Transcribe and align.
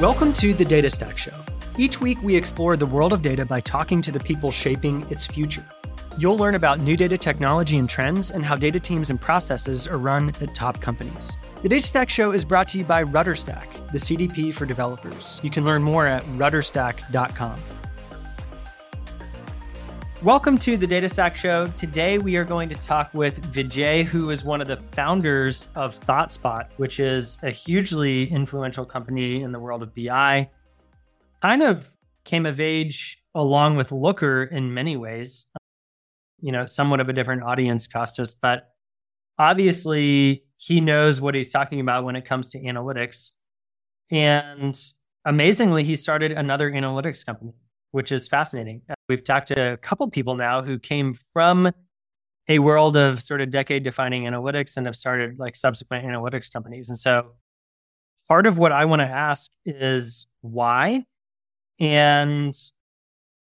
Welcome 0.00 0.32
to 0.34 0.54
the 0.54 0.64
Data 0.64 0.88
Stack 0.88 1.18
Show. 1.18 1.34
Each 1.76 2.00
week, 2.00 2.22
we 2.22 2.34
explore 2.34 2.76
the 2.76 2.86
world 2.86 3.12
of 3.12 3.20
data 3.20 3.44
by 3.44 3.60
talking 3.60 4.00
to 4.00 4.10
the 4.10 4.20
people 4.20 4.50
shaping 4.50 5.04
its 5.10 5.26
future. 5.26 5.64
You'll 6.18 6.38
learn 6.38 6.54
about 6.54 6.80
new 6.80 6.96
data 6.96 7.18
technology 7.18 7.78
and 7.78 7.88
trends 7.88 8.30
and 8.30 8.44
how 8.44 8.56
data 8.56 8.80
teams 8.80 9.10
and 9.10 9.20
processes 9.20 9.86
are 9.86 9.98
run 9.98 10.34
at 10.40 10.54
top 10.54 10.80
companies. 10.80 11.36
The 11.62 11.68
Data 11.68 11.86
Stack 11.86 12.10
Show 12.10 12.32
is 12.32 12.44
brought 12.44 12.68
to 12.68 12.78
you 12.78 12.84
by 12.84 13.04
RudderStack, 13.04 13.92
the 13.92 13.98
CDP 13.98 14.54
for 14.54 14.66
developers. 14.66 15.38
You 15.42 15.50
can 15.50 15.64
learn 15.64 15.82
more 15.82 16.06
at 16.06 16.22
rudderstack.com. 16.24 17.79
Welcome 20.22 20.58
to 20.58 20.76
the 20.76 20.86
Data 20.86 21.08
Stack 21.08 21.34
Show. 21.34 21.66
Today 21.78 22.18
we 22.18 22.36
are 22.36 22.44
going 22.44 22.68
to 22.68 22.74
talk 22.74 23.14
with 23.14 23.40
Vijay, 23.54 24.04
who 24.04 24.28
is 24.28 24.44
one 24.44 24.60
of 24.60 24.68
the 24.68 24.76
founders 24.76 25.68
of 25.74 25.98
ThoughtSpot, 25.98 26.66
which 26.76 27.00
is 27.00 27.38
a 27.42 27.48
hugely 27.48 28.30
influential 28.30 28.84
company 28.84 29.40
in 29.40 29.50
the 29.50 29.58
world 29.58 29.82
of 29.82 29.94
BI. 29.94 30.50
Kind 31.40 31.62
of 31.62 31.90
came 32.24 32.44
of 32.44 32.60
age 32.60 33.22
along 33.34 33.76
with 33.76 33.92
Looker 33.92 34.42
in 34.44 34.74
many 34.74 34.94
ways. 34.94 35.48
You 36.38 36.52
know, 36.52 36.66
somewhat 36.66 37.00
of 37.00 37.08
a 37.08 37.14
different 37.14 37.42
audience, 37.42 37.86
Costas, 37.86 38.34
but 38.34 38.74
obviously 39.38 40.44
he 40.58 40.82
knows 40.82 41.22
what 41.22 41.34
he's 41.34 41.50
talking 41.50 41.80
about 41.80 42.04
when 42.04 42.14
it 42.14 42.26
comes 42.26 42.50
to 42.50 42.58
analytics. 42.60 43.30
And 44.10 44.78
amazingly, 45.24 45.82
he 45.84 45.96
started 45.96 46.30
another 46.30 46.70
analytics 46.70 47.24
company 47.24 47.54
which 47.92 48.12
is 48.12 48.28
fascinating. 48.28 48.82
We've 49.10 49.24
talked 49.24 49.48
to 49.48 49.72
a 49.72 49.76
couple 49.76 50.08
people 50.08 50.36
now 50.36 50.62
who 50.62 50.78
came 50.78 51.14
from 51.32 51.72
a 52.48 52.60
world 52.60 52.96
of 52.96 53.20
sort 53.20 53.40
of 53.40 53.50
decade 53.50 53.82
defining 53.82 54.22
analytics 54.22 54.76
and 54.76 54.86
have 54.86 54.94
started 54.94 55.36
like 55.36 55.56
subsequent 55.56 56.06
analytics 56.06 56.52
companies. 56.52 56.88
And 56.88 56.96
so 56.96 57.32
part 58.28 58.46
of 58.46 58.56
what 58.56 58.70
I 58.70 58.84
want 58.84 59.00
to 59.00 59.06
ask 59.06 59.50
is 59.66 60.28
why 60.42 61.06
and 61.80 62.54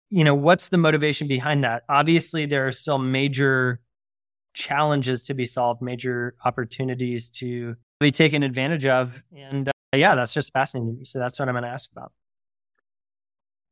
you 0.10 0.26
know 0.26 0.36
what's 0.36 0.68
the 0.68 0.78
motivation 0.78 1.30
behind 1.30 1.64
that? 1.64 1.84
Obviously 1.88 2.46
there 2.46 2.68
are 2.68 2.74
still 2.74 2.98
major 2.98 3.80
challenges 4.54 5.24
to 5.24 5.34
be 5.34 5.46
solved, 5.46 5.82
major 5.82 6.36
opportunities 6.44 7.30
to 7.30 7.78
be 8.02 8.12
taken 8.12 8.44
advantage 8.44 8.86
of 8.86 9.24
and 9.34 9.70
uh, 9.70 9.72
yeah, 9.96 10.14
that's 10.14 10.34
just 10.34 10.52
fascinating 10.52 10.96
to 10.96 10.98
me. 10.98 11.06
So 11.06 11.20
that's 11.20 11.40
what 11.40 11.48
I'm 11.48 11.54
going 11.54 11.64
to 11.64 11.70
ask 11.70 11.90
about. 11.90 12.12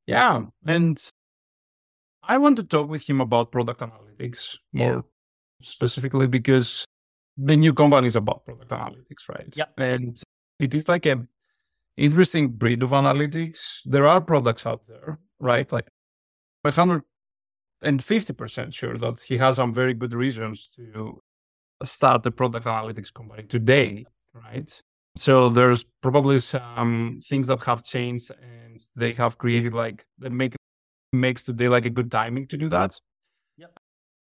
Yeah. 0.07 0.43
And 0.65 0.97
I 2.23 2.37
want 2.37 2.57
to 2.57 2.63
talk 2.63 2.89
with 2.89 3.09
him 3.09 3.21
about 3.21 3.51
product 3.51 3.81
analytics 3.81 4.57
more 4.73 5.03
specifically 5.61 6.27
because 6.27 6.85
the 7.37 7.55
new 7.55 7.73
company 7.73 8.07
is 8.07 8.15
about 8.15 8.45
product 8.45 8.69
analytics, 8.71 9.27
right? 9.29 9.53
Yeah. 9.55 9.65
And 9.77 10.21
it 10.59 10.73
is 10.73 10.87
like 10.87 11.05
a 11.05 11.25
interesting 11.97 12.49
breed 12.49 12.83
of 12.83 12.91
analytics. 12.91 13.81
There 13.85 14.07
are 14.07 14.21
products 14.21 14.65
out 14.65 14.87
there, 14.87 15.19
right? 15.39 15.71
Like 15.71 15.87
150% 16.65 17.03
sure 18.73 18.97
that 18.97 19.21
he 19.21 19.37
has 19.37 19.55
some 19.55 19.73
very 19.73 19.93
good 19.93 20.13
reasons 20.13 20.67
to 20.75 21.21
start 21.83 22.25
a 22.25 22.31
product 22.31 22.65
analytics 22.65 23.13
company 23.13 23.43
today, 23.43 24.05
right? 24.33 24.81
So 25.17 25.49
there's 25.49 25.83
probably 26.01 26.39
some 26.39 27.19
things 27.23 27.47
that 27.47 27.63
have 27.63 27.83
changed 27.83 28.31
and 28.41 28.79
they 28.95 29.13
have 29.13 29.37
created 29.37 29.73
like 29.73 30.05
that 30.19 30.31
make 30.31 30.55
makes 31.11 31.43
today 31.43 31.67
like 31.67 31.85
a 31.85 31.89
good 31.89 32.11
timing 32.11 32.47
to 32.47 32.57
do 32.57 32.69
that. 32.69 32.99
Yep. 33.57 33.79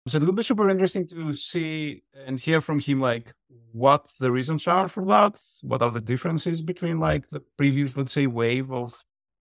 So 0.07 0.17
it'll 0.17 0.33
be 0.33 0.43
super 0.43 0.69
interesting 0.69 1.07
to 1.07 1.33
see 1.33 2.03
and 2.25 2.39
hear 2.39 2.61
from 2.61 2.79
him 2.79 3.01
like 3.01 3.33
what 3.73 4.09
the 4.19 4.31
reasons 4.31 4.67
are 4.67 4.87
for 4.87 5.05
that, 5.05 5.41
what 5.61 5.81
are 5.81 5.91
the 5.91 6.01
differences 6.01 6.61
between 6.61 6.99
like 6.99 7.27
the 7.27 7.41
previous, 7.57 7.97
let's 7.97 8.13
say, 8.13 8.27
wave 8.27 8.71
of 8.71 8.93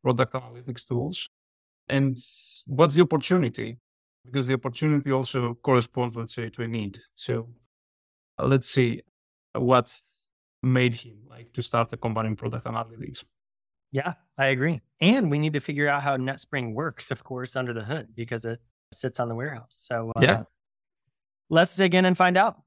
product 0.03 0.35
analytics 0.35 0.87
tools, 0.87 1.29
and 1.89 2.17
what's 2.67 2.95
the 2.95 3.03
opportunity? 3.03 3.79
Because 4.25 4.49
the 4.49 4.55
opportunity 4.55 5.13
also 5.13 5.55
corresponds, 5.55 6.17
let's 6.17 6.35
say, 6.35 6.49
to 6.51 6.63
a 6.63 6.69
need. 6.69 6.99
So 7.15 7.49
let's 8.39 8.69
see 8.69 9.03
what's 9.53 10.05
made 10.63 10.97
him 10.97 11.19
like 11.31 11.53
to 11.53 11.63
start 11.63 11.93
a 11.93 11.97
company 11.97 12.29
in 12.29 12.37
product 12.37 12.65
analytics. 12.67 13.25
Yeah, 13.93 14.15
I 14.39 14.47
agree. 14.47 14.81
And 15.01 15.31
we 15.31 15.39
need 15.39 15.53
to 15.55 15.61
figure 15.61 15.89
out 15.89 16.03
how 16.03 16.17
NetSpring 16.17 16.75
works, 16.75 17.11
of 17.11 17.23
course, 17.25 17.57
under 17.57 17.73
the 17.73 17.85
hood 17.85 18.09
because 18.15 18.45
it 18.45 18.61
sits 18.93 19.21
on 19.21 19.29
the 19.29 19.35
warehouse. 19.35 19.67
So 19.71 20.13
uh, 20.17 20.21
yeah, 20.23 20.43
let's 21.51 21.77
dig 21.77 21.95
in 21.95 22.05
and 22.05 22.17
find 22.17 22.37
out. 22.37 22.63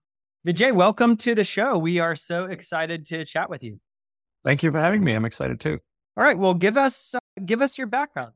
Vijay, 0.48 0.74
welcome 0.74 1.18
to 1.18 1.36
the 1.36 1.44
show. 1.44 1.78
We 1.78 2.00
are 2.00 2.16
so 2.16 2.46
excited 2.46 3.06
to 3.08 3.26
chat 3.26 3.50
with 3.50 3.64
you. 3.64 3.80
Thank 4.46 4.64
you 4.64 4.72
for 4.72 4.80
having 4.80 5.04
me. 5.04 5.14
I'm 5.14 5.26
excited 5.26 5.60
too. 5.60 5.80
All 6.16 6.24
right. 6.24 6.38
Well, 6.38 6.54
give 6.54 6.78
us 6.78 7.14
uh, 7.16 7.20
give 7.46 7.62
us 7.62 7.78
your 7.78 7.88
background. 7.88 8.34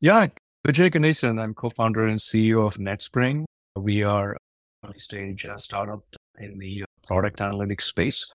Yeah, 0.00 0.28
Vijay 0.66 0.92
Ganesan. 0.92 1.40
I'm 1.40 1.54
co-founder 1.54 2.06
and 2.06 2.18
CEO 2.18 2.66
of 2.66 2.76
NetSpring. 2.76 3.44
We 3.76 4.02
are 4.02 4.36
a 4.82 4.98
stage 4.98 5.46
uh, 5.46 5.56
startup 5.56 6.04
in 6.38 6.58
the 6.58 6.84
product 7.06 7.38
analytics 7.38 7.82
space 7.82 8.30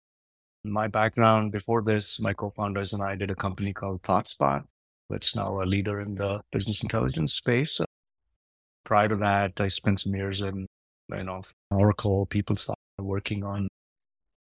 my 0.65 0.87
background 0.87 1.51
before 1.51 1.81
this, 1.81 2.19
my 2.19 2.33
co-founders 2.33 2.93
and 2.93 3.03
I 3.03 3.15
did 3.15 3.31
a 3.31 3.35
company 3.35 3.73
called 3.73 4.01
ThoughtSpot, 4.03 4.63
which 5.07 5.29
is 5.29 5.35
now 5.35 5.61
a 5.61 5.65
leader 5.65 6.01
in 6.01 6.15
the 6.15 6.41
business 6.51 6.81
intelligence 6.81 7.33
space. 7.33 7.79
Prior 8.83 9.09
to 9.09 9.15
that, 9.17 9.53
I 9.59 9.67
spent 9.67 10.01
some 10.01 10.15
years 10.15 10.41
in, 10.41 10.67
you 11.09 11.23
know, 11.23 11.43
Oracle, 11.71 12.27
PeopleSoft, 12.27 12.75
working 12.99 13.43
on 13.43 13.67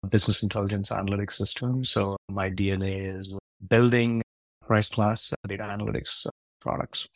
business 0.08 0.42
intelligence 0.42 0.90
analytics 0.90 1.32
systems. 1.32 1.90
So 1.90 2.16
my 2.28 2.50
DNA 2.50 3.16
is 3.16 3.38
building 3.68 4.22
price 4.66 4.88
class 4.88 5.32
data 5.46 5.62
analytics 5.64 6.26
products. 6.60 7.06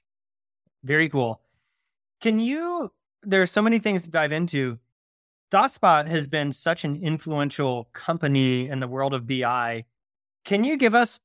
Very 0.84 1.08
cool. 1.08 1.40
Can 2.20 2.38
you, 2.38 2.92
there 3.22 3.42
are 3.42 3.46
so 3.46 3.62
many 3.62 3.78
things 3.78 4.04
to 4.04 4.10
dive 4.10 4.32
into. 4.32 4.78
ThoughtSpot 5.52 6.08
has 6.08 6.26
been 6.26 6.52
such 6.52 6.84
an 6.84 6.96
influential 7.02 7.88
company 7.92 8.68
in 8.68 8.80
the 8.80 8.88
world 8.88 9.14
of 9.14 9.26
BI. 9.26 9.84
Can 10.44 10.64
you 10.64 10.76
give 10.76 10.94
us 10.94 11.20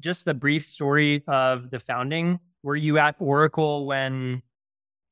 just 0.00 0.24
the 0.24 0.34
brief 0.34 0.64
story 0.64 1.24
of 1.26 1.70
the 1.70 1.80
founding? 1.80 2.38
Were 2.62 2.76
you 2.76 2.98
at 2.98 3.16
Oracle 3.18 3.86
when, 3.86 4.42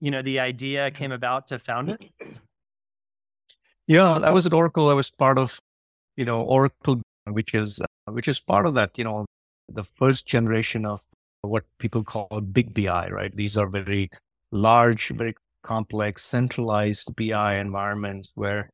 you 0.00 0.10
know, 0.10 0.22
the 0.22 0.38
idea 0.38 0.90
came 0.90 1.12
about 1.12 1.48
to 1.48 1.58
found 1.58 1.90
it? 1.90 2.40
Yeah, 3.86 4.12
I 4.12 4.30
was 4.30 4.46
at 4.46 4.52
Oracle. 4.52 4.88
I 4.90 4.94
was 4.94 5.10
part 5.10 5.38
of, 5.38 5.58
you 6.16 6.24
know, 6.24 6.42
Oracle, 6.42 7.00
which 7.26 7.54
is 7.54 7.80
uh, 7.80 8.12
which 8.12 8.28
is 8.28 8.38
part 8.38 8.66
of 8.66 8.74
that, 8.74 8.96
you 8.98 9.04
know, 9.04 9.24
the 9.68 9.84
first 9.84 10.26
generation 10.26 10.84
of 10.84 11.02
what 11.42 11.64
people 11.78 12.04
call 12.04 12.40
big 12.40 12.74
BI, 12.74 13.08
right? 13.08 13.34
These 13.34 13.56
are 13.56 13.66
very 13.66 14.10
large, 14.52 15.08
very 15.08 15.34
complex, 15.62 16.24
centralized 16.24 17.14
BI 17.16 17.56
environments 17.56 18.30
where, 18.34 18.70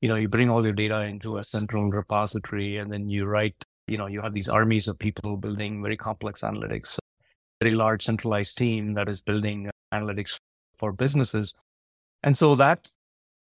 you 0.00 0.08
know, 0.08 0.16
you 0.16 0.28
bring 0.28 0.50
all 0.50 0.64
your 0.64 0.72
data 0.72 1.02
into 1.02 1.38
a 1.38 1.44
central 1.44 1.88
repository 1.88 2.76
and 2.76 2.92
then 2.92 3.08
you 3.08 3.26
write, 3.26 3.56
you 3.88 3.96
know, 3.96 4.06
you 4.06 4.20
have 4.20 4.34
these 4.34 4.48
armies 4.48 4.88
of 4.88 4.98
people 4.98 5.36
building 5.36 5.82
very 5.82 5.96
complex 5.96 6.42
analytics, 6.42 6.98
very 7.60 7.74
large 7.74 8.04
centralized 8.04 8.56
team 8.58 8.94
that 8.94 9.08
is 9.08 9.22
building 9.22 9.70
analytics 9.92 10.38
for 10.78 10.92
businesses. 10.92 11.54
And 12.22 12.36
so 12.36 12.54
that, 12.56 12.88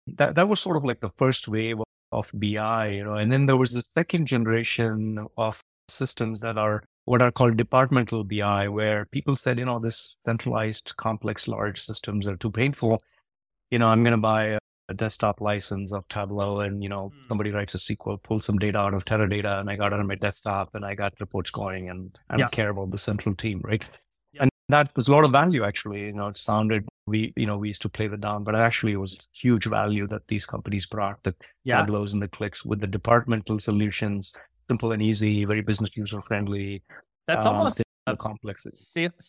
that, 0.08 0.36
that 0.36 0.50
was 0.50 0.60
sort 0.60 0.78
of 0.78 0.84
like 0.84 1.00
the 1.00 1.12
first 1.18 1.48
wave 1.48 1.78
of 2.12 2.30
BI, 2.34 2.88
you 2.90 3.04
know, 3.04 3.14
and 3.14 3.32
then 3.32 3.46
there 3.46 3.58
was 3.58 3.72
the 3.72 3.84
second 3.98 4.26
generation 4.26 5.26
of 5.38 5.62
systems 5.88 6.42
that 6.42 6.58
are 6.58 6.84
what 7.06 7.22
are 7.22 7.32
called 7.32 7.58
departmental 7.58 8.24
BI, 8.24 8.68
where 8.68 9.06
people 9.06 9.36
said, 9.36 9.58
you 9.60 9.66
know, 9.66 9.80
this 9.80 10.16
centralized, 10.26 10.96
complex, 10.98 11.48
large 11.48 11.82
systems 11.82 12.28
are 12.28 12.38
too 12.38 12.52
painful. 12.52 13.02
You 13.70 13.80
know, 13.80 13.88
I'm 13.88 14.04
going 14.04 14.12
to 14.12 14.18
buy 14.18 14.46
a, 14.46 14.60
a, 14.90 14.94
desktop 14.94 15.42
license 15.42 15.92
of 15.92 16.08
Tableau 16.10 16.60
and, 16.60 16.84
you 16.84 16.90
know, 16.90 17.12
mm. 17.16 17.28
somebody 17.28 17.52
writes 17.52 17.74
a 17.74 17.78
SQL, 17.78 18.22
pull 18.22 18.40
some 18.40 18.60
data 18.60 18.78
out 18.78 18.94
of 18.94 19.06
Teradata 19.06 19.60
and 19.60 19.70
I 19.70 19.76
got 19.78 19.94
it 19.94 20.00
on 20.00 20.08
my 20.08 20.16
desktop 20.16 20.76
and 20.76 20.86
I 20.86 20.94
got 20.94 21.14
reports 21.20 21.50
going 21.50 21.90
and 21.90 22.18
I 22.30 22.38
don't 22.38 22.52
care 22.52 22.70
about 22.70 22.92
the 22.92 22.98
central 22.98 23.34
team, 23.34 23.62
right? 23.64 23.84
Yeah. 24.34 24.44
And 24.44 24.52
that 24.70 24.96
was 24.96 25.08
a 25.08 25.12
lot 25.12 25.24
of 25.24 25.32
value, 25.32 25.64
actually. 25.64 26.02
You 26.02 26.14
know, 26.14 26.28
it 26.28 26.38
sounded, 26.38 26.88
we, 27.08 27.34
you 27.36 27.48
know, 27.48 27.58
we 27.58 27.70
used 27.70 27.82
to 27.84 27.90
play 27.90 28.08
that 28.08 28.22
down, 28.22 28.44
but 28.44 28.54
actually 28.54 28.92
it 28.92 28.98
was 28.98 29.18
huge 29.34 29.66
value 29.66 30.06
that 30.08 30.28
these 30.28 30.46
companies 30.46 30.86
brought, 30.86 31.24
the 31.24 31.34
yeah. 31.64 31.78
Tableaus 31.78 32.14
and 32.14 32.22
the 32.22 32.28
Qliks 32.28 32.66
with 32.66 32.80
the 32.80 32.88
departmental 32.88 33.60
solutions 33.60 34.34
simple 34.72 34.94
and 34.94 35.02
easy, 35.02 35.44
very 35.44 35.62
business 35.62 35.92
user 35.96 36.22
friendly. 36.22 36.82
That's 37.28 37.46
um, 37.46 37.56
almost 37.56 37.82
a 38.08 38.16
complex. 38.16 38.66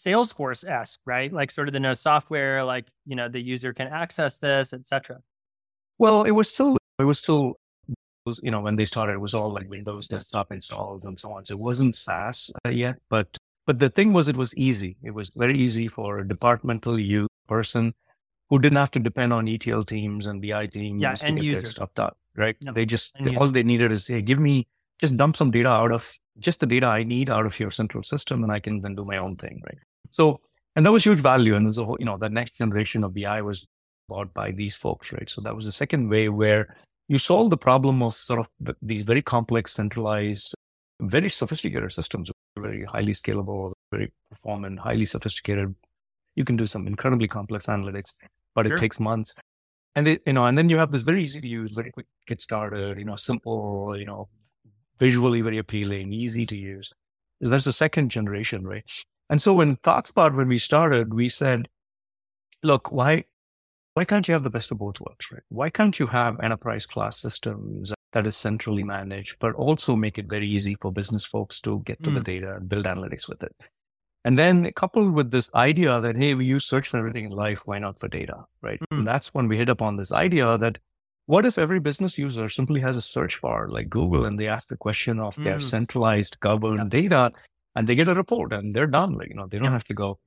Salesforce 0.04 0.62
esque, 0.64 1.00
right? 1.04 1.32
Like 1.32 1.50
sort 1.50 1.66
of 1.68 1.74
the 1.74 1.80
no 1.80 1.94
software, 1.94 2.62
like 2.62 2.86
you 3.10 3.16
know 3.16 3.28
the 3.28 3.40
user 3.40 3.72
can 3.72 3.88
access 3.88 4.38
this, 4.38 4.72
etc. 4.72 5.18
Well, 5.98 6.22
it 6.22 6.30
was 6.30 6.48
still 6.48 6.76
it 7.00 7.06
was 7.12 7.18
still 7.18 7.56
you 8.46 8.52
know 8.52 8.60
when 8.60 8.76
they 8.76 8.84
started, 8.84 9.14
it 9.14 9.20
was 9.20 9.34
all 9.34 9.52
like 9.52 9.68
Windows 9.68 10.06
desktop 10.06 10.52
installs 10.52 11.04
and 11.04 11.18
so 11.18 11.32
on. 11.32 11.44
So 11.44 11.54
it 11.54 11.60
wasn't 11.60 11.96
SaaS 11.96 12.52
uh, 12.64 12.70
yet, 12.70 12.96
but 13.10 13.36
but 13.66 13.78
the 13.80 13.90
thing 13.90 14.12
was, 14.12 14.28
it 14.28 14.36
was 14.36 14.54
easy. 14.56 14.96
It 15.02 15.12
was 15.12 15.30
very 15.34 15.58
easy 15.58 15.88
for 15.88 16.18
a 16.18 16.28
departmental 16.34 16.98
you 16.98 17.26
person 17.48 17.94
who 18.48 18.58
didn't 18.58 18.78
have 18.78 18.90
to 18.92 19.00
depend 19.00 19.32
on 19.32 19.48
ETL 19.48 19.84
teams 19.84 20.26
and 20.26 20.40
BI 20.42 20.66
teams 20.66 21.02
Yeah, 21.02 21.14
to 21.14 21.32
get 21.32 21.44
user. 21.44 21.62
their 21.62 21.70
stuff 21.70 21.94
done, 21.94 22.14
right? 22.36 22.56
They 22.74 22.84
just 22.86 23.14
end 23.18 23.36
all 23.38 23.48
they 23.48 23.62
needed 23.62 23.90
is 23.92 24.06
say, 24.06 24.20
give 24.22 24.38
me 24.38 24.66
just 25.02 25.16
dump 25.16 25.36
some 25.36 25.50
data 25.50 25.68
out 25.68 25.92
of 25.92 26.10
just 26.38 26.60
the 26.60 26.66
data 26.66 26.86
I 26.86 27.02
need 27.02 27.28
out 27.28 27.44
of 27.44 27.58
your 27.60 27.72
central 27.72 28.04
system, 28.04 28.42
and 28.44 28.52
I 28.52 28.60
can 28.60 28.80
then 28.80 28.94
do 28.94 29.04
my 29.04 29.18
own 29.18 29.36
thing, 29.36 29.60
right? 29.66 29.78
So, 30.10 30.40
and 30.76 30.86
that 30.86 30.92
was 30.92 31.04
huge 31.04 31.18
value. 31.18 31.56
And 31.56 31.66
there's 31.66 31.78
a 31.78 31.84
whole, 31.84 31.96
you 31.98 32.06
know, 32.06 32.16
the 32.16 32.28
next 32.30 32.56
generation 32.56 33.02
of 33.04 33.12
BI 33.12 33.42
was 33.42 33.66
bought 34.08 34.32
by 34.32 34.52
these 34.52 34.76
folks, 34.76 35.12
right? 35.12 35.28
So 35.28 35.40
that 35.42 35.56
was 35.56 35.66
the 35.66 35.72
second 35.72 36.08
way 36.08 36.28
where 36.28 36.76
you 37.08 37.18
solve 37.18 37.50
the 37.50 37.56
problem 37.56 38.02
of 38.02 38.14
sort 38.14 38.40
of 38.40 38.76
these 38.80 39.02
very 39.02 39.22
complex, 39.22 39.72
centralized, 39.72 40.54
very 41.00 41.28
sophisticated 41.28 41.92
systems, 41.92 42.30
very 42.56 42.84
highly 42.84 43.12
scalable, 43.12 43.72
very 43.90 44.12
performant, 44.30 44.78
highly 44.78 45.04
sophisticated. 45.04 45.74
You 46.36 46.44
can 46.44 46.56
do 46.56 46.66
some 46.66 46.86
incredibly 46.86 47.28
complex 47.28 47.66
analytics, 47.66 48.18
but 48.54 48.66
Sure. 48.66 48.76
it 48.76 48.80
takes 48.80 49.00
months. 49.00 49.34
And 49.96 50.06
they, 50.06 50.20
you 50.26 50.32
know, 50.32 50.46
and 50.46 50.56
then 50.56 50.68
you 50.68 50.78
have 50.78 50.92
this 50.92 51.02
very 51.02 51.22
easy 51.24 51.40
to 51.40 51.48
use, 51.48 51.72
very 51.72 51.90
quick 51.90 52.06
get 52.26 52.40
started, 52.40 52.98
you 52.98 53.04
know, 53.04 53.16
simple, 53.16 53.96
you 53.98 54.06
know, 54.06 54.28
visually 54.98 55.40
very 55.40 55.58
appealing, 55.58 56.12
easy 56.12 56.46
to 56.46 56.56
use. 56.56 56.92
That's 57.40 57.64
the 57.64 57.72
second 57.72 58.10
generation, 58.10 58.66
right? 58.66 58.84
And 59.30 59.40
so 59.40 59.54
when 59.54 59.76
ThoughtSpot, 59.78 60.34
when 60.36 60.48
we 60.48 60.58
started, 60.58 61.12
we 61.14 61.28
said, 61.28 61.68
look, 62.62 62.92
why 62.92 63.24
why 63.94 64.06
can't 64.06 64.26
you 64.26 64.32
have 64.32 64.42
the 64.42 64.48
best 64.50 64.70
of 64.70 64.78
both 64.78 64.98
worlds, 65.00 65.30
right? 65.30 65.42
Why 65.50 65.68
can't 65.68 65.98
you 65.98 66.06
have 66.06 66.40
enterprise 66.40 66.86
class 66.86 67.20
systems 67.20 67.92
that 68.12 68.26
is 68.26 68.36
centrally 68.36 68.82
managed, 68.82 69.36
but 69.38 69.54
also 69.54 69.96
make 69.96 70.16
it 70.18 70.30
very 70.30 70.48
easy 70.48 70.76
for 70.80 70.90
business 70.90 71.26
folks 71.26 71.60
to 71.62 71.80
get 71.84 72.02
to 72.04 72.10
the 72.10 72.20
Mm. 72.20 72.24
data 72.24 72.54
and 72.54 72.68
build 72.70 72.86
analytics 72.86 73.28
with 73.28 73.42
it? 73.42 73.54
And 74.24 74.38
then 74.38 74.70
coupled 74.72 75.12
with 75.12 75.30
this 75.30 75.50
idea 75.54 76.00
that, 76.00 76.16
hey, 76.16 76.32
we 76.32 76.46
use 76.46 76.64
search 76.64 76.88
for 76.88 76.96
everything 76.96 77.26
in 77.26 77.32
life, 77.32 77.62
why 77.66 77.78
not 77.80 77.98
for 77.98 78.08
data, 78.08 78.44
right? 78.62 78.80
Mm. 78.80 78.98
And 78.98 79.06
that's 79.06 79.34
when 79.34 79.46
we 79.46 79.58
hit 79.58 79.68
upon 79.68 79.96
this 79.96 80.12
idea 80.12 80.56
that 80.56 80.78
what 81.32 81.46
if 81.46 81.56
every 81.64 81.80
business 81.88 82.18
user 82.18 82.46
simply 82.58 82.80
has 82.86 82.96
a 82.96 83.00
search 83.14 83.40
bar 83.44 83.60
like 83.76 83.88
Google 83.98 84.26
and 84.26 84.38
they 84.38 84.48
ask 84.56 84.68
the 84.68 84.76
question 84.86 85.18
of 85.28 85.34
their 85.46 85.58
Mm. 85.60 85.70
centralized 85.74 86.34
governed 86.40 86.90
data 86.90 87.22
and 87.74 87.86
they 87.86 87.94
get 88.00 88.08
a 88.14 88.14
report 88.22 88.52
and 88.52 88.74
they're 88.74 88.92
done. 89.00 89.12
Like, 89.18 89.30
you 89.30 89.36
know, 89.38 89.46
they 89.48 89.56
don't 89.58 89.72
Yep. 89.72 89.78
have 89.78 89.88
to 89.92 89.94
go 90.04 90.18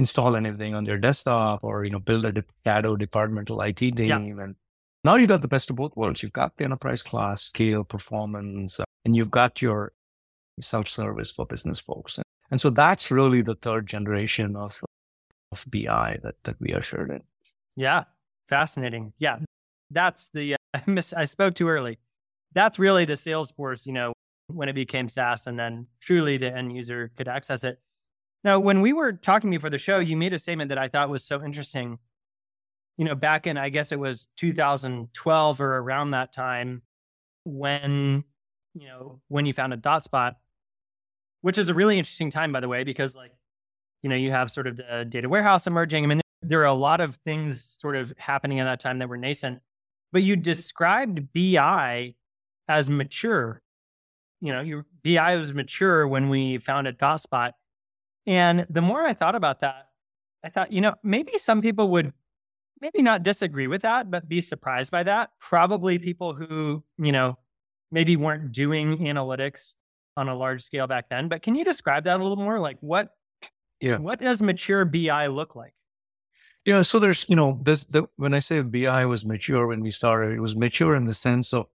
install 0.00 0.36
anything 0.36 0.74
on 0.78 0.84
their 0.84 0.98
desktop 1.06 1.64
or, 1.68 1.84
you 1.86 1.90
know, 1.94 1.98
build 2.10 2.24
a 2.30 2.32
de- 2.32 2.44
shadow 2.66 2.92
departmental 3.04 3.62
IT 3.62 3.80
team. 4.00 4.08
Yeah. 4.08 4.44
And 4.44 4.54
now 5.02 5.14
you've 5.16 5.32
got 5.34 5.40
the 5.46 5.48
best 5.54 5.70
of 5.70 5.76
both 5.76 5.96
worlds. 5.96 6.22
You've 6.22 6.38
got 6.42 6.56
the 6.56 6.64
enterprise 6.64 7.02
class 7.02 7.42
scale 7.42 7.82
performance 7.94 8.78
uh, 8.80 8.84
and 9.04 9.16
you've 9.16 9.30
got 9.40 9.62
your 9.62 9.92
self-service 10.60 11.30
for 11.30 11.46
business 11.46 11.80
folks. 11.80 12.18
And, 12.18 12.24
and 12.50 12.60
so 12.60 12.68
that's 12.70 13.10
really 13.10 13.42
the 13.42 13.54
third 13.54 13.86
generation 13.86 14.56
of, 14.56 14.80
of 15.52 15.64
BI 15.72 16.18
that, 16.22 16.34
that 16.44 16.56
we 16.60 16.74
ushered 16.74 17.10
in. 17.10 17.22
Yeah, 17.76 18.04
fascinating. 18.48 19.12
Yeah, 19.18 19.38
that's 19.90 20.30
the 20.30 20.54
uh, 20.54 20.56
I 20.74 20.82
miss. 20.86 21.12
I 21.12 21.24
spoke 21.24 21.54
too 21.54 21.68
early. 21.68 21.98
That's 22.52 22.78
really 22.78 23.04
the 23.04 23.14
Salesforce. 23.14 23.86
You 23.86 23.92
know, 23.92 24.12
when 24.48 24.68
it 24.68 24.74
became 24.74 25.08
SaaS, 25.08 25.46
and 25.46 25.58
then 25.58 25.86
truly 26.00 26.36
the 26.36 26.54
end 26.54 26.74
user 26.74 27.10
could 27.16 27.28
access 27.28 27.64
it. 27.64 27.80
Now, 28.42 28.58
when 28.58 28.80
we 28.80 28.92
were 28.92 29.12
talking 29.12 29.50
before 29.50 29.70
the 29.70 29.78
show, 29.78 29.98
you 29.98 30.16
made 30.16 30.32
a 30.32 30.38
statement 30.38 30.70
that 30.70 30.78
I 30.78 30.88
thought 30.88 31.10
was 31.10 31.24
so 31.24 31.42
interesting. 31.44 31.98
You 32.96 33.04
know, 33.04 33.14
back 33.14 33.46
in 33.46 33.56
I 33.56 33.68
guess 33.70 33.92
it 33.92 33.98
was 33.98 34.28
2012 34.38 35.60
or 35.60 35.76
around 35.78 36.10
that 36.12 36.32
time, 36.32 36.82
when 37.44 38.24
you 38.74 38.86
know 38.86 39.20
when 39.28 39.46
you 39.46 39.52
founded 39.52 39.82
ThoughtSpot, 39.82 40.34
which 41.42 41.58
is 41.58 41.68
a 41.68 41.74
really 41.74 41.98
interesting 41.98 42.30
time, 42.30 42.52
by 42.52 42.60
the 42.60 42.68
way, 42.68 42.84
because 42.84 43.16
like 43.16 43.32
you 44.02 44.10
know 44.10 44.16
you 44.16 44.30
have 44.30 44.50
sort 44.50 44.66
of 44.66 44.76
the 44.76 45.06
data 45.08 45.28
warehouse 45.28 45.66
emerging. 45.66 46.04
I 46.04 46.06
mean, 46.06 46.20
there 46.42 46.60
are 46.60 46.66
a 46.66 46.72
lot 46.72 47.00
of 47.00 47.16
things 47.16 47.76
sort 47.80 47.96
of 47.96 48.12
happening 48.18 48.60
at 48.60 48.64
that 48.64 48.80
time 48.80 48.98
that 48.98 49.08
were 49.08 49.16
nascent, 49.16 49.60
but 50.12 50.22
you 50.22 50.36
described 50.36 51.32
BI 51.32 52.14
as 52.68 52.90
mature. 52.90 53.62
You 54.40 54.52
know, 54.52 54.60
your 54.60 54.86
BI 55.04 55.36
was 55.36 55.52
mature 55.52 56.06
when 56.08 56.28
we 56.28 56.58
founded 56.58 56.98
ThoughtSpot. 56.98 57.52
And 58.26 58.66
the 58.70 58.82
more 58.82 59.02
I 59.04 59.12
thought 59.12 59.34
about 59.34 59.60
that, 59.60 59.88
I 60.44 60.48
thought, 60.48 60.72
you 60.72 60.80
know, 60.80 60.94
maybe 61.02 61.36
some 61.36 61.60
people 61.60 61.88
would 61.90 62.12
maybe 62.80 63.02
not 63.02 63.22
disagree 63.22 63.66
with 63.66 63.82
that, 63.82 64.10
but 64.10 64.28
be 64.28 64.40
surprised 64.40 64.90
by 64.90 65.02
that. 65.02 65.30
Probably 65.38 65.98
people 65.98 66.34
who, 66.34 66.82
you 66.98 67.12
know, 67.12 67.38
maybe 67.90 68.16
weren't 68.16 68.52
doing 68.52 68.98
analytics 68.98 69.74
on 70.16 70.28
a 70.28 70.34
large 70.34 70.62
scale 70.62 70.86
back 70.86 71.08
then. 71.10 71.28
But 71.28 71.42
can 71.42 71.54
you 71.54 71.64
describe 71.64 72.04
that 72.04 72.20
a 72.20 72.22
little 72.22 72.42
more? 72.42 72.58
Like 72.58 72.78
what 72.80 73.10
Yeah. 73.80 73.98
what 73.98 74.20
does 74.20 74.40
mature 74.42 74.84
BI 74.84 75.26
look 75.26 75.54
like? 75.56 75.74
Yeah, 76.64 76.82
so 76.82 76.98
there's, 76.98 77.24
you 77.28 77.36
know, 77.36 77.58
this 77.62 77.84
the 77.84 78.06
when 78.16 78.34
I 78.34 78.38
say 78.38 78.60
BI 78.62 79.06
was 79.06 79.24
mature 79.24 79.66
when 79.66 79.80
we 79.80 79.90
started, 79.90 80.34
it 80.34 80.40
was 80.40 80.56
mature 80.56 80.94
in 80.94 81.04
the 81.04 81.14
sense 81.14 81.52
of 81.54 81.66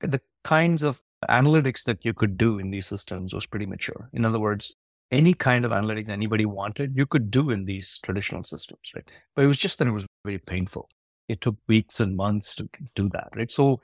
the 0.00 0.20
kinds 0.44 0.82
of 0.82 1.02
analytics 1.28 1.84
that 1.84 2.04
you 2.04 2.14
could 2.14 2.38
do 2.38 2.58
in 2.58 2.70
these 2.70 2.86
systems 2.86 3.34
was 3.34 3.46
pretty 3.46 3.66
mature. 3.66 4.08
In 4.12 4.24
other 4.24 4.40
words, 4.40 4.74
any 5.10 5.34
kind 5.34 5.64
of 5.64 5.70
analytics 5.72 6.08
anybody 6.08 6.46
wanted, 6.46 6.96
you 6.96 7.06
could 7.06 7.30
do 7.30 7.50
in 7.50 7.66
these 7.66 7.98
traditional 8.02 8.44
systems, 8.44 8.92
right? 8.94 9.04
But 9.36 9.44
it 9.44 9.48
was 9.48 9.58
just 9.58 9.78
that 9.78 9.88
it 9.88 9.92
was 9.92 10.06
very 10.24 10.38
painful. 10.38 10.88
It 11.28 11.40
took 11.40 11.56
weeks 11.68 12.00
and 12.00 12.16
months 12.16 12.54
to 12.56 12.68
do 12.94 13.08
that, 13.10 13.28
right? 13.36 13.50
So, 13.52 13.80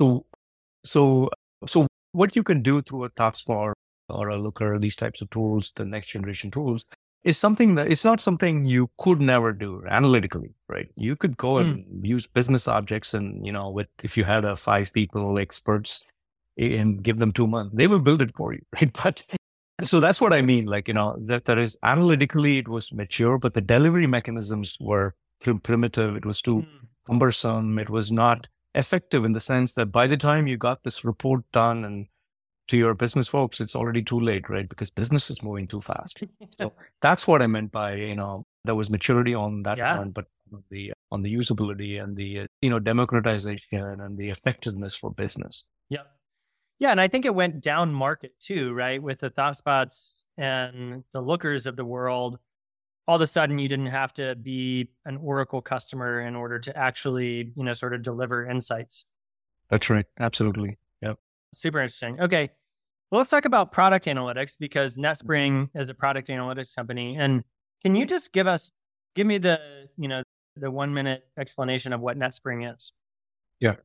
so, 0.00 0.26
so, 0.84 1.30
so 1.66 1.86
what 2.12 2.34
you 2.36 2.42
can 2.42 2.62
do 2.62 2.82
through 2.82 3.04
a 3.04 3.10
ThoughtSpot 3.10 3.72
or 4.08 4.28
a 4.28 4.38
Looker, 4.38 4.78
these 4.78 4.96
types 4.96 5.20
of 5.22 5.30
tools, 5.30 5.72
the 5.76 5.84
next 5.84 6.08
generation 6.08 6.50
tools, 6.50 6.86
is 7.24 7.36
something 7.38 7.74
that 7.74 7.88
it's 7.88 8.04
not 8.04 8.20
something 8.20 8.64
you 8.64 8.90
could 8.98 9.20
never 9.20 9.52
do 9.52 9.82
analytically, 9.88 10.54
right? 10.68 10.88
You 10.96 11.16
could 11.16 11.36
go 11.36 11.58
and 11.58 11.84
use 12.06 12.26
BusinessObjects 12.26 13.12
and, 13.14 13.44
you 13.44 13.52
know, 13.52 13.68
with, 13.70 13.88
if 14.02 14.16
you 14.16 14.24
had 14.24 14.44
a 14.44 14.56
five 14.56 14.92
people 14.92 15.38
experts 15.38 16.02
and 16.56 17.02
give 17.02 17.18
them 17.18 17.32
two 17.32 17.46
months, 17.46 17.74
they 17.76 17.86
will 17.86 17.98
build 17.98 18.22
it 18.22 18.34
for 18.34 18.52
you, 18.54 18.62
right? 18.74 18.90
But 18.92 19.24
so 19.84 20.00
that's 20.00 20.20
what 20.20 20.32
I 20.32 20.42
mean. 20.42 20.66
Like, 20.66 20.88
you 20.88 20.94
know, 20.94 21.16
that 21.26 21.44
there 21.44 21.58
is 21.58 21.76
analytically, 21.82 22.58
it 22.58 22.68
was 22.68 22.92
mature, 22.92 23.38
but 23.38 23.54
the 23.54 23.60
delivery 23.60 24.06
mechanisms 24.06 24.76
were 24.80 25.14
prim- 25.42 25.60
primitive. 25.60 26.16
It 26.16 26.24
was 26.26 26.40
too 26.42 26.62
Mm. 26.62 26.86
cumbersome. 27.06 27.78
It 27.78 27.90
was 27.90 28.10
not 28.12 28.46
effective 28.74 29.24
in 29.24 29.32
the 29.32 29.40
sense 29.40 29.74
that 29.74 29.86
by 29.86 30.06
the 30.06 30.16
time 30.16 30.46
you 30.46 30.56
got 30.56 30.84
this 30.84 31.04
report 31.04 31.42
done 31.52 31.84
and 31.84 32.06
to 32.70 32.76
your 32.76 32.94
business 32.94 33.26
folks, 33.28 33.60
it's 33.60 33.74
already 33.74 34.00
too 34.02 34.18
late, 34.20 34.48
right? 34.48 34.68
Because 34.68 34.90
business 34.90 35.28
is 35.30 35.42
moving 35.42 35.66
too 35.66 35.80
fast. 35.80 36.22
So 36.58 36.72
that's 37.02 37.26
what 37.26 37.42
I 37.42 37.46
meant 37.46 37.72
by, 37.72 37.94
you 37.94 38.14
know, 38.14 38.44
there 38.64 38.74
was 38.74 38.88
maturity 38.90 39.34
on 39.34 39.62
that 39.64 39.78
Yeah. 39.78 39.94
front, 39.96 40.14
but 40.14 40.26
on 40.52 40.62
the, 40.70 40.92
on 41.10 41.22
the 41.22 41.34
usability 41.34 42.02
and 42.02 42.16
the, 42.16 42.40
uh, 42.40 42.46
you 42.62 42.70
know, 42.70 42.78
democratization 42.78 44.00
and 44.00 44.16
the 44.18 44.28
effectiveness 44.28 44.94
for 44.96 45.10
business. 45.10 45.64
Yeah, 45.88 46.02
Yeah, 46.78 46.90
and 46.92 47.00
I 47.00 47.08
think 47.08 47.24
it 47.24 47.34
went 47.34 47.60
down 47.60 47.92
market 47.92 48.38
too, 48.40 48.72
right? 48.72 49.02
With 49.02 49.18
the 49.20 49.30
ThoughtSpots 49.30 50.24
and 50.36 51.02
the 51.12 51.20
Lookers 51.20 51.66
of 51.66 51.76
the 51.76 51.84
world. 51.84 52.38
All 53.08 53.16
of 53.16 53.22
a 53.22 53.26
sudden, 53.26 53.58
you 53.58 53.68
didn't 53.68 53.86
have 53.86 54.12
to 54.14 54.36
be 54.36 54.90
an 55.04 55.16
Oracle 55.16 55.60
customer 55.60 56.20
in 56.20 56.36
order 56.36 56.60
to 56.60 56.76
actually, 56.76 57.52
you 57.56 57.64
know, 57.64 57.72
sort 57.72 57.94
of 57.94 58.02
deliver 58.02 58.46
insights. 58.48 59.04
That's 59.68 59.90
right. 59.90 60.06
Absolutely. 60.20 60.78
Yep. 61.02 61.18
Super 61.52 61.80
interesting. 61.80 62.20
Okay. 62.20 62.50
Well, 63.10 63.18
let's 63.18 63.30
talk 63.30 63.44
about 63.44 63.72
product 63.72 64.06
analytics 64.06 64.56
because 64.58 64.96
mm-hmm. 64.96 65.06
NetSpring 65.06 65.70
is 65.74 65.88
a 65.88 65.94
product 65.94 66.28
analytics 66.28 66.74
company. 66.74 67.16
And 67.16 67.42
can 67.82 67.96
you 67.96 68.06
just 68.06 68.32
give 68.32 68.46
us, 68.46 68.70
give 69.16 69.26
me 69.26 69.38
the, 69.38 69.58
you 69.96 70.08
know, 70.08 70.22
the 70.56 70.70
one 70.70 70.94
minute 70.94 71.26
explanation 71.38 71.92
of 71.92 72.00
what 72.00 72.16
NetSpring 72.16 72.72
is? 72.72 72.92
Yeah. 73.58 73.76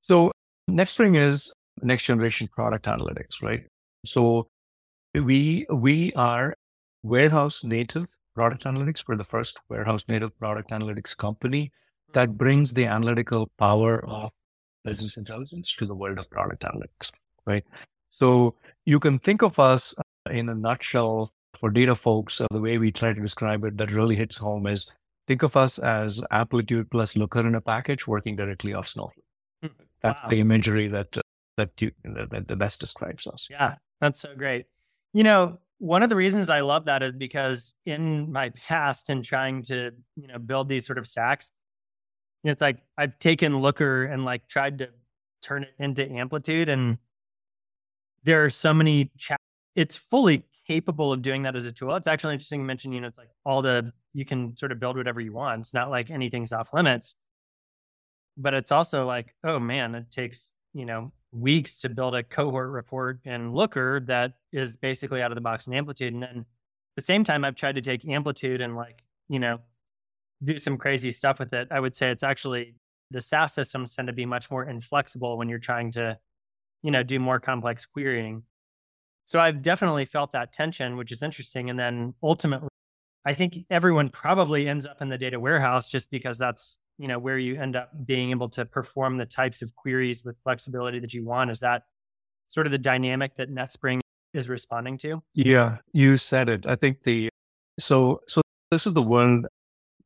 So 0.00 0.32
NetSpring 0.68 1.16
is 1.16 1.52
next 1.82 2.04
generation 2.04 2.48
product 2.48 2.86
analytics, 2.86 3.42
right? 3.42 3.64
So 4.04 4.48
we 5.14 5.66
we 5.72 6.12
are 6.14 6.54
warehouse 7.02 7.62
native 7.64 8.08
product 8.34 8.64
analytics. 8.64 9.04
We're 9.06 9.16
the 9.16 9.24
first 9.24 9.60
warehouse 9.68 10.04
native 10.08 10.36
product 10.38 10.70
analytics 10.70 11.16
company 11.16 11.72
that 12.12 12.28
mm-hmm. 12.28 12.36
brings 12.36 12.72
the 12.72 12.86
analytical 12.86 13.48
power 13.58 14.04
of 14.04 14.30
business 14.84 15.16
intelligence 15.16 15.72
to 15.74 15.86
the 15.86 15.94
world 15.94 16.18
of 16.18 16.30
product 16.30 16.62
analytics, 16.62 17.10
right? 17.46 17.64
So 18.10 18.54
you 18.84 19.00
can 19.00 19.18
think 19.18 19.42
of 19.42 19.58
us 19.58 19.94
uh, 19.98 20.30
in 20.30 20.48
a 20.48 20.54
nutshell 20.54 21.30
for 21.58 21.70
data 21.70 21.94
folks. 21.94 22.40
Uh, 22.40 22.46
the 22.50 22.60
way 22.60 22.78
we 22.78 22.90
try 22.92 23.12
to 23.12 23.20
describe 23.20 23.64
it 23.64 23.76
that 23.78 23.90
really 23.90 24.16
hits 24.16 24.38
home 24.38 24.66
is 24.66 24.94
think 25.26 25.42
of 25.42 25.56
us 25.56 25.78
as 25.78 26.22
Amplitude 26.30 26.90
plus 26.90 27.16
Looker 27.16 27.46
in 27.46 27.54
a 27.54 27.60
package 27.60 28.06
working 28.06 28.36
directly 28.36 28.74
off 28.74 28.88
Snowflake. 28.88 29.24
Hmm. 29.62 29.68
That's 30.02 30.22
Wow. 30.22 30.28
the 30.28 30.40
imagery 30.40 30.88
that 30.88 31.16
uh, 31.16 31.22
that 31.56 31.70
you 31.80 31.90
that, 32.04 32.30
that 32.30 32.48
the 32.48 32.56
best 32.56 32.80
describes 32.80 33.26
us. 33.26 33.48
Yeah, 33.50 33.76
that's 34.00 34.20
so 34.20 34.34
great. 34.36 34.66
You 35.12 35.24
know, 35.24 35.58
one 35.78 36.02
of 36.02 36.10
the 36.10 36.16
reasons 36.16 36.50
I 36.50 36.60
love 36.60 36.84
that 36.86 37.02
is 37.02 37.12
because 37.12 37.74
in 37.86 38.30
my 38.30 38.50
past 38.50 39.08
in 39.10 39.22
trying 39.22 39.62
to, 39.64 39.92
you 40.16 40.26
know, 40.26 40.38
build 40.38 40.68
these 40.68 40.86
sort 40.86 40.98
of 40.98 41.06
stacks, 41.06 41.50
it's 42.44 42.60
like 42.60 42.78
I've 42.98 43.18
taken 43.18 43.58
Looker 43.58 44.04
and 44.04 44.24
like 44.24 44.46
tried 44.48 44.78
to 44.78 44.90
turn 45.42 45.64
it 45.64 45.74
into 45.78 46.06
Amplitude 46.10 46.68
and 46.68 46.98
there 48.26 48.44
are 48.44 48.50
so 48.50 48.74
many 48.74 49.10
cha- 49.16 49.36
it's 49.76 49.96
fully 49.96 50.44
capable 50.66 51.12
of 51.12 51.22
doing 51.22 51.44
that 51.44 51.54
as 51.54 51.64
a 51.64 51.72
tool. 51.72 51.94
It's 51.94 52.08
actually 52.08 52.34
interesting 52.34 52.60
you 52.60 52.66
mentioned, 52.66 52.92
you 52.92 53.00
know, 53.00 53.06
it's 53.06 53.18
like 53.18 53.30
all 53.44 53.62
the 53.62 53.92
you 54.12 54.24
can 54.24 54.56
sort 54.56 54.72
of 54.72 54.80
build 54.80 54.96
whatever 54.96 55.20
you 55.20 55.32
want. 55.32 55.60
It's 55.60 55.72
not 55.72 55.90
like 55.90 56.10
anything's 56.10 56.52
off 56.52 56.74
limits. 56.74 57.14
But 58.36 58.52
it's 58.52 58.72
also 58.72 59.06
like, 59.06 59.34
oh 59.44 59.58
man, 59.58 59.94
it 59.94 60.10
takes, 60.10 60.52
you 60.74 60.84
know, 60.84 61.12
weeks 61.32 61.78
to 61.78 61.88
build 61.88 62.14
a 62.14 62.22
cohort 62.22 62.70
report 62.70 63.20
and 63.24 63.54
Looker 63.54 64.00
that 64.06 64.32
is 64.52 64.76
basically 64.76 65.22
out 65.22 65.30
of 65.30 65.36
the 65.36 65.40
box 65.40 65.66
in 65.66 65.74
Amplitude. 65.74 66.12
And 66.12 66.22
then 66.22 66.38
at 66.40 66.44
the 66.96 67.02
same 67.02 67.24
time, 67.24 67.44
I've 67.44 67.54
tried 67.54 67.76
to 67.76 67.82
take 67.82 68.06
Amplitude 68.06 68.60
and 68.60 68.74
like, 68.76 69.02
you 69.28 69.38
know, 69.38 69.60
do 70.42 70.58
some 70.58 70.76
crazy 70.76 71.12
stuff 71.12 71.38
with 71.38 71.52
it. 71.52 71.68
I 71.70 71.80
would 71.80 71.94
say 71.94 72.10
it's 72.10 72.22
actually 72.22 72.74
the 73.10 73.20
SaaS 73.20 73.54
systems 73.54 73.94
tend 73.94 74.08
to 74.08 74.12
be 74.12 74.26
much 74.26 74.50
more 74.50 74.64
inflexible 74.64 75.38
when 75.38 75.48
you're 75.48 75.58
trying 75.58 75.92
to, 75.92 76.18
you 76.86 76.92
know, 76.92 77.02
do 77.02 77.18
more 77.18 77.40
complex 77.40 77.84
querying. 77.84 78.44
So 79.24 79.40
I've 79.40 79.60
definitely 79.60 80.04
felt 80.04 80.30
that 80.34 80.52
tension, 80.52 80.96
which 80.96 81.10
is 81.10 81.20
interesting. 81.20 81.68
And 81.68 81.76
then 81.76 82.14
ultimately, 82.22 82.68
I 83.24 83.34
think 83.34 83.66
everyone 83.70 84.08
probably 84.08 84.68
ends 84.68 84.86
up 84.86 85.02
in 85.02 85.08
the 85.08 85.18
data 85.18 85.40
warehouse 85.40 85.88
just 85.88 86.12
because 86.12 86.38
that's, 86.38 86.78
you 86.96 87.08
know, 87.08 87.18
where 87.18 87.38
you 87.38 87.60
end 87.60 87.74
up 87.74 87.90
being 88.06 88.30
able 88.30 88.48
to 88.50 88.64
perform 88.64 89.16
the 89.16 89.26
types 89.26 89.62
of 89.62 89.74
queries 89.74 90.24
with 90.24 90.36
flexibility 90.44 91.00
that 91.00 91.12
you 91.12 91.24
want. 91.24 91.50
Is 91.50 91.58
that 91.58 91.82
sort 92.46 92.66
of 92.66 92.70
the 92.70 92.78
dynamic 92.78 93.34
that 93.34 93.50
NetSpring 93.50 93.98
is 94.32 94.48
responding 94.48 94.96
to? 94.98 95.24
Yeah, 95.34 95.78
you 95.92 96.16
said 96.16 96.48
it. 96.48 96.66
I 96.66 96.76
think 96.76 97.02
the 97.02 97.30
so 97.80 98.20
so 98.28 98.42
this 98.70 98.86
is 98.86 98.94
the 98.94 99.02
world 99.02 99.46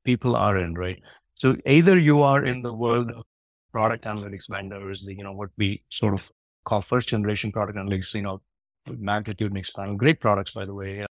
people 0.04 0.34
are 0.34 0.56
in, 0.56 0.72
right? 0.76 1.02
So 1.34 1.58
either 1.66 1.98
you 1.98 2.22
are 2.22 2.42
in 2.42 2.62
the 2.62 2.72
world 2.72 3.10
of 3.10 3.24
product 3.70 4.06
analytics 4.06 4.48
vendors, 4.48 5.02
you 5.02 5.22
know, 5.22 5.32
what 5.32 5.50
we 5.58 5.82
sort 5.90 6.14
of 6.14 6.30
call 6.64 6.82
first 6.82 7.08
generation 7.08 7.52
product 7.52 7.78
analytics, 7.78 8.14
you 8.14 8.22
know, 8.22 8.40
Amplitude 9.06 9.52
mixed 9.52 9.76
panel, 9.76 9.94
great 9.94 10.20
products, 10.20 10.52
by 10.52 10.64
the 10.64 10.74
way. 10.74 11.06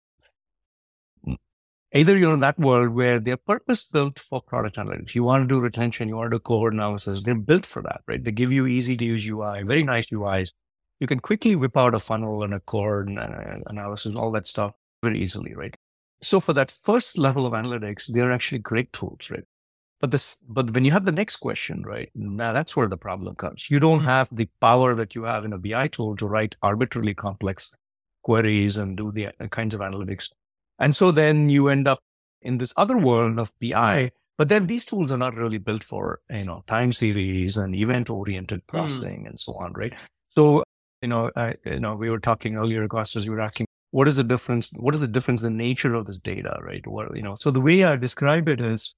Either 1.94 2.18
you're 2.18 2.34
in 2.34 2.40
that 2.40 2.58
world 2.60 2.90
where 2.90 3.20
they're 3.20 3.38
purpose 3.38 3.88
built 3.88 4.20
for 4.20 4.42
product 4.42 4.78
analytics. 4.78 5.16
You 5.16 5.24
want 5.24 5.44
to 5.44 5.48
do 5.48 5.60
retention, 5.60 6.08
you 6.08 6.16
want 6.16 6.32
to 6.32 6.36
do 6.36 6.40
cohort 6.40 6.74
analysis. 6.74 7.24
They're 7.24 7.36
built 7.36 7.66
for 7.66 7.82
that, 7.84 8.02
right? 8.08 8.24
They 8.24 8.32
give 8.32 8.52
you 8.52 8.68
easy 8.68 8.98
to 8.98 9.06
use 9.06 9.28
UI, 9.28 9.64
very 9.64 9.84
nice 9.84 10.08
UIs. 10.08 10.52
You 11.00 11.08
can 11.08 11.20
quickly 11.20 11.56
whip 11.56 11.78
out 11.78 11.94
a 11.94 12.00
funnel 12.00 12.44
and 12.44 12.54
a 12.54 12.60
cohort 12.60 13.08
and 13.08 13.64
analysis, 13.68 14.16
all 14.16 14.32
that 14.32 14.48
stuff 14.48 14.74
very 15.04 15.22
easily, 15.22 15.54
right? 15.54 15.76
So 16.22 16.40
for 16.40 16.54
that 16.54 16.76
first 16.84 17.18
level 17.18 17.46
of 17.46 17.54
analytics, 17.54 18.08
they're 18.08 18.32
actually 18.32 18.60
great 18.60 18.92
tools, 18.92 19.30
right? 19.30 19.44
But 20.00 20.12
this, 20.12 20.38
but 20.48 20.72
when 20.72 20.86
you 20.86 20.92
have 20.92 21.06
the 21.06 21.12
next 21.12 21.38
question, 21.38 21.84
right? 21.84 22.10
Now 22.14 22.54
that's 22.54 22.76
where 22.76 22.88
the 22.88 22.98
problem 22.98 23.36
comes. 23.36 23.70
You 23.70 23.80
don't 23.80 24.00
mm-hmm. 24.00 24.08
have 24.08 24.30
the 24.32 24.48
power 24.62 24.94
that 24.96 25.16
you 25.16 25.24
have 25.24 25.44
in 25.44 25.54
a 25.54 25.58
BI 25.58 25.88
tool 25.88 26.16
to 26.18 26.28
write 26.28 26.56
arbitrarily 26.62 27.16
complex 27.16 27.76
queries 28.24 28.78
and 28.78 28.96
do 28.96 29.12
the 29.12 29.28
uh, 29.28 29.48
kinds 29.50 29.74
of 29.74 29.82
analytics. 29.82 30.30
And 30.80 30.96
so 30.96 31.12
then 31.12 31.50
you 31.50 31.70
end 31.70 31.88
up 31.88 32.00
in 32.42 32.60
this 32.60 32.74
other 32.78 32.98
world 32.98 33.40
of 33.40 33.54
BI. 33.60 34.12
But 34.38 34.50
then 34.50 34.68
these 34.68 34.86
tools 34.86 35.12
are 35.12 35.18
not 35.18 35.36
really 35.36 35.58
built 35.58 35.84
for, 35.84 36.20
you 36.30 36.44
know, 36.44 36.64
time 36.68 36.92
series 36.94 37.58
and 37.58 37.74
event 37.74 38.10
oriented 38.10 38.62
hmm. 38.70 38.78
processing 38.78 39.24
mm. 39.24 39.30
and 39.30 39.40
so 39.40 39.54
on, 39.54 39.74
right? 39.74 39.94
So, 40.30 40.64
you 41.02 41.08
know, 41.08 41.32
I, 41.36 41.56
you 41.66 41.80
know, 41.80 41.96
we 41.96 42.12
were 42.12 42.20
talking 42.20 42.56
earlier, 42.56 42.88
Costas, 42.88 43.26
you 43.26 43.32
were 43.32 43.42
asking, 43.42 43.66
what 43.92 44.08
is 44.08 44.18
the 44.18 44.24
difference? 44.24 44.70
What 44.76 44.94
is 44.94 45.02
the 45.02 45.08
difference 45.08 45.42
in 45.42 45.58
the 45.58 45.64
nature 45.64 45.96
of 45.96 46.06
this 46.06 46.20
data, 46.20 46.60
right? 46.62 46.86
What, 46.86 47.16
you 47.16 47.24
know, 47.24 47.36
so 47.36 47.50
the 47.50 47.62
way 47.62 47.84
I 47.84 47.96
describe 47.96 48.48
it 48.48 48.62
is 48.62 48.94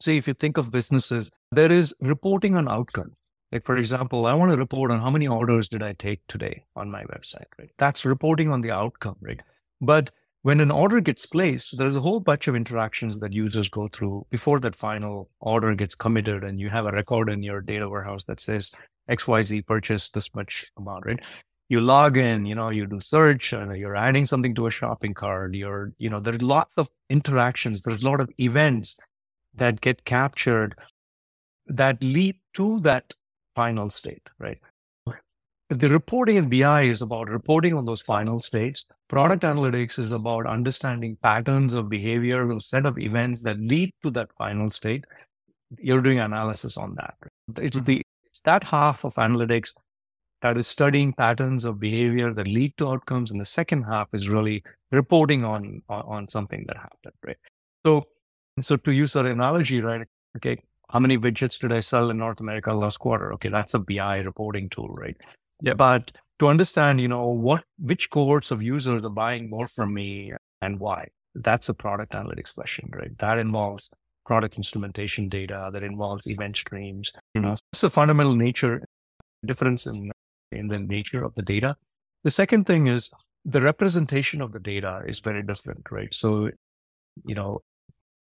say 0.00 0.16
if 0.16 0.26
you 0.28 0.34
think 0.34 0.56
of 0.56 0.70
businesses, 0.70 1.30
there 1.52 1.72
is 1.72 1.94
reporting 2.00 2.56
on 2.56 2.68
outcome. 2.68 3.12
Like 3.52 3.64
for 3.64 3.76
example, 3.76 4.26
I 4.26 4.34
want 4.34 4.52
to 4.52 4.58
report 4.58 4.90
on 4.90 5.00
how 5.00 5.10
many 5.10 5.28
orders 5.28 5.68
did 5.68 5.82
I 5.82 5.92
take 5.92 6.20
today 6.26 6.64
on 6.74 6.90
my 6.90 7.04
website, 7.04 7.46
right? 7.58 7.70
That's 7.78 8.04
reporting 8.04 8.50
on 8.50 8.60
the 8.60 8.72
outcome, 8.72 9.16
right? 9.20 9.40
But 9.80 10.10
when 10.42 10.60
an 10.60 10.70
order 10.70 11.00
gets 11.00 11.26
placed, 11.26 11.76
there's 11.76 11.96
a 11.96 12.00
whole 12.00 12.20
bunch 12.20 12.48
of 12.48 12.54
interactions 12.54 13.18
that 13.20 13.32
users 13.32 13.68
go 13.68 13.88
through 13.88 14.26
before 14.30 14.60
that 14.60 14.76
final 14.76 15.28
order 15.40 15.74
gets 15.74 15.94
committed 15.94 16.44
and 16.44 16.60
you 16.60 16.68
have 16.68 16.86
a 16.86 16.92
record 16.92 17.28
in 17.28 17.42
your 17.42 17.60
data 17.60 17.88
warehouse 17.88 18.24
that 18.24 18.40
says 18.40 18.70
XYZ 19.10 19.66
purchased 19.66 20.14
this 20.14 20.34
much 20.34 20.70
amount, 20.76 21.06
right? 21.06 21.20
You 21.68 21.80
log 21.80 22.16
in, 22.16 22.46
you 22.46 22.54
know, 22.54 22.68
you 22.70 22.86
do 22.86 23.00
search, 23.00 23.52
and 23.52 23.76
you're 23.76 23.96
adding 23.96 24.24
something 24.24 24.54
to 24.54 24.68
a 24.68 24.70
shopping 24.70 25.14
cart. 25.14 25.54
You're, 25.54 25.92
you 25.98 26.08
know, 26.08 26.20
there's 26.20 26.42
lots 26.42 26.78
of 26.78 26.88
interactions. 27.10 27.82
There's 27.82 28.04
a 28.04 28.08
lot 28.08 28.20
of 28.20 28.30
events 28.38 28.96
that 29.56 29.80
get 29.80 30.04
captured 30.04 30.78
that 31.66 32.02
lead 32.02 32.36
to 32.54 32.80
that 32.80 33.12
final 33.54 33.90
state, 33.90 34.28
right? 34.38 34.58
The 35.68 35.88
reporting 35.88 36.36
in 36.36 36.48
BI 36.48 36.82
is 36.82 37.02
about 37.02 37.28
reporting 37.28 37.74
on 37.74 37.86
those 37.86 38.00
final 38.00 38.40
states. 38.40 38.84
Product 39.08 39.42
analytics 39.42 39.98
is 39.98 40.12
about 40.12 40.46
understanding 40.46 41.16
patterns 41.22 41.74
of 41.74 41.88
behavior, 41.88 42.48
a 42.48 42.60
set 42.60 42.86
of 42.86 42.98
events 42.98 43.42
that 43.42 43.58
lead 43.58 43.90
to 44.04 44.10
that 44.12 44.32
final 44.34 44.70
state. 44.70 45.04
You're 45.76 46.02
doing 46.02 46.20
analysis 46.20 46.76
on 46.76 46.94
that. 46.96 47.14
It's 47.60 47.76
mm-hmm. 47.76 47.84
the 47.84 48.02
it's 48.30 48.40
that 48.42 48.62
half 48.62 49.04
of 49.04 49.14
analytics 49.14 49.74
that 50.42 50.56
is 50.56 50.68
studying 50.68 51.12
patterns 51.12 51.64
of 51.64 51.80
behavior 51.80 52.32
that 52.32 52.46
lead 52.46 52.76
to 52.76 52.88
outcomes, 52.88 53.32
and 53.32 53.40
the 53.40 53.46
second 53.46 53.82
half 53.84 54.08
is 54.12 54.28
really 54.28 54.62
reporting 54.92 55.44
on 55.44 55.82
on, 55.88 56.02
on 56.02 56.28
something 56.28 56.64
that 56.68 56.76
happened, 56.76 57.14
right? 57.24 57.38
So 57.84 58.06
so 58.60 58.76
to 58.76 58.92
use 58.92 59.12
that 59.14 59.26
analogy, 59.26 59.80
right? 59.80 60.06
Okay, 60.36 60.58
how 60.90 60.98
many 60.98 61.18
widgets 61.18 61.58
did 61.58 61.72
I 61.72 61.80
sell 61.80 62.10
in 62.10 62.18
North 62.18 62.40
America 62.40 62.72
last 62.72 62.98
quarter? 62.98 63.32
Okay, 63.34 63.48
that's 63.48 63.74
a 63.74 63.78
BI 63.78 64.20
reporting 64.20 64.68
tool, 64.68 64.88
right? 64.88 65.16
Yeah. 65.62 65.74
But 65.74 66.12
to 66.38 66.48
understand, 66.48 67.00
you 67.00 67.08
know, 67.08 67.26
what 67.26 67.64
which 67.78 68.10
cohorts 68.10 68.50
of 68.50 68.62
users 68.62 69.04
are 69.04 69.10
buying 69.10 69.50
more 69.50 69.68
from 69.68 69.94
me 69.94 70.32
and 70.60 70.78
why, 70.78 71.08
that's 71.34 71.68
a 71.68 71.74
product 71.74 72.12
analytics 72.12 72.54
question, 72.54 72.90
right? 72.94 73.16
That 73.18 73.38
involves 73.38 73.90
product 74.24 74.56
instrumentation 74.56 75.28
data, 75.28 75.70
that 75.72 75.82
involves 75.82 76.28
event 76.28 76.56
streams. 76.56 77.12
You 77.34 77.40
know, 77.40 77.54
it's 77.72 77.82
a 77.82 77.90
fundamental 77.90 78.34
nature 78.34 78.82
difference 79.44 79.86
in 79.86 80.10
in 80.52 80.68
the 80.68 80.78
nature 80.78 81.24
of 81.24 81.34
the 81.34 81.42
data. 81.42 81.76
The 82.24 82.30
second 82.30 82.66
thing 82.66 82.86
is 82.86 83.10
the 83.44 83.60
representation 83.60 84.40
of 84.42 84.52
the 84.52 84.60
data 84.60 85.02
is 85.06 85.20
very 85.20 85.42
different, 85.42 85.86
right? 85.90 86.12
So, 86.14 86.50
you 87.24 87.34
know, 87.34 87.62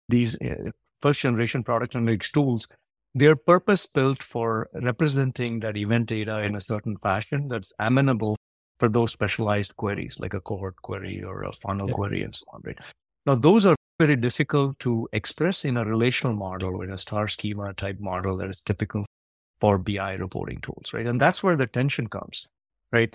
these 0.09 0.41
uh, 0.41 0.71
first 1.01 1.21
generation 1.21 1.63
product 1.63 1.95
analytics 1.95 2.31
tools, 2.31 2.69
they're 3.15 3.37
purpose 3.37 3.87
built 3.87 4.23
for 4.23 4.69
representing 4.73 5.61
that 5.61 5.77
event 5.77 6.07
data 6.07 6.41
in 6.43 6.55
a 6.55 6.61
certain 6.61 6.97
fashion 6.97 7.49
that's 7.49 7.73
amenable 7.79 8.37
for 8.79 8.89
those 8.89 9.13
specialized 9.13 9.77
queries, 9.77 10.19
like 10.19 10.35
a 10.35 10.41
cohort 10.41 10.77
query 10.83 11.23
or 11.23 11.43
a 11.43 11.53
funnel 11.53 11.89
yeah. 11.89 11.95
query 11.95 12.23
and 12.23 12.35
so 12.35 12.45
on, 12.53 12.63
right? 12.65 12.79
Now, 13.27 13.35
those 13.35 13.67
are 13.67 13.77
very 13.99 14.17
difficult 14.17 14.79
to 14.81 15.09
express 15.13 15.65
in 15.65 15.77
a 15.77 15.85
relational 15.85 16.35
model, 16.35 16.75
or 16.77 16.85
in 16.85 16.91
a 16.91 16.99
star 16.99 17.29
schema 17.29 17.73
type 17.75 18.01
model 18.01 18.37
that 18.39 18.51
is 18.51 18.61
typical 18.61 19.05
for 19.61 19.79
BI 19.79 20.15
reporting 20.15 20.61
tools, 20.61 20.93
right? 20.93 21.07
And 21.07 21.21
that's 21.21 21.43
where 21.43 21.57
the 21.57 21.69
tension 21.69 22.09
comes, 22.09 22.49
right? 22.91 23.15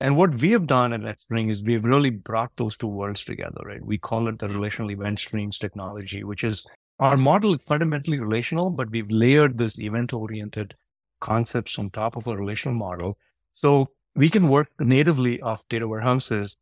And 0.00 0.16
what 0.16 0.34
we 0.34 0.50
have 0.50 0.66
done 0.66 0.92
at 0.92 1.00
NetSpring 1.00 1.50
is 1.50 1.62
we've 1.62 1.84
really 1.84 2.10
brought 2.10 2.52
those 2.56 2.76
two 2.76 2.86
worlds 2.86 3.24
together, 3.24 3.62
right? 3.64 3.84
We 3.84 3.96
call 3.96 4.28
it 4.28 4.38
the 4.38 4.48
relational 4.48 4.90
event 4.90 5.18
streams 5.18 5.58
technology, 5.58 6.22
which 6.22 6.44
is 6.44 6.66
our 6.98 7.16
model 7.16 7.54
is 7.54 7.62
fundamentally 7.62 8.18
relational, 8.20 8.70
but 8.70 8.90
we've 8.90 9.10
layered 9.10 9.56
this 9.56 9.78
event 9.78 10.12
oriented 10.12 10.74
concepts 11.20 11.78
on 11.78 11.90
top 11.90 12.16
of 12.16 12.26
a 12.26 12.36
relational 12.36 12.76
model. 12.76 13.16
So 13.54 13.88
we 14.14 14.28
can 14.28 14.48
work 14.48 14.68
natively 14.78 15.40
off 15.40 15.66
data 15.68 15.88
warehouses 15.88 16.56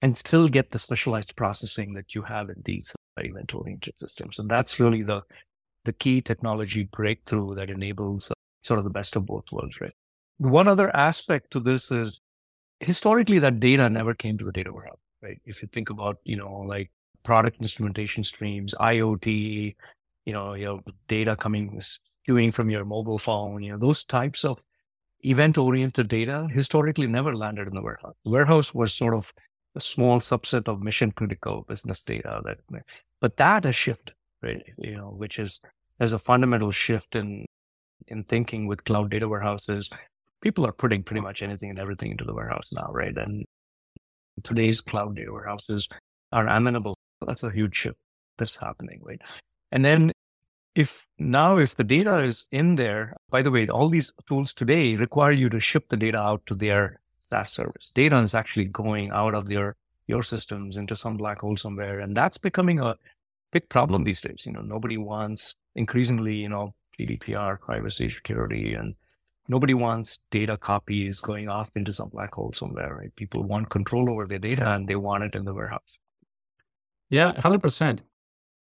and 0.00 0.16
still 0.16 0.48
get 0.48 0.70
the 0.70 0.78
specialized 0.78 1.36
processing 1.36 1.94
that 1.94 2.14
you 2.14 2.22
have 2.22 2.48
in 2.48 2.62
these 2.64 2.94
event 3.18 3.54
oriented 3.54 3.94
systems. 3.98 4.38
And 4.38 4.50
that's 4.50 4.80
really 4.80 5.02
the, 5.02 5.22
the 5.84 5.92
key 5.92 6.20
technology 6.20 6.88
breakthrough 6.90 7.54
that 7.54 7.70
enables 7.70 8.30
uh, 8.30 8.34
sort 8.64 8.78
of 8.78 8.84
the 8.84 8.90
best 8.90 9.14
of 9.16 9.26
both 9.26 9.44
worlds, 9.52 9.80
right? 9.80 9.92
One 10.38 10.68
other 10.68 10.94
aspect 10.96 11.50
to 11.52 11.60
this 11.60 11.90
is 11.90 12.20
historically 12.82 13.38
that 13.38 13.60
data 13.60 13.88
never 13.88 14.14
came 14.14 14.38
to 14.38 14.44
the 14.44 14.52
data 14.52 14.72
warehouse, 14.72 14.98
right? 15.22 15.40
If 15.44 15.62
you 15.62 15.68
think 15.72 15.90
about, 15.90 16.18
you 16.24 16.36
know, 16.36 16.64
like 16.66 16.90
product 17.22 17.60
instrumentation 17.60 18.24
streams, 18.24 18.74
IoT, 18.80 19.74
you 20.26 20.32
know, 20.32 20.54
your 20.54 20.80
data 21.08 21.36
coming 21.36 21.80
skewing 21.80 22.52
from 22.52 22.70
your 22.70 22.84
mobile 22.84 23.18
phone, 23.18 23.62
you 23.62 23.72
know, 23.72 23.78
those 23.78 24.04
types 24.04 24.44
of 24.44 24.60
event 25.24 25.56
oriented 25.56 26.08
data 26.08 26.48
historically 26.52 27.06
never 27.06 27.34
landed 27.34 27.68
in 27.68 27.74
the 27.74 27.82
warehouse. 27.82 28.14
The 28.24 28.30
warehouse 28.30 28.74
was 28.74 28.92
sort 28.92 29.14
of 29.14 29.32
a 29.74 29.80
small 29.80 30.20
subset 30.20 30.68
of 30.68 30.82
mission 30.82 31.12
critical 31.12 31.64
business 31.68 32.02
data 32.02 32.40
that, 32.44 32.58
but 33.20 33.36
that 33.36 33.64
has 33.64 33.76
shifted, 33.76 34.14
right? 34.42 34.62
You 34.78 34.96
know, 34.96 35.14
which 35.16 35.38
is, 35.38 35.60
there's 35.98 36.12
a 36.12 36.18
fundamental 36.18 36.72
shift 36.72 37.14
in, 37.14 37.46
in 38.08 38.24
thinking 38.24 38.66
with 38.66 38.84
cloud 38.84 39.10
data 39.10 39.28
warehouses 39.28 39.88
people 40.42 40.66
are 40.66 40.72
putting 40.72 41.02
pretty 41.02 41.20
much 41.20 41.42
anything 41.42 41.70
and 41.70 41.78
everything 41.78 42.10
into 42.10 42.24
the 42.24 42.34
warehouse 42.34 42.70
now, 42.72 42.88
right? 42.90 43.16
And 43.16 43.44
today's 44.42 44.80
cloud 44.80 45.16
data 45.16 45.32
warehouses 45.32 45.88
are 46.32 46.46
amenable. 46.46 46.96
That's 47.26 47.42
a 47.42 47.50
huge 47.50 47.76
shift 47.76 47.96
that's 48.38 48.56
happening, 48.56 49.00
right? 49.02 49.20
And 49.70 49.84
then 49.84 50.12
if 50.74 51.06
now 51.18 51.58
if 51.58 51.76
the 51.76 51.84
data 51.84 52.22
is 52.22 52.48
in 52.50 52.76
there, 52.76 53.16
by 53.30 53.42
the 53.42 53.50
way, 53.50 53.68
all 53.68 53.88
these 53.88 54.12
tools 54.26 54.52
today 54.52 54.96
require 54.96 55.32
you 55.32 55.48
to 55.50 55.60
ship 55.60 55.88
the 55.88 55.96
data 55.96 56.18
out 56.18 56.44
to 56.46 56.54
their 56.54 57.00
SaaS 57.22 57.52
service. 57.52 57.90
Data 57.94 58.18
is 58.18 58.34
actually 58.34 58.66
going 58.66 59.10
out 59.10 59.34
of 59.34 59.48
their 59.48 59.76
your 60.06 60.22
systems 60.22 60.76
into 60.76 60.96
some 60.96 61.16
black 61.16 61.40
hole 61.40 61.56
somewhere. 61.56 62.00
And 62.00 62.16
that's 62.16 62.38
becoming 62.38 62.80
a 62.80 62.96
big 63.52 63.68
problem 63.68 64.04
these 64.04 64.20
days. 64.20 64.44
You 64.46 64.52
know, 64.52 64.62
nobody 64.62 64.98
wants 64.98 65.54
increasingly, 65.74 66.34
you 66.34 66.48
know, 66.48 66.74
GDPR, 66.98 67.60
privacy, 67.60 68.10
security, 68.10 68.74
and 68.74 68.94
nobody 69.48 69.74
wants 69.74 70.18
data 70.30 70.56
copies 70.56 71.20
going 71.20 71.48
off 71.48 71.70
into 71.74 71.92
some 71.92 72.08
black 72.08 72.34
hole 72.34 72.52
somewhere, 72.54 72.94
right? 72.94 73.14
People 73.16 73.42
want 73.42 73.70
control 73.70 74.10
over 74.10 74.26
their 74.26 74.38
data 74.38 74.74
and 74.74 74.88
they 74.88 74.96
want 74.96 75.24
it 75.24 75.34
in 75.34 75.44
the 75.44 75.54
warehouse. 75.54 75.98
Yeah, 77.10 77.32
100%. 77.32 78.02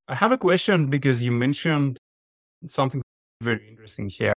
I 0.08 0.14
have 0.14 0.32
a 0.32 0.38
question 0.38 0.88
because 0.90 1.22
you 1.22 1.32
mentioned 1.32 1.98
something 2.66 3.02
very 3.40 3.66
interesting 3.68 4.08
here. 4.08 4.34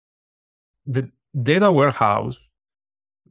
The 0.86 1.10
data 1.42 1.72
warehouse, 1.72 2.38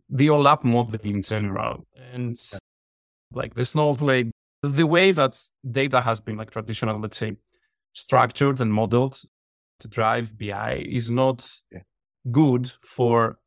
the 0.10 0.28
OLAP 0.28 0.64
model 0.64 1.00
in 1.04 1.22
general, 1.22 1.88
and 2.12 2.38
like 3.32 3.54
the 3.56 3.66
Snowflake, 3.66 4.32
the 4.62 4.86
way 4.86 5.12
that 5.12 5.40
data 5.70 6.02
has 6.02 6.20
been 6.20 6.36
like 6.36 6.52
traditional, 6.52 7.00
let's 7.00 7.18
say, 7.18 7.38
structured 7.94 8.60
and 8.60 8.74
modeled 8.74 9.22
to 9.80 9.88
drive 9.88 10.38
BI 10.38 10.86
is 10.88 11.10
not 11.10 11.50
good 12.32 12.72
for 12.82 13.38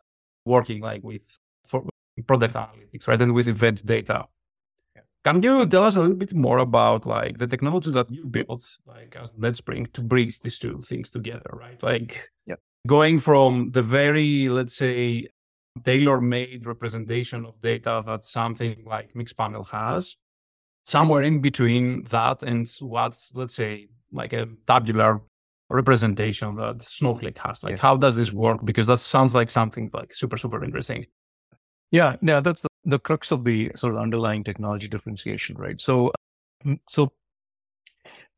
working 0.45 0.81
like 0.81 1.03
with 1.03 1.23
for 1.65 1.85
product 2.27 2.55
analytics, 2.55 3.07
right? 3.07 3.21
And 3.21 3.35
with 3.35 3.49
event 3.49 3.85
data. 3.85 4.27
Can 5.25 5.43
you 5.43 5.67
tell 5.67 5.85
us 5.85 5.97
a 5.97 6.01
little 6.01 6.17
bit 6.17 6.33
more 6.33 6.59
about 6.59 7.05
like 7.05 7.39
the 7.39 7.47
technology 7.47 7.91
that 7.91 8.11
you 8.11 8.25
built, 8.25 8.65
like 8.87 9.17
as 9.21 9.33
NetSpring, 9.35 9.93
to 9.93 10.01
bring 10.01 10.31
these 10.43 10.59
two 10.59 10.81
things 10.81 11.11
together, 11.11 11.51
right? 11.53 11.83
Like 11.83 12.31
yeah. 12.47 12.55
going 12.87 13.19
from 13.19 13.73
the 13.73 13.83
very, 13.83 14.49
let's 14.49 14.77
say, 14.77 15.27
tailor-made 15.85 16.67
representation 16.67 17.45
of 17.45 17.61
data 17.61 18.03
that 18.07 18.25
something 18.25 18.83
like 18.87 19.13
Mixpanel 19.15 19.69
has, 19.71 20.17
somewhere 20.85 21.23
in 21.23 21.41
between 21.41 22.05
that 22.05 22.43
and 22.43 22.67
what's, 22.81 23.35
let's 23.35 23.55
say, 23.55 23.89
like 24.13 24.33
a 24.33 24.49
tabular 24.67 25.21
representation 25.71 26.57
that 26.57 26.83
Snowflake 26.83 27.39
has. 27.39 27.63
Like, 27.63 27.77
yeah. 27.77 27.83
how 27.83 27.97
does 27.97 28.17
this 28.17 28.33
work? 28.33 28.65
Because 28.65 28.87
that 28.87 29.01
sounds 29.01 29.35
like 29.35 29.51
something 29.51 29.91
like 29.93 30.15
super, 30.15 30.37
super 30.37 30.65
interesting. 30.65 31.07
Yeah, 31.91 32.17
yeah, 32.23 32.41
that's 32.41 32.61
the, 32.61 32.69
the 32.85 32.99
crux 32.99 33.31
of 33.31 33.45
the 33.45 33.71
sort 33.75 33.95
of 33.95 34.01
underlying 34.01 34.45
technology 34.45 34.89
differentiation, 34.89 35.57
right? 35.57 35.81
So, 35.81 36.13
mm, 36.65 36.79
so 36.89 37.13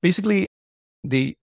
basically, 0.03 0.47
the, 1.05 1.37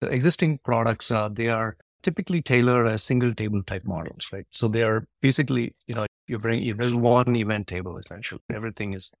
the 0.00 0.08
existing 0.08 0.58
products 0.64 1.10
uh, 1.10 1.28
they 1.28 1.48
are 1.48 1.76
typically 2.02 2.42
tailored 2.42 2.88
as 2.88 3.02
single 3.02 3.34
table 3.34 3.62
type 3.62 3.84
models, 3.84 4.28
right? 4.32 4.46
So 4.50 4.68
they 4.68 4.82
are 4.82 5.06
basically, 5.20 5.74
you 5.86 5.94
know, 5.94 6.06
you 6.26 6.38
bring 6.38 6.76
there's 6.76 6.94
one 6.94 7.34
event 7.36 7.66
table 7.66 7.96
essentially. 7.98 8.40
Everything 8.52 8.94
is 8.94 9.12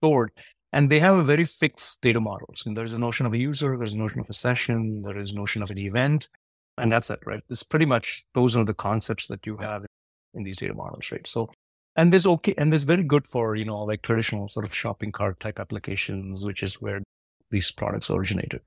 stored, 0.00 0.30
and 0.72 0.90
they 0.90 1.00
have 1.00 1.16
a 1.16 1.22
very 1.22 1.44
fixed 1.44 2.00
data 2.02 2.20
models. 2.20 2.62
There's 2.66 2.94
a 2.94 2.98
notion 2.98 3.26
of 3.26 3.32
a 3.32 3.38
user, 3.38 3.76
there's 3.76 3.94
a 3.94 3.98
notion 3.98 4.20
of 4.20 4.28
a 4.28 4.34
session, 4.34 5.02
there 5.02 5.18
is 5.18 5.32
a 5.32 5.34
notion 5.34 5.62
of 5.62 5.70
an 5.70 5.78
event, 5.78 6.28
and 6.76 6.92
that's 6.92 7.10
it, 7.10 7.20
right? 7.26 7.42
This 7.48 7.62
pretty 7.62 7.86
much 7.86 8.24
those 8.34 8.56
are 8.56 8.64
the 8.64 8.74
concepts 8.74 9.26
that 9.28 9.46
you 9.46 9.56
have 9.58 9.84
in 10.34 10.42
these 10.44 10.58
data 10.58 10.74
models, 10.74 11.10
right? 11.10 11.26
So 11.26 11.50
and 11.98 12.12
this 12.12 12.24
okay 12.24 12.54
and 12.56 12.72
this 12.72 12.84
very 12.84 13.02
good 13.02 13.26
for 13.26 13.56
you 13.56 13.64
know 13.64 13.82
like 13.82 14.02
traditional 14.02 14.48
sort 14.48 14.64
of 14.64 14.74
shopping 14.74 15.12
cart 15.12 15.38
type 15.40 15.58
applications 15.58 16.44
which 16.44 16.62
is 16.62 16.80
where 16.80 17.02
these 17.50 17.70
products 17.72 18.08
originated 18.08 18.60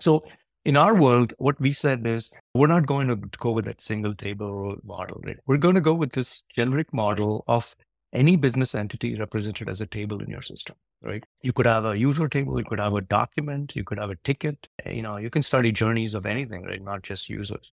so 0.00 0.24
in 0.64 0.76
our 0.76 0.94
world 0.94 1.34
what 1.38 1.60
we 1.60 1.72
said 1.72 2.06
is 2.06 2.32
we're 2.54 2.74
not 2.74 2.86
going 2.86 3.08
to 3.08 3.16
go 3.38 3.50
with 3.50 3.66
that 3.66 3.82
single 3.82 4.14
table 4.14 4.76
model 4.82 5.20
right 5.24 5.38
we're 5.46 5.64
going 5.66 5.74
to 5.74 5.86
go 5.90 5.94
with 5.94 6.12
this 6.12 6.42
generic 6.54 6.92
model 6.92 7.44
of 7.46 7.74
any 8.12 8.36
business 8.36 8.74
entity 8.74 9.16
represented 9.18 9.68
as 9.68 9.80
a 9.80 9.86
table 9.86 10.20
in 10.20 10.28
your 10.28 10.42
system 10.42 10.76
right 11.02 11.24
you 11.42 11.52
could 11.52 11.66
have 11.66 11.84
a 11.84 11.96
user 11.96 12.28
table 12.28 12.58
you 12.58 12.64
could 12.64 12.80
have 12.80 12.94
a 12.94 13.00
document 13.00 13.74
you 13.76 13.84
could 13.84 13.98
have 13.98 14.10
a 14.10 14.16
ticket 14.24 14.68
you 14.86 15.02
know 15.02 15.16
you 15.16 15.30
can 15.30 15.42
study 15.42 15.70
journeys 15.70 16.14
of 16.14 16.26
anything 16.26 16.64
right 16.64 16.82
not 16.82 17.02
just 17.02 17.28
users 17.28 17.72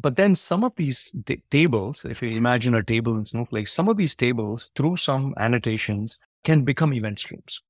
but 0.00 0.16
then 0.16 0.34
some 0.34 0.64
of 0.64 0.72
these 0.76 1.14
tables, 1.50 2.04
if 2.04 2.22
you 2.22 2.30
imagine 2.30 2.74
a 2.74 2.82
table 2.82 3.18
in 3.18 3.24
Snowflake, 3.24 3.68
some 3.68 3.88
of 3.88 3.96
these 3.96 4.14
tables 4.14 4.70
through 4.74 4.96
some 4.96 5.34
annotations 5.36 6.18
can 6.42 6.64
become 6.64 6.94
event 6.94 7.18
streams, 7.18 7.60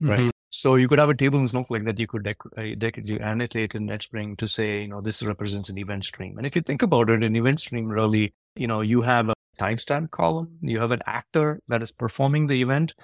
right? 0.00 0.20
Mm-hmm. 0.20 0.30
So 0.50 0.76
you 0.76 0.86
could 0.86 1.00
have 1.00 1.08
a 1.08 1.16
table 1.16 1.40
in 1.40 1.48
Snowflake 1.48 1.84
that 1.84 1.98
you 1.98 2.06
could 2.06 2.22
dec- 2.22 2.46
uh, 2.56 2.76
dec- 2.76 3.04
you 3.04 3.16
annotate 3.16 3.74
in 3.74 3.88
NetSpring 3.88 4.38
to 4.38 4.46
say, 4.46 4.82
you 4.82 4.88
know, 4.88 5.00
this 5.00 5.20
represents 5.22 5.68
an 5.68 5.78
event 5.78 6.04
stream. 6.04 6.38
And 6.38 6.46
if 6.46 6.54
you 6.54 6.62
think 6.62 6.82
about 6.82 7.10
it, 7.10 7.24
an 7.24 7.34
event 7.34 7.60
stream 7.60 7.86
really, 7.88 8.34
you 8.54 8.68
know, 8.68 8.80
you 8.80 9.00
have 9.00 9.30
a 9.30 9.33
timestamp 9.58 10.10
column, 10.10 10.58
you 10.60 10.80
have 10.80 10.90
an 10.90 11.02
actor 11.06 11.60
that 11.68 11.82
is 11.82 11.90
performing 11.90 12.46
the 12.46 12.60
event, 12.60 12.94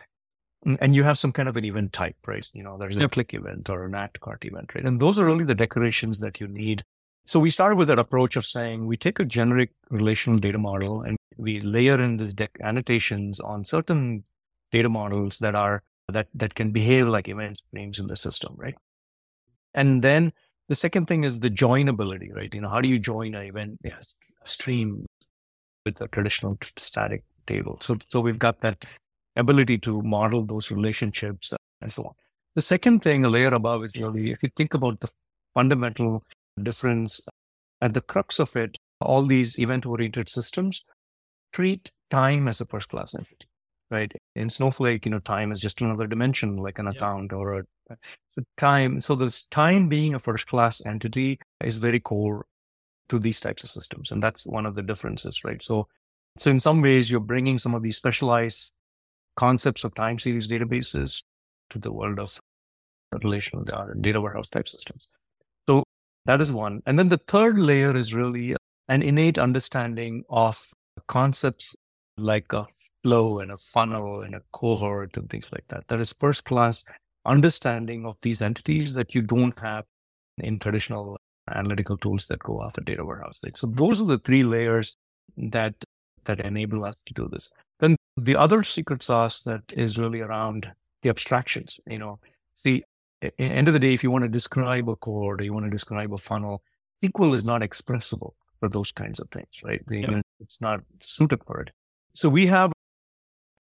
and 0.81 0.95
you 0.95 1.03
have 1.05 1.19
some 1.19 1.33
kind 1.33 1.49
of 1.49 1.57
an 1.57 1.65
event 1.65 1.93
type, 1.93 2.17
right? 2.27 2.49
You 2.53 2.63
know, 2.63 2.77
there's 2.79 2.97
a 2.97 3.01
yep. 3.01 3.13
click 3.13 3.35
event 3.35 3.71
or 3.71 3.85
an 3.85 3.95
act 3.95 4.21
cart 4.21 4.45
event, 4.45 4.75
right? 4.75 4.85
And 4.85 5.01
those 5.01 5.19
are 5.19 5.25
really 5.25 5.45
the 5.45 5.55
decorations 5.55 6.19
that 6.19 6.41
you 6.41 6.49
need 6.49 6.85
so 7.31 7.39
we 7.39 7.51
started 7.51 7.77
with 7.77 7.87
that 7.87 7.99
approach 7.99 8.37
of 8.37 8.47
saying 8.47 8.87
we 8.87 8.97
take 8.97 9.21
a 9.21 9.25
generic 9.25 9.71
relational 9.89 10.41
data 10.41 10.59
model 10.59 11.03
and 11.03 11.17
we 11.37 11.61
layer 11.61 12.01
in 12.01 12.17
these 12.17 12.33
deck 12.33 12.59
annotations 12.61 13.39
on 13.41 13.65
certain 13.65 14.25
data 14.73 14.89
models 14.89 15.39
that 15.39 15.55
are 15.55 15.83
that 16.09 16.27
that 16.35 16.55
can 16.57 16.73
behave 16.73 17.07
like 17.07 17.29
event 17.29 17.59
streams 17.59 18.01
in 18.01 18.09
the 18.09 18.17
system, 18.17 18.55
right? 18.57 18.75
And 19.75 20.03
then 20.03 20.33
the 20.69 20.75
second 20.75 21.07
thing 21.07 21.25
is 21.25 21.39
the 21.39 21.51
joinability, 21.51 22.35
right? 22.35 22.53
You 22.53 22.63
know, 22.63 22.69
how 22.69 22.81
do 22.81 22.89
you 22.89 22.99
join 22.99 23.35
an 23.35 23.47
event 23.47 23.79
yes, 23.85 24.15
stream 24.45 25.07
with 25.85 26.01
a 26.01 26.09
traditional 26.09 26.59
static 26.77 27.25
table? 27.47 27.79
So 27.81 27.97
so 28.09 28.21
we've 28.21 28.39
got 28.39 28.61
that 28.61 28.85
ability 29.37 29.79
to 29.79 30.03
model 30.03 30.45
those 30.45 30.71
relationships 30.71 31.53
and 31.81 31.93
so 31.93 32.05
on. 32.05 32.13
The 32.55 32.63
second 32.63 33.01
thing, 33.01 33.25
a 33.25 33.29
layer 33.29 33.55
above, 33.55 33.85
is 33.85 33.95
really 33.97 34.33
if 34.33 34.43
you 34.43 34.51
think 34.57 34.75
about 34.75 35.01
the 35.01 35.09
fundamental 35.55 36.25
difference. 36.63 37.21
At 37.83 37.95
the 37.95 38.03
crux 38.03 38.39
of 38.39 38.55
it, 38.57 38.77
all 39.01 39.25
these 39.25 39.59
event 39.59 39.87
oriented 39.87 40.29
systems 40.29 40.85
treat 41.53 41.91
time 42.11 42.47
as 42.47 42.61
a 42.61 42.67
first 42.67 42.89
class 42.89 43.15
entity, 43.15 43.49
right? 43.91 44.13
In 44.37 44.51
Snowflake, 44.51 45.07
you 45.07 45.11
know, 45.11 45.21
time 45.21 45.51
is 45.51 45.61
just 45.61 45.81
another 45.81 46.07
dimension 46.07 46.57
like 46.59 46.79
an 46.79 46.85
yeah. 46.85 46.93
account 46.93 47.33
or 47.33 47.61
a 47.61 47.65
so 48.31 48.43
time. 48.57 49.01
So 49.01 49.15
this 49.15 49.47
time 49.47 49.89
being 49.89 50.15
a 50.15 50.19
first 50.19 50.47
class 50.47 50.83
entity 50.85 51.41
is 51.65 51.79
very 51.79 52.01
core 52.01 52.47
to 53.11 53.19
these 53.19 53.41
types 53.41 53.63
of 53.63 53.71
systems. 53.71 54.11
And 54.11 54.23
that's 54.23 54.47
one 54.47 54.67
of 54.67 54.75
the 54.75 54.83
differences, 54.83 55.45
right? 55.45 55.63
So, 55.63 55.87
so 56.39 56.51
in 56.51 56.61
some 56.61 56.81
ways, 56.81 57.11
you're 57.11 57.21
bringing 57.21 57.59
some 57.59 57.75
of 57.75 57.83
these 57.83 57.97
specialized 57.97 58.73
concepts 59.37 59.85
of 59.85 59.95
time 59.95 60.19
series 60.19 60.49
databases 60.49 61.23
to 61.71 61.79
the 61.79 61.93
world 61.93 62.19
of 62.19 62.39
relational 63.23 63.65
data 64.01 64.21
warehouse 64.21 64.49
type 64.49 64.69
systems. 64.69 65.09
So 65.69 65.85
that 66.27 66.41
is 66.41 66.53
one. 66.53 66.83
And 66.87 66.99
then 66.99 67.09
the 67.09 67.21
third 67.27 67.59
layer 67.59 67.97
is 67.97 68.15
really 68.15 68.55
an 68.89 69.03
innate 69.03 69.39
understanding 69.39 70.25
of 70.29 70.71
concepts 71.07 71.77
like 72.17 72.53
a 72.53 72.67
flow 73.03 73.39
and 73.41 73.51
a 73.51 73.59
funnel 73.59 74.23
and 74.23 74.35
a 74.35 74.43
cohort 74.53 75.17
and 75.17 75.29
things 75.31 75.51
like 75.53 75.65
that. 75.69 75.85
That 75.89 76.01
is 76.01 76.15
first 76.19 76.45
class 76.45 76.85
understanding 77.25 78.07
of 78.07 78.19
these 78.23 78.43
entities 78.43 78.95
that 78.95 79.15
you 79.15 79.23
don't 79.23 79.59
have 79.61 79.85
in 80.39 80.59
traditional 80.59 81.19
analytical 81.55 81.97
tools 81.97 82.27
that 82.29 82.41
go 82.41 82.61
off 82.61 82.79
a 82.79 82.81
data 82.81 83.05
warehouse. 83.05 83.41
So 83.55 83.67
those 83.67 84.01
are 84.01 84.07
the 84.07 84.19
three 84.19 84.45
layers 84.45 84.97
that 85.37 85.75
that 86.25 86.41
enable 86.41 86.85
us 86.85 87.03
to 87.07 87.15
do 87.15 87.29
this. 87.29 87.53
Then 87.79 87.97
the 88.17 88.37
other 88.37 88.63
secret 88.63 89.03
sauce 89.03 89.41
that 89.41 89.63
is 89.71 89.99
really 89.99 90.21
around 90.21 90.71
the 91.03 91.09
abstractions. 91.09 91.81
You 91.87 91.99
know, 91.99 92.19
see, 92.55 92.85
end 93.39 93.69
of 93.69 93.75
the 93.75 93.81
day, 93.81 93.95
if 93.95 94.03
you 94.03 94.11
want 94.11 94.25
to 94.25 94.29
describe 94.29 94.89
a 94.89 94.97
cohort 94.97 95.41
or 95.41 95.45
you 95.45 95.53
want 95.53 95.67
to 95.67 95.71
describe 95.71 96.13
a 96.13 96.19
funnel, 96.19 96.63
SQL 97.03 97.35
is 97.35 97.45
not 97.45 97.63
expressible 97.63 98.35
for 98.59 98.69
those 98.69 98.93
kinds 98.93 99.19
of 99.19 99.31
things, 99.31 99.49
right? 99.65 99.83
Yeah. 99.91 100.21
It's 100.41 100.61
not 100.61 100.81
suited 101.01 101.43
for 101.47 101.61
it. 101.63 101.71
So 102.13 102.29
we 102.29 102.47
have 102.47 102.73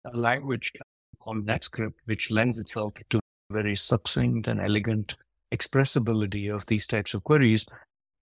a 0.05 0.17
language 0.17 0.73
called 1.19 1.45
NetScript, 1.45 1.93
which 2.05 2.31
lends 2.31 2.59
itself 2.59 2.93
to 3.09 3.19
very 3.51 3.75
succinct 3.75 4.47
and 4.47 4.59
elegant 4.59 5.15
expressibility 5.53 6.53
of 6.53 6.65
these 6.67 6.87
types 6.87 7.13
of 7.13 7.23
queries. 7.23 7.65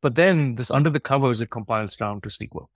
But 0.01 0.15
then 0.15 0.55
this 0.55 0.71
under 0.71 0.89
the 0.89 0.99
covers, 0.99 1.41
it 1.41 1.49
compiles 1.49 1.95
down 1.95 2.21
to 2.21 2.29
SQL. 2.29 2.67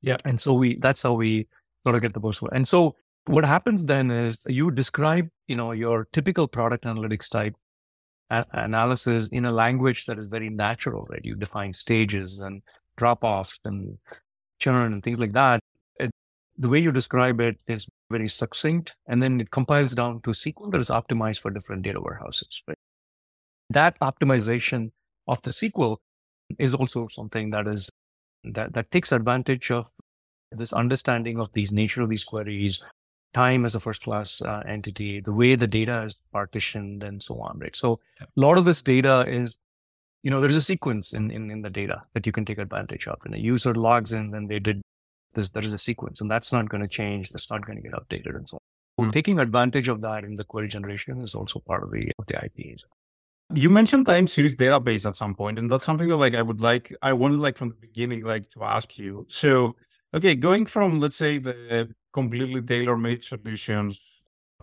Yeah. 0.00 0.16
And 0.24 0.40
so 0.40 0.54
we, 0.54 0.76
that's 0.78 1.02
how 1.02 1.12
we 1.14 1.46
sort 1.84 1.96
of 1.96 2.02
get 2.02 2.14
the 2.14 2.20
most. 2.20 2.42
And 2.52 2.66
so 2.66 2.96
what 3.26 3.44
happens 3.44 3.84
then 3.86 4.10
is 4.10 4.44
you 4.48 4.70
describe, 4.70 5.28
you 5.46 5.56
know, 5.56 5.72
your 5.72 6.08
typical 6.12 6.48
product 6.48 6.84
analytics 6.84 7.30
type 7.30 7.54
a- 8.30 8.46
analysis 8.52 9.28
in 9.28 9.44
a 9.44 9.52
language 9.52 10.06
that 10.06 10.18
is 10.18 10.28
very 10.28 10.50
natural, 10.50 11.06
right? 11.10 11.24
You 11.24 11.36
define 11.36 11.72
stages 11.74 12.40
and 12.40 12.62
drop 12.96 13.22
offs 13.22 13.58
and 13.64 13.98
churn 14.58 14.92
and 14.92 15.02
things 15.02 15.18
like 15.18 15.32
that. 15.32 15.60
It, 16.00 16.10
the 16.56 16.68
way 16.68 16.80
you 16.80 16.90
describe 16.92 17.40
it 17.40 17.58
is 17.66 17.86
very 18.10 18.28
succinct, 18.28 18.96
and 19.06 19.22
then 19.22 19.40
it 19.40 19.50
compiles 19.50 19.94
down 19.94 20.20
to 20.22 20.30
SQL 20.30 20.70
that 20.72 20.80
is 20.80 20.90
optimized 20.90 21.40
for 21.40 21.50
different 21.50 21.82
data 21.82 22.00
warehouses. 22.00 22.62
Right? 22.66 22.78
That 23.72 23.98
optimization 24.00 24.90
of 25.26 25.42
the 25.42 25.50
SQL 25.50 25.98
is 26.58 26.74
also 26.74 27.08
something 27.08 27.50
that 27.50 27.66
is 27.66 27.90
that 28.44 28.72
that 28.74 28.90
takes 28.90 29.12
advantage 29.12 29.70
of 29.70 29.90
this 30.50 30.72
understanding 30.72 31.38
of 31.40 31.52
these 31.52 31.72
nature 31.72 32.02
of 32.02 32.10
these 32.10 32.24
queries, 32.24 32.82
time 33.32 33.64
as 33.64 33.74
a 33.74 33.80
first 33.80 34.02
class 34.02 34.42
uh, 34.42 34.62
entity, 34.66 35.20
the 35.20 35.32
way 35.32 35.54
the 35.54 35.66
data 35.66 36.02
is 36.02 36.20
partitioned 36.32 37.02
and 37.02 37.22
so 37.22 37.40
on, 37.40 37.58
right? 37.58 37.74
So 37.74 38.00
a 38.20 38.26
lot 38.36 38.58
of 38.58 38.64
this 38.64 38.82
data 38.82 39.24
is, 39.26 39.56
you 40.22 40.30
know, 40.30 40.40
there's 40.40 40.56
a 40.56 40.62
sequence 40.62 41.12
in, 41.12 41.30
in, 41.30 41.50
in 41.50 41.62
the 41.62 41.70
data 41.70 42.02
that 42.14 42.26
you 42.26 42.32
can 42.32 42.44
take 42.44 42.58
advantage 42.58 43.06
of. 43.08 43.20
And 43.24 43.34
a 43.34 43.38
user 43.38 43.74
logs 43.74 44.12
in 44.12 44.30
then 44.30 44.46
they 44.46 44.58
did 44.58 44.82
this, 45.34 45.50
there 45.50 45.64
is 45.64 45.72
a 45.72 45.78
sequence 45.78 46.20
and 46.20 46.30
that's 46.30 46.52
not 46.52 46.68
going 46.68 46.82
to 46.82 46.88
change. 46.88 47.30
That's 47.30 47.50
not 47.50 47.64
going 47.64 47.80
to 47.80 47.88
get 47.88 47.92
updated 47.92 48.36
and 48.36 48.48
so 48.48 48.58
on. 48.98 49.06
Mm-hmm. 49.06 49.12
Taking 49.12 49.38
advantage 49.38 49.88
of 49.88 50.02
that 50.02 50.24
in 50.24 50.34
the 50.34 50.44
query 50.44 50.68
generation 50.68 51.22
is 51.22 51.34
also 51.34 51.60
part 51.60 51.82
of 51.82 51.90
the, 51.90 52.12
of 52.18 52.26
the 52.26 52.44
IPs. 52.44 52.84
You 53.54 53.68
mentioned 53.70 54.06
time 54.06 54.26
series 54.26 54.56
database 54.56 55.06
at 55.06 55.16
some 55.16 55.34
point, 55.34 55.58
and 55.58 55.70
that's 55.70 55.84
something 55.84 56.08
that 56.08 56.16
like 56.16 56.34
I 56.34 56.42
would 56.42 56.60
like 56.60 56.94
I 57.02 57.12
wanted 57.12 57.40
like 57.40 57.56
from 57.56 57.68
the 57.68 57.74
beginning 57.74 58.24
like 58.24 58.48
to 58.50 58.64
ask 58.64 58.98
you. 58.98 59.26
So 59.28 59.76
okay, 60.14 60.34
going 60.34 60.66
from 60.66 61.00
let's 61.00 61.16
say 61.16 61.38
the 61.38 61.94
completely 62.12 62.62
tailor-made 62.62 63.24
solutions 63.24 64.00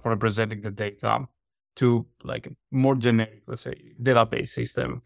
for 0.01 0.09
representing 0.09 0.61
the 0.61 0.71
data 0.71 1.27
to 1.77 2.05
like 2.23 2.49
more 2.71 2.95
generic, 2.95 3.43
let's 3.47 3.63
say, 3.63 3.93
database 4.01 4.49
system. 4.49 5.01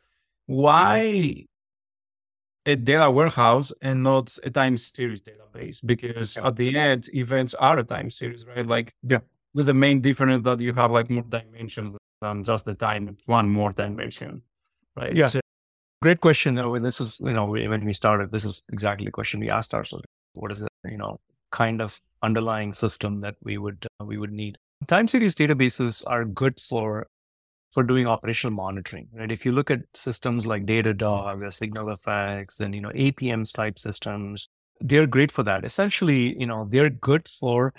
Why 0.46 1.46
a 2.66 2.76
data 2.76 3.12
warehouse 3.12 3.72
and 3.82 4.04
not 4.04 4.38
a 4.44 4.50
time 4.50 4.78
series 4.78 5.22
database? 5.22 5.80
Because 5.86 6.38
at 6.38 6.56
the 6.56 6.78
end, 6.78 7.10
events 7.14 7.54
are 7.56 7.80
a 7.80 7.84
time 7.84 8.10
series, 8.10 8.46
right? 8.46 8.66
Like 8.66 8.94
yeah. 9.08 9.20
with 9.54 9.68
the 9.68 9.74
main 9.74 10.02
difference 10.02 10.44
that 10.44 10.60
you 10.60 10.74
have 10.74 10.92
like 10.92 11.10
more 11.10 11.24
dimensions 11.24 11.96
than 12.24 12.44
just 12.44 12.66
the 12.66 12.74
time, 12.74 13.18
one 13.26 13.50
more 13.50 13.72
dimension, 13.72 14.42
right? 14.96 15.16
Yeah. 15.16 15.28
So, 15.28 15.40
Great 16.02 16.20
question. 16.20 16.56
This 16.84 17.00
is, 17.00 17.22
you 17.24 17.32
know, 17.32 17.46
when 17.46 17.86
we 17.86 17.94
started, 17.94 18.30
this 18.32 18.44
is 18.44 18.62
exactly 18.74 19.06
the 19.06 19.12
question 19.12 19.40
we 19.40 19.50
asked 19.50 19.74
ourselves. 19.74 20.04
What 20.34 20.52
is 20.52 20.62
it, 20.62 20.68
you 20.84 20.98
know, 20.98 21.22
kind 21.54 21.82
of 21.82 22.00
underlying 22.22 22.74
system 22.74 23.22
that 23.22 23.36
we 23.42 23.58
would 23.58 23.88
uh, 24.02 24.04
we 24.04 24.18
would 24.18 24.34
need. 24.34 24.58
Time 24.88 25.08
series 25.08 25.36
databases 25.36 26.04
are 26.08 26.26
good 26.26 26.60
for 26.60 27.08
for 27.72 27.84
doing 27.84 28.06
operational 28.06 28.54
monitoring, 28.54 29.08
right? 29.14 29.32
If 29.32 29.46
you 29.46 29.52
look 29.52 29.72
at 29.72 29.82
systems 29.94 30.46
like 30.46 30.66
Datadog, 30.66 31.42
or 31.42 31.52
SignalFx, 31.60 32.60
and 32.60 32.76
you 32.76 32.82
know 32.82 32.90
APMs 32.90 33.54
type 33.54 33.80
systems, 33.80 34.50
they're 34.82 35.08
great 35.08 35.32
for 35.32 35.44
that. 35.44 35.64
Essentially, 35.64 36.38
you 36.38 36.46
know, 36.46 36.68
they're 36.70 36.90
good 36.90 37.30
for 37.30 37.74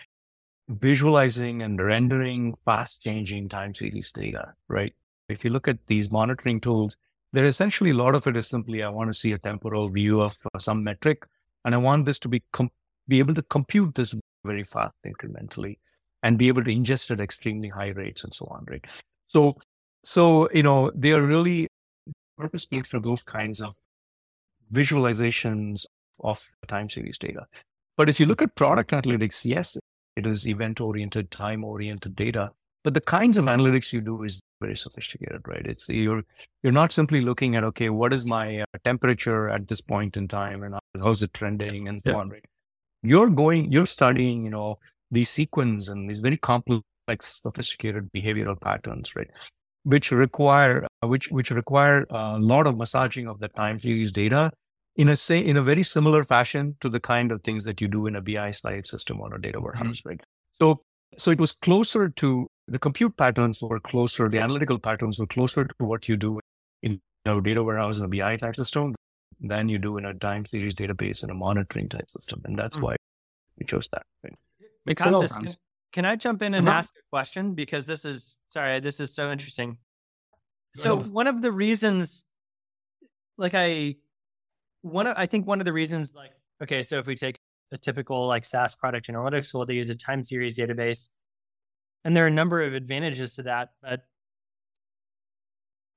visualizing 0.68 1.62
and 1.62 1.80
rendering 1.80 2.54
fast 2.64 3.02
changing 3.02 3.48
time 3.48 3.74
series 3.74 4.10
data, 4.10 4.54
right? 4.68 4.94
If 5.28 5.44
you 5.44 5.50
look 5.50 5.68
at 5.68 5.86
these 5.86 6.10
monitoring 6.10 6.60
tools, 6.60 6.96
they're 7.32 7.46
essentially 7.46 7.90
a 7.90 7.94
lot 7.94 8.14
of 8.14 8.26
it 8.26 8.36
is 8.36 8.48
simply 8.48 8.82
I 8.82 8.88
want 8.88 9.12
to 9.12 9.18
see 9.18 9.32
a 9.32 9.38
temporal 9.38 9.88
view 9.88 10.20
of 10.20 10.38
uh, 10.54 10.58
some 10.58 10.84
metric, 10.84 11.26
and 11.64 11.74
I 11.74 11.78
want 11.78 12.04
this 12.04 12.18
to 12.20 12.28
be 12.28 12.42
com- 12.52 12.70
be 13.08 13.18
able 13.18 13.34
to 13.34 13.42
compute 13.42 13.94
this 13.94 14.14
very 14.44 14.64
fast 14.64 14.94
incrementally 15.06 15.78
and 16.22 16.38
be 16.38 16.48
able 16.48 16.64
to 16.64 16.74
ingest 16.74 17.10
at 17.10 17.20
extremely 17.20 17.68
high 17.68 17.88
rates 17.88 18.24
and 18.24 18.32
so 18.32 18.46
on, 18.46 18.64
right? 18.68 18.84
So, 19.26 19.56
so 20.04 20.48
you 20.52 20.62
know, 20.62 20.90
they 20.94 21.12
are 21.12 21.22
really 21.22 21.68
purpose 22.38 22.66
built 22.66 22.86
for 22.86 23.00
those 23.00 23.22
kinds 23.22 23.60
of 23.60 23.76
visualizations 24.72 25.86
of 26.20 26.46
time 26.68 26.88
series 26.88 27.18
data. 27.18 27.46
But 27.96 28.08
if 28.08 28.18
you 28.18 28.26
look 28.26 28.42
at 28.42 28.54
product 28.54 28.90
analytics, 28.90 29.44
yes, 29.44 29.76
it 30.16 30.26
is 30.26 30.46
event 30.46 30.80
oriented, 30.80 31.30
time 31.30 31.64
oriented 31.64 32.16
data. 32.16 32.52
But 32.82 32.94
the 32.94 33.00
kinds 33.00 33.38
of 33.38 33.46
analytics 33.46 33.92
you 33.92 34.00
do 34.00 34.22
is 34.22 34.38
very 34.60 34.76
sophisticated, 34.76 35.42
right? 35.46 35.66
It's 35.66 35.88
you're 35.88 36.22
you're 36.62 36.72
not 36.72 36.92
simply 36.92 37.20
looking 37.22 37.56
at 37.56 37.64
okay, 37.64 37.88
what 37.88 38.12
is 38.12 38.26
my 38.26 38.60
uh, 38.60 38.64
temperature 38.84 39.48
at 39.48 39.68
this 39.68 39.80
point 39.80 40.16
in 40.16 40.28
time, 40.28 40.62
and 40.62 40.74
how's 41.02 41.22
it 41.22 41.32
trending, 41.32 41.88
and 41.88 42.00
so 42.04 42.10
yeah. 42.10 42.16
on, 42.16 42.28
right? 42.28 42.44
you're 43.04 43.28
going, 43.28 43.70
you're 43.70 43.86
studying, 43.86 44.44
you 44.44 44.50
know, 44.50 44.78
these 45.10 45.28
sequence 45.28 45.88
and 45.88 46.08
these 46.08 46.18
very 46.18 46.38
complex, 46.38 46.82
sophisticated 47.20 48.10
behavioral 48.12 48.58
patterns, 48.58 49.14
right? 49.14 49.28
Which 49.84 50.10
require, 50.10 50.86
uh, 51.02 51.06
which, 51.06 51.30
which 51.30 51.50
require 51.50 52.06
a 52.10 52.38
lot 52.38 52.66
of 52.66 52.78
massaging 52.78 53.28
of 53.28 53.38
the 53.38 53.48
time 53.48 53.78
series 53.78 54.10
data 54.10 54.50
in 54.96 55.08
a 55.08 55.16
say, 55.16 55.44
in 55.44 55.56
a 55.56 55.62
very 55.62 55.82
similar 55.82 56.24
fashion 56.24 56.76
to 56.80 56.88
the 56.88 57.00
kind 57.00 57.32
of 57.32 57.42
things 57.42 57.64
that 57.64 57.80
you 57.80 57.88
do 57.88 58.06
in 58.06 58.14
a 58.16 58.20
BI 58.20 58.50
slide 58.52 58.86
system 58.86 59.20
or 59.20 59.34
a 59.34 59.40
data 59.40 59.58
mm-hmm. 59.58 59.64
warehouse, 59.64 60.00
mm-hmm. 60.00 60.10
right? 60.10 60.22
So, 60.52 60.82
so 61.16 61.30
it 61.30 61.40
was 61.40 61.56
closer 61.62 62.08
to 62.08 62.48
the 62.68 62.78
compute 62.78 63.16
patterns 63.16 63.60
were 63.60 63.80
closer, 63.80 64.28
the 64.28 64.38
analytical 64.38 64.78
patterns 64.78 65.18
were 65.18 65.26
closer 65.26 65.64
to 65.64 65.74
what 65.84 66.08
you 66.08 66.16
do 66.16 66.40
in 66.82 66.92
you 66.92 67.00
know, 67.26 67.40
data 67.40 67.62
warehouse 67.62 67.98
and 67.98 68.12
a 68.12 68.16
BI 68.16 68.36
type 68.36 68.56
system 68.56 68.94
than 69.40 69.68
you 69.68 69.78
do 69.78 69.98
in 69.98 70.04
a 70.04 70.14
time 70.14 70.44
series 70.46 70.74
database 70.74 71.22
and 71.22 71.30
a 71.30 71.34
monitoring 71.34 71.88
type 71.88 72.10
system. 72.10 72.40
And 72.44 72.58
that's 72.58 72.76
mm-hmm. 72.76 72.86
why 72.86 72.96
we 73.58 73.66
chose 73.66 73.88
that. 73.92 74.02
Right? 74.22 74.34
Makes 74.86 75.02
sense. 75.02 75.32
Can, 75.32 75.46
can 75.92 76.04
I 76.04 76.16
jump 76.16 76.42
in 76.42 76.54
and 76.54 76.68
uh-huh. 76.68 76.78
ask 76.78 76.92
a 76.96 77.02
question? 77.10 77.54
Because 77.54 77.86
this 77.86 78.04
is, 78.04 78.38
sorry, 78.48 78.80
this 78.80 79.00
is 79.00 79.14
so 79.14 79.30
interesting. 79.30 79.78
So 80.76 80.98
one 80.98 81.28
of 81.28 81.40
the 81.40 81.52
reasons, 81.52 82.24
like 83.38 83.54
I, 83.54 83.96
one 84.84 85.06
of, 85.06 85.14
I 85.16 85.26
think 85.26 85.46
one 85.46 85.60
of 85.60 85.64
the 85.64 85.72
reasons, 85.72 86.14
like, 86.14 86.32
okay, 86.62 86.82
so 86.82 86.98
if 86.98 87.06
we 87.06 87.16
take 87.16 87.40
a 87.72 87.78
typical 87.78 88.26
like 88.26 88.44
SaaS 88.44 88.74
product 88.74 89.08
analytics, 89.08 89.54
well, 89.54 89.64
they 89.64 89.74
use 89.74 89.90
a 89.90 89.94
time 89.94 90.22
series 90.22 90.58
database, 90.58 91.08
and 92.04 92.14
there 92.14 92.24
are 92.24 92.28
a 92.28 92.32
number 92.32 92.62
of 92.62 92.74
advantages 92.74 93.34
to 93.36 93.42
that, 93.44 93.70
but 93.82 94.02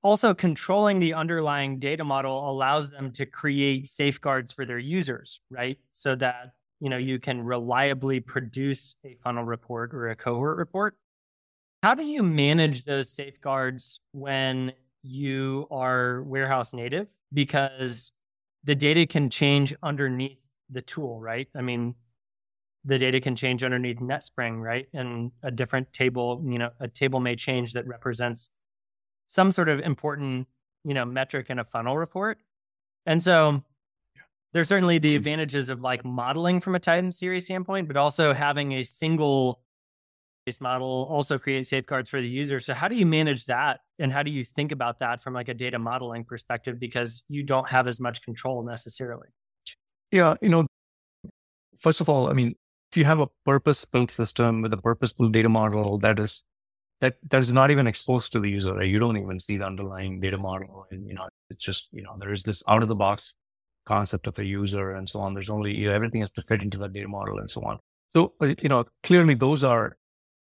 also, 0.02 0.32
controlling 0.32 1.00
the 1.00 1.14
underlying 1.14 1.80
data 1.80 2.04
model 2.04 2.48
allows 2.48 2.90
them 2.90 3.10
to 3.12 3.26
create 3.26 3.88
safeguards 3.88 4.52
for 4.52 4.64
their 4.64 4.78
users, 4.78 5.40
right? 5.50 5.76
So 5.90 6.14
that 6.16 6.52
you 6.80 6.88
know 6.88 6.96
you 6.96 7.18
can 7.18 7.42
reliably 7.42 8.20
produce 8.20 8.94
a 9.04 9.16
funnel 9.24 9.44
report 9.44 9.92
or 9.92 10.08
a 10.10 10.16
cohort 10.16 10.56
report. 10.56 10.96
How 11.82 11.94
do 11.94 12.04
you 12.04 12.22
manage 12.22 12.84
those 12.84 13.10
safeguards 13.10 14.00
when 14.12 14.72
you 15.02 15.66
are 15.70 16.22
warehouse 16.22 16.72
native? 16.72 17.08
Because 17.34 18.12
the 18.64 18.74
data 18.74 19.06
can 19.06 19.30
change 19.30 19.74
underneath 19.82 20.38
the 20.70 20.82
tool, 20.82 21.20
right? 21.20 21.48
I 21.56 21.62
mean, 21.62 21.94
the 22.84 22.98
data 22.98 23.20
can 23.20 23.36
change 23.36 23.62
underneath 23.62 23.98
NetSpring, 23.98 24.60
right? 24.60 24.86
And 24.92 25.32
a 25.42 25.50
different 25.50 25.92
table, 25.92 26.42
you 26.46 26.58
know, 26.58 26.70
a 26.80 26.88
table 26.88 27.20
may 27.20 27.36
change 27.36 27.72
that 27.72 27.86
represents 27.86 28.50
some 29.26 29.52
sort 29.52 29.68
of 29.68 29.80
important, 29.80 30.46
you 30.84 30.94
know, 30.94 31.04
metric 31.04 31.50
in 31.50 31.58
a 31.58 31.64
funnel 31.64 31.96
report. 31.96 32.38
And 33.06 33.22
so 33.22 33.62
there's 34.52 34.68
certainly 34.68 34.98
the 34.98 35.10
mm-hmm. 35.10 35.16
advantages 35.16 35.70
of 35.70 35.80
like 35.80 36.04
modeling 36.04 36.60
from 36.60 36.74
a 36.74 36.78
time 36.78 37.12
series 37.12 37.44
standpoint, 37.44 37.88
but 37.88 37.96
also 37.96 38.32
having 38.32 38.72
a 38.72 38.82
single 38.82 39.60
model 40.60 41.06
also 41.10 41.38
creates 41.38 41.70
safeguards 41.70 42.08
for 42.08 42.20
the 42.20 42.28
user. 42.28 42.60
So 42.60 42.74
how 42.74 42.88
do 42.88 42.96
you 42.96 43.06
manage 43.06 43.44
that? 43.46 43.80
And 43.98 44.12
how 44.12 44.22
do 44.22 44.30
you 44.30 44.44
think 44.44 44.72
about 44.72 44.98
that 45.00 45.22
from 45.22 45.34
like 45.34 45.48
a 45.48 45.54
data 45.54 45.78
modeling 45.78 46.24
perspective? 46.24 46.78
Because 46.78 47.24
you 47.28 47.42
don't 47.42 47.68
have 47.68 47.86
as 47.86 48.00
much 48.00 48.22
control 48.22 48.62
necessarily. 48.64 49.28
Yeah, 50.10 50.34
you 50.40 50.48
know, 50.48 50.66
first 51.80 52.00
of 52.00 52.08
all, 52.08 52.28
I 52.28 52.32
mean, 52.32 52.54
if 52.90 52.96
you 52.96 53.04
have 53.04 53.20
a 53.20 53.28
purpose 53.44 53.84
built 53.84 54.10
system 54.10 54.62
with 54.62 54.72
a 54.72 54.78
purpose 54.78 55.12
built 55.12 55.32
data 55.32 55.48
model 55.48 55.98
that 55.98 56.18
is 56.18 56.44
that 57.00 57.16
that 57.30 57.40
is 57.40 57.52
not 57.52 57.70
even 57.70 57.86
exposed 57.86 58.32
to 58.32 58.40
the 58.40 58.48
user. 58.48 58.74
Right? 58.74 58.88
You 58.88 58.98
don't 58.98 59.16
even 59.16 59.38
see 59.38 59.58
the 59.58 59.66
underlying 59.66 60.20
data 60.20 60.38
model, 60.38 60.86
and 60.90 61.06
you 61.06 61.14
know 61.14 61.28
it's 61.50 61.64
just 61.64 61.88
you 61.92 62.02
know 62.02 62.16
there 62.18 62.32
is 62.32 62.42
this 62.42 62.62
out 62.66 62.82
of 62.82 62.88
the 62.88 62.96
box 62.96 63.34
concept 63.86 64.26
of 64.26 64.38
a 64.38 64.44
user 64.44 64.92
and 64.92 65.08
so 65.08 65.20
on. 65.20 65.34
There's 65.34 65.50
only 65.50 65.74
you 65.74 65.88
know, 65.88 65.94
everything 65.94 66.20
has 66.20 66.30
to 66.32 66.42
fit 66.42 66.62
into 66.62 66.78
the 66.78 66.88
data 66.88 67.08
model 67.08 67.38
and 67.38 67.50
so 67.50 67.62
on. 67.62 67.78
So 68.14 68.32
uh, 68.40 68.54
you 68.60 68.68
know 68.68 68.86
clearly 69.02 69.34
those 69.34 69.62
are 69.62 69.96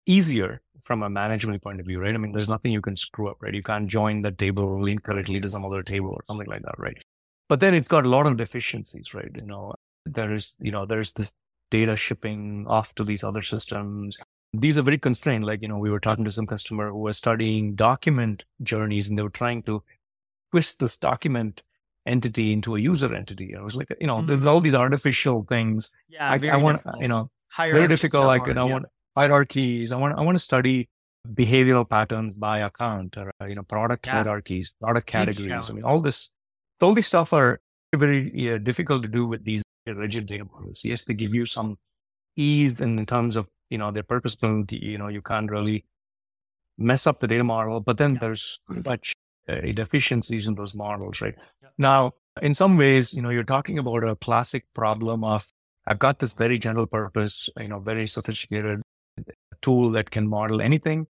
easier 0.06 0.60
from 0.82 1.02
a 1.02 1.10
management 1.10 1.62
point 1.62 1.80
of 1.80 1.86
view, 1.86 2.00
right? 2.00 2.14
I 2.14 2.18
mean, 2.18 2.32
there's 2.32 2.48
nothing 2.48 2.72
you 2.72 2.80
can 2.80 2.96
screw 2.96 3.28
up, 3.28 3.36
right? 3.40 3.54
You 3.54 3.62
can't 3.62 3.88
join 3.88 4.22
the 4.22 4.32
table 4.32 4.84
incorrectly 4.86 5.40
to 5.40 5.48
some 5.48 5.64
other 5.64 5.82
table 5.82 6.10
or 6.10 6.22
something 6.26 6.48
like 6.48 6.62
that, 6.62 6.78
right? 6.78 6.96
But 7.48 7.60
then 7.60 7.74
it's 7.74 7.88
got 7.88 8.04
a 8.04 8.08
lot 8.08 8.26
of 8.26 8.36
deficiencies, 8.36 9.14
right? 9.14 9.30
You 9.34 9.42
know, 9.42 9.74
there 10.04 10.34
is, 10.34 10.56
you 10.60 10.72
know, 10.72 10.86
there's 10.86 11.12
this 11.12 11.34
data 11.70 11.96
shipping 11.96 12.66
off 12.68 12.94
to 12.96 13.04
these 13.04 13.22
other 13.22 13.42
systems 13.42 14.18
these 14.52 14.76
are 14.76 14.82
very 14.82 14.98
constrained. 14.98 15.44
Like, 15.44 15.62
you 15.62 15.68
know, 15.68 15.78
we 15.78 15.90
were 15.90 16.00
talking 16.00 16.24
to 16.24 16.32
some 16.32 16.46
customer 16.46 16.90
who 16.90 16.98
was 16.98 17.16
studying 17.16 17.74
document 17.74 18.44
journeys 18.62 19.08
and 19.08 19.18
they 19.18 19.22
were 19.22 19.30
trying 19.30 19.62
to 19.64 19.82
twist 20.50 20.78
this 20.78 20.96
document 20.96 21.62
entity 22.06 22.52
into 22.52 22.76
a 22.76 22.80
user 22.80 23.14
entity. 23.14 23.54
I 23.56 23.62
was 23.62 23.76
like, 23.76 23.88
you 24.00 24.06
know, 24.06 24.18
mm-hmm. 24.18 24.26
there's 24.26 24.46
all 24.46 24.60
these 24.60 24.74
artificial 24.74 25.46
things. 25.48 25.94
Yeah. 26.08 26.30
I, 26.30 26.48
I 26.48 26.56
want, 26.56 26.82
you 27.00 27.08
know, 27.08 27.30
very 27.56 27.88
difficult. 27.88 28.26
Like, 28.26 28.46
you 28.46 28.54
know, 28.54 28.66
yeah. 28.66 28.70
I 28.70 28.74
want 28.74 28.86
hierarchies. 29.16 29.92
I 29.92 29.96
want, 29.96 30.18
I 30.18 30.22
want 30.22 30.36
to 30.36 30.42
study 30.42 30.88
behavioral 31.34 31.88
patterns 31.88 32.34
by 32.36 32.58
account 32.58 33.16
or, 33.16 33.32
you 33.48 33.54
know, 33.54 33.62
product 33.62 34.06
yeah. 34.06 34.12
hierarchies, 34.12 34.74
product 34.80 35.06
categories. 35.06 35.70
I 35.70 35.72
mean, 35.72 35.84
all 35.84 36.00
this, 36.00 36.30
all 36.80 36.94
these 36.94 37.06
stuff 37.06 37.32
are 37.32 37.60
very 37.94 38.32
yeah, 38.34 38.58
difficult 38.58 39.02
to 39.02 39.08
do 39.08 39.26
with 39.26 39.44
these 39.44 39.62
rigid 39.86 40.26
data 40.26 40.44
models. 40.44 40.82
Yes, 40.84 41.04
they 41.04 41.14
give 41.14 41.34
you 41.34 41.46
some 41.46 41.76
ease 42.36 42.80
in, 42.80 42.98
in 42.98 43.06
terms 43.06 43.36
of 43.36 43.46
you 43.72 43.78
know, 43.78 43.90
they're 43.90 44.02
purpose. 44.02 44.36
You 44.42 44.98
know, 44.98 45.08
you 45.08 45.22
can't 45.22 45.50
really 45.50 45.86
mess 46.76 47.06
up 47.06 47.20
the 47.20 47.26
data 47.26 47.42
model, 47.42 47.80
but 47.80 47.96
then 47.96 48.18
there's 48.20 48.60
much 48.68 49.14
uh, 49.48 49.60
deficiencies 49.72 50.46
in 50.46 50.54
those 50.54 50.76
models, 50.76 51.22
right? 51.22 51.34
Yeah. 51.62 51.68
Now, 51.78 52.12
in 52.42 52.52
some 52.52 52.76
ways, 52.76 53.14
you 53.14 53.22
know, 53.22 53.30
you're 53.30 53.44
talking 53.44 53.78
about 53.78 54.04
a 54.04 54.14
classic 54.16 54.66
problem 54.74 55.24
of 55.24 55.46
I've 55.86 55.98
got 55.98 56.18
this 56.18 56.34
very 56.34 56.58
general 56.58 56.86
purpose, 56.86 57.48
you 57.58 57.68
know, 57.68 57.78
very 57.78 58.06
sophisticated 58.06 58.82
tool 59.62 59.90
that 59.92 60.10
can 60.10 60.28
model 60.28 60.60
anything, 60.60 61.06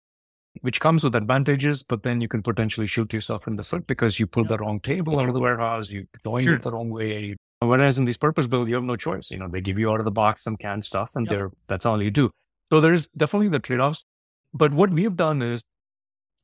which 0.60 0.80
comes 0.80 1.02
with 1.04 1.14
advantages, 1.14 1.82
but 1.82 2.02
then 2.02 2.20
you 2.20 2.28
can 2.28 2.42
potentially 2.42 2.86
shoot 2.86 3.12
yourself 3.12 3.46
in 3.46 3.56
the 3.56 3.62
foot 3.64 3.86
because 3.86 4.20
you 4.20 4.26
pulled 4.26 4.48
the 4.48 4.58
wrong 4.58 4.80
table 4.80 5.18
out 5.18 5.28
of 5.28 5.34
the 5.34 5.40
warehouse, 5.40 5.90
you 5.90 6.06
joined 6.24 6.44
Sure. 6.44 6.54
it 6.56 6.62
the 6.62 6.72
wrong 6.72 6.90
way. 6.90 7.36
Whereas 7.60 7.98
in 7.98 8.04
these 8.04 8.16
purpose 8.18 8.46
build, 8.46 8.68
you 8.68 8.74
have 8.74 8.84
no 8.84 8.96
choice. 8.96 9.30
You 9.30 9.38
know, 9.38 9.48
they 9.48 9.60
give 9.60 9.78
you 9.78 9.90
out 9.90 10.00
of 10.00 10.04
the 10.04 10.10
box 10.10 10.42
some 10.44 10.56
canned 10.56 10.84
stuff 10.84 11.12
and 11.14 11.26
Yep. 11.26 11.30
they're 11.34 11.50
that's 11.68 11.86
all 11.86 12.02
you 12.02 12.10
do. 12.10 12.30
So 12.72 12.80
there's 12.80 13.06
definitely 13.16 13.48
the 13.48 13.60
trade-offs. 13.60 14.04
But 14.52 14.72
what 14.74 14.90
we've 14.92 15.14
done 15.16 15.42
is 15.42 15.64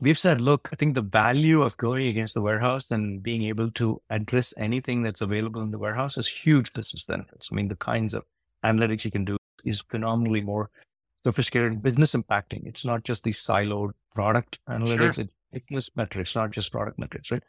we've 0.00 0.18
said, 0.18 0.40
look, 0.40 0.68
I 0.72 0.76
think 0.76 0.94
the 0.94 1.02
value 1.02 1.60
of 1.62 1.76
going 1.76 2.06
against 2.06 2.34
the 2.34 2.40
warehouse 2.40 2.90
and 2.90 3.22
being 3.22 3.42
able 3.42 3.70
to 3.72 4.00
address 4.10 4.54
anything 4.56 5.02
that's 5.02 5.20
available 5.20 5.60
in 5.60 5.70
the 5.72 5.78
warehouse 5.78 6.16
is 6.16 6.28
huge 6.28 6.72
business 6.72 7.02
benefits. 7.02 7.48
I 7.50 7.54
mean, 7.56 7.68
the 7.68 7.76
kinds 7.76 8.14
of 8.14 8.24
analytics 8.64 9.04
you 9.04 9.10
can 9.10 9.24
do 9.24 9.36
is 9.64 9.80
phenomenally 9.80 10.40
more 10.40 10.70
sophisticated, 11.24 11.82
business 11.82 12.14
impacting. 12.14 12.66
It's 12.66 12.84
not 12.84 13.04
just 13.04 13.24
the 13.24 13.32
siloed 13.32 13.92
product 14.14 14.58
analytics, 14.68 15.18
it's 15.18 15.32
business 15.52 15.90
metrics, 15.96 16.34
not 16.34 16.50
just 16.50 16.72
product 16.72 16.98
metrics, 16.98 17.30
right? 17.30 17.42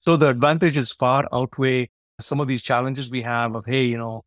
So 0.00 0.16
the 0.16 0.28
advantages 0.28 0.92
far 0.92 1.28
outweigh 1.32 1.90
some 2.20 2.40
of 2.40 2.48
these 2.48 2.62
challenges 2.62 3.10
we 3.10 3.22
have 3.22 3.54
of, 3.54 3.64
hey, 3.66 3.84
you 3.84 3.98
know, 3.98 4.24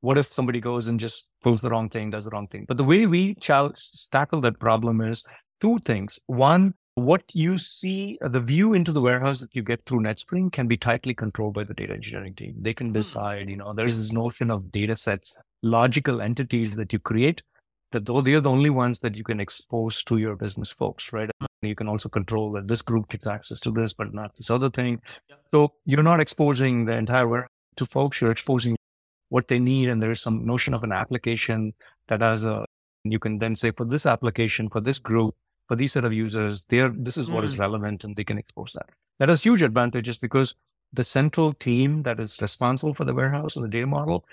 what 0.00 0.16
if 0.16 0.32
somebody 0.32 0.60
goes 0.60 0.86
and 0.86 1.00
just 1.00 1.28
pulls 1.42 1.60
the 1.60 1.70
wrong 1.70 1.88
thing, 1.88 2.10
does 2.10 2.24
the 2.24 2.30
wrong 2.30 2.46
thing? 2.46 2.64
But 2.68 2.76
the 2.76 2.84
way 2.84 3.06
we 3.06 3.34
tackle 3.34 4.40
that 4.40 4.60
problem 4.60 5.00
is 5.00 5.26
two 5.60 5.80
things. 5.80 6.20
One, 6.26 6.74
what 6.94 7.24
you 7.32 7.58
see, 7.58 8.18
uh, 8.22 8.28
the 8.28 8.40
view 8.40 8.74
into 8.74 8.92
the 8.92 9.00
warehouse 9.00 9.40
that 9.40 9.54
you 9.54 9.62
get 9.62 9.84
through 9.86 10.00
NetSpring 10.00 10.52
can 10.52 10.68
be 10.68 10.76
tightly 10.76 11.14
controlled 11.14 11.54
by 11.54 11.64
the 11.64 11.74
data 11.74 11.94
engineering 11.94 12.34
team. 12.34 12.54
They 12.60 12.74
can 12.74 12.92
decide, 12.92 13.48
you 13.48 13.56
know, 13.56 13.72
there's 13.72 13.98
this 13.98 14.12
notion 14.12 14.50
of 14.50 14.70
data 14.72 14.96
sets, 14.96 15.36
logical 15.62 16.20
entities 16.20 16.76
that 16.76 16.92
you 16.92 16.98
create, 16.98 17.42
that 17.92 18.06
though 18.06 18.20
they're 18.20 18.40
the 18.40 18.50
only 18.50 18.70
ones 18.70 18.98
that 19.00 19.16
you 19.16 19.24
can 19.24 19.40
expose 19.40 20.02
to 20.04 20.18
your 20.18 20.36
business 20.36 20.70
folks, 20.70 21.12
right? 21.12 21.28
Mm-hmm. 21.42 21.66
You 21.66 21.74
can 21.74 21.88
also 21.88 22.08
control 22.08 22.52
that 22.52 22.68
this 22.68 22.82
group 22.82 23.08
gets 23.08 23.26
access 23.26 23.60
to 23.60 23.70
this, 23.70 23.92
but 23.92 24.12
not 24.12 24.36
this 24.36 24.50
other 24.50 24.70
thing. 24.70 25.00
So 25.50 25.72
you're 25.86 26.02
not 26.02 26.20
exposing 26.20 26.84
the 26.84 26.96
entire 26.96 27.26
warehouse 27.26 27.50
to 27.76 27.86
folks, 27.86 28.20
you're 28.20 28.30
exposing 28.30 28.76
what 29.30 29.48
they 29.48 29.58
need. 29.58 29.88
And 29.88 30.02
there's 30.02 30.20
some 30.20 30.46
notion 30.46 30.74
of 30.74 30.84
an 30.84 30.92
application 30.92 31.72
that 32.08 32.20
has 32.20 32.44
a, 32.44 32.64
you 33.04 33.18
can 33.18 33.38
then 33.38 33.56
say 33.56 33.70
for 33.70 33.86
this 33.86 34.06
application, 34.06 34.68
for 34.68 34.80
this 34.80 34.98
group, 34.98 35.34
for 35.66 35.76
these 35.76 35.92
set 35.92 36.04
of 36.04 36.12
users, 36.12 36.64
there, 36.66 36.92
this 36.94 37.16
is 37.16 37.30
what 37.30 37.44
is 37.44 37.56
mm. 37.56 37.60
relevant 37.60 38.04
and 38.04 38.16
they 38.16 38.24
can 38.24 38.38
expose 38.38 38.72
that. 38.74 38.88
That 39.18 39.28
has 39.28 39.42
huge 39.42 39.62
advantages 39.62 40.18
because 40.18 40.54
the 40.92 41.04
central 41.04 41.52
team 41.52 42.02
that 42.04 42.20
is 42.20 42.40
responsible 42.40 42.94
for 42.94 43.04
the 43.04 43.14
warehouse 43.14 43.56
and 43.56 43.64
the 43.64 43.68
data 43.68 43.86
model, 43.86 44.24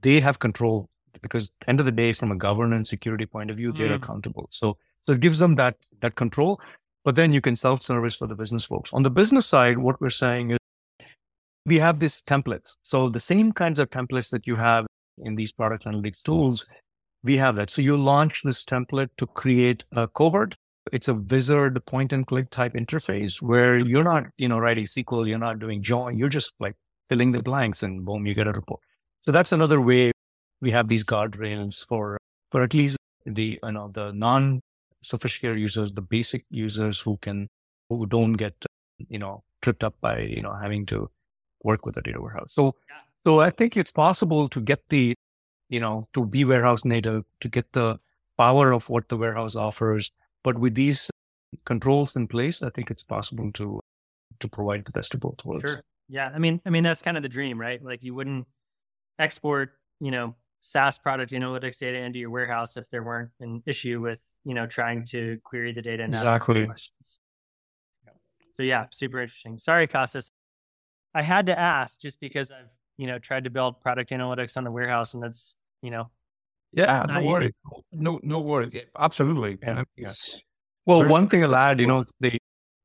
they 0.00 0.20
have 0.20 0.38
control 0.38 0.88
because 1.24 1.48
at 1.48 1.66
the 1.66 1.70
end 1.70 1.80
of 1.80 1.86
the 1.86 1.92
day, 1.92 2.12
from 2.12 2.30
a 2.30 2.36
governance 2.36 2.88
security 2.90 3.26
point 3.26 3.50
of 3.50 3.56
view, 3.56 3.72
they're 3.72 3.88
Mm. 3.96 4.02
accountable. 4.02 4.46
So, 4.50 4.76
so 5.04 5.12
it 5.12 5.20
gives 5.20 5.38
them 5.38 5.56
that, 5.56 5.76
that 6.00 6.14
control, 6.14 6.60
but 7.04 7.14
then 7.16 7.32
you 7.32 7.40
can 7.40 7.56
self-service 7.56 8.14
for 8.16 8.26
the 8.28 8.34
business 8.42 8.64
folks. 8.64 8.92
On 8.92 9.02
the 9.02 9.10
business 9.10 9.46
side, 9.46 9.78
what 9.78 10.00
we're 10.00 10.10
saying 10.24 10.52
is 10.52 10.58
we 11.66 11.78
have 11.78 11.98
these 11.98 12.22
templates. 12.22 12.76
So 12.82 13.08
the 13.08 13.20
same 13.20 13.52
kinds 13.52 13.78
of 13.78 13.90
templates 13.90 14.30
that 14.30 14.46
you 14.46 14.56
have 14.56 14.86
in 15.18 15.34
these 15.34 15.52
product 15.52 15.84
analytics 15.84 16.22
tools, 16.22 16.66
we 17.22 17.36
have 17.38 17.56
that. 17.56 17.70
So 17.70 17.82
you 17.82 17.96
launch 17.96 18.42
this 18.42 18.64
template 18.64 19.10
to 19.16 19.26
create 19.26 19.84
a 19.92 20.06
cohort. 20.08 20.56
It's 20.92 21.08
a 21.08 21.14
wizard 21.14 21.82
point 21.86 22.12
and 22.12 22.26
click 22.26 22.50
type 22.50 22.74
interface 22.74 23.40
where 23.40 23.78
you're 23.78 24.04
not, 24.04 24.24
you 24.36 24.48
know, 24.48 24.58
writing 24.58 24.84
SQL, 24.84 25.26
you're 25.26 25.38
not 25.38 25.58
doing 25.58 25.82
join, 25.82 26.18
you're 26.18 26.28
just 26.28 26.52
like 26.60 26.74
filling 27.08 27.32
the 27.32 27.42
blanks 27.42 27.82
and 27.82 28.04
boom, 28.04 28.26
you 28.26 28.34
get 28.34 28.46
a 28.46 28.52
report. 28.52 28.80
So 29.24 29.32
that's 29.32 29.52
another 29.52 29.80
way 29.80 30.12
we 30.60 30.70
have 30.70 30.88
these 30.88 31.04
guardrails 31.04 31.86
for, 31.86 32.18
for 32.50 32.62
at 32.62 32.74
least 32.74 32.96
the, 33.26 33.58
you 33.62 33.72
know, 33.72 33.90
the 33.92 34.12
non 34.12 34.60
sophisticated 35.02 35.58
users, 35.58 35.92
the 35.92 36.00
basic 36.00 36.44
users 36.50 37.00
who 37.00 37.16
can, 37.18 37.48
who 37.88 38.06
don't 38.06 38.34
get, 38.34 38.54
you 39.08 39.18
know, 39.18 39.42
tripped 39.62 39.84
up 39.84 39.94
by, 40.00 40.20
you 40.20 40.42
know, 40.42 40.54
having 40.54 40.86
to 40.86 41.10
work 41.62 41.84
with 41.84 41.96
a 41.96 42.02
data 42.02 42.20
warehouse. 42.20 42.54
So, 42.54 42.74
so 43.26 43.40
I 43.40 43.50
think 43.50 43.76
it's 43.76 43.92
possible 43.92 44.48
to 44.50 44.60
get 44.60 44.82
the, 44.88 45.14
you 45.68 45.80
know, 45.80 46.04
to 46.12 46.24
be 46.24 46.44
warehouse 46.44 46.84
native, 46.84 47.24
to 47.40 47.48
get 47.48 47.72
the 47.72 47.98
power 48.36 48.72
of 48.72 48.88
what 48.88 49.08
the 49.08 49.16
warehouse 49.16 49.56
offers. 49.56 50.10
But 50.42 50.58
with 50.58 50.74
these 50.74 51.10
controls 51.64 52.16
in 52.16 52.28
place, 52.28 52.62
I 52.62 52.70
think 52.70 52.90
it's 52.90 53.02
possible 53.02 53.50
to, 53.52 53.80
to 54.40 54.48
provide 54.48 54.84
the 54.84 54.92
best 54.92 55.14
of 55.14 55.20
both 55.20 55.44
worlds. 55.44 55.64
Sure. 55.64 55.82
Yeah. 56.08 56.30
I 56.34 56.38
mean, 56.38 56.60
I 56.66 56.70
mean, 56.70 56.84
that's 56.84 57.00
kind 57.00 57.16
of 57.16 57.22
the 57.22 57.28
dream, 57.28 57.58
right? 57.58 57.82
Like 57.82 58.04
you 58.04 58.14
wouldn't 58.14 58.46
export, 59.18 59.72
you 60.00 60.10
know, 60.10 60.34
SaaS 60.66 60.96
product 60.96 61.30
analytics 61.32 61.78
data 61.78 61.98
into 61.98 62.18
your 62.18 62.30
warehouse 62.30 62.78
if 62.78 62.88
there 62.88 63.02
weren't 63.02 63.30
an 63.38 63.62
issue 63.66 64.00
with, 64.00 64.22
you 64.44 64.54
know, 64.54 64.66
trying 64.66 65.04
to 65.04 65.38
query 65.44 65.72
the 65.72 65.82
data 65.82 66.02
and 66.02 66.14
Exactly. 66.14 66.64
questions. 66.64 67.20
So 68.56 68.62
yeah, 68.62 68.86
super 68.90 69.20
interesting. 69.20 69.58
Sorry, 69.58 69.86
Costas. 69.86 70.30
I 71.14 71.20
had 71.20 71.44
to 71.46 71.58
ask 71.58 72.00
just 72.00 72.18
because 72.18 72.50
I've, 72.50 72.70
you 72.96 73.06
know, 73.06 73.18
tried 73.18 73.44
to 73.44 73.50
build 73.50 73.82
product 73.82 74.08
analytics 74.10 74.56
on 74.56 74.64
the 74.64 74.70
warehouse 74.70 75.12
and 75.12 75.22
that's, 75.22 75.54
you 75.82 75.90
know, 75.90 76.10
Yeah, 76.72 77.04
no 77.08 77.18
easy. 77.20 77.28
worry. 77.28 77.54
No, 77.92 78.18
no 78.22 78.40
worry. 78.40 78.70
Yeah, 78.72 78.82
Absolutely. 78.98 79.58
Yeah, 79.62 79.82
yeah. 79.96 80.12
Well, 80.86 81.06
one 81.08 81.28
thing 81.28 81.44
I'll 81.44 81.54
add, 81.56 81.78
you 81.78 81.86
know, 81.86 82.04
the 82.20 82.38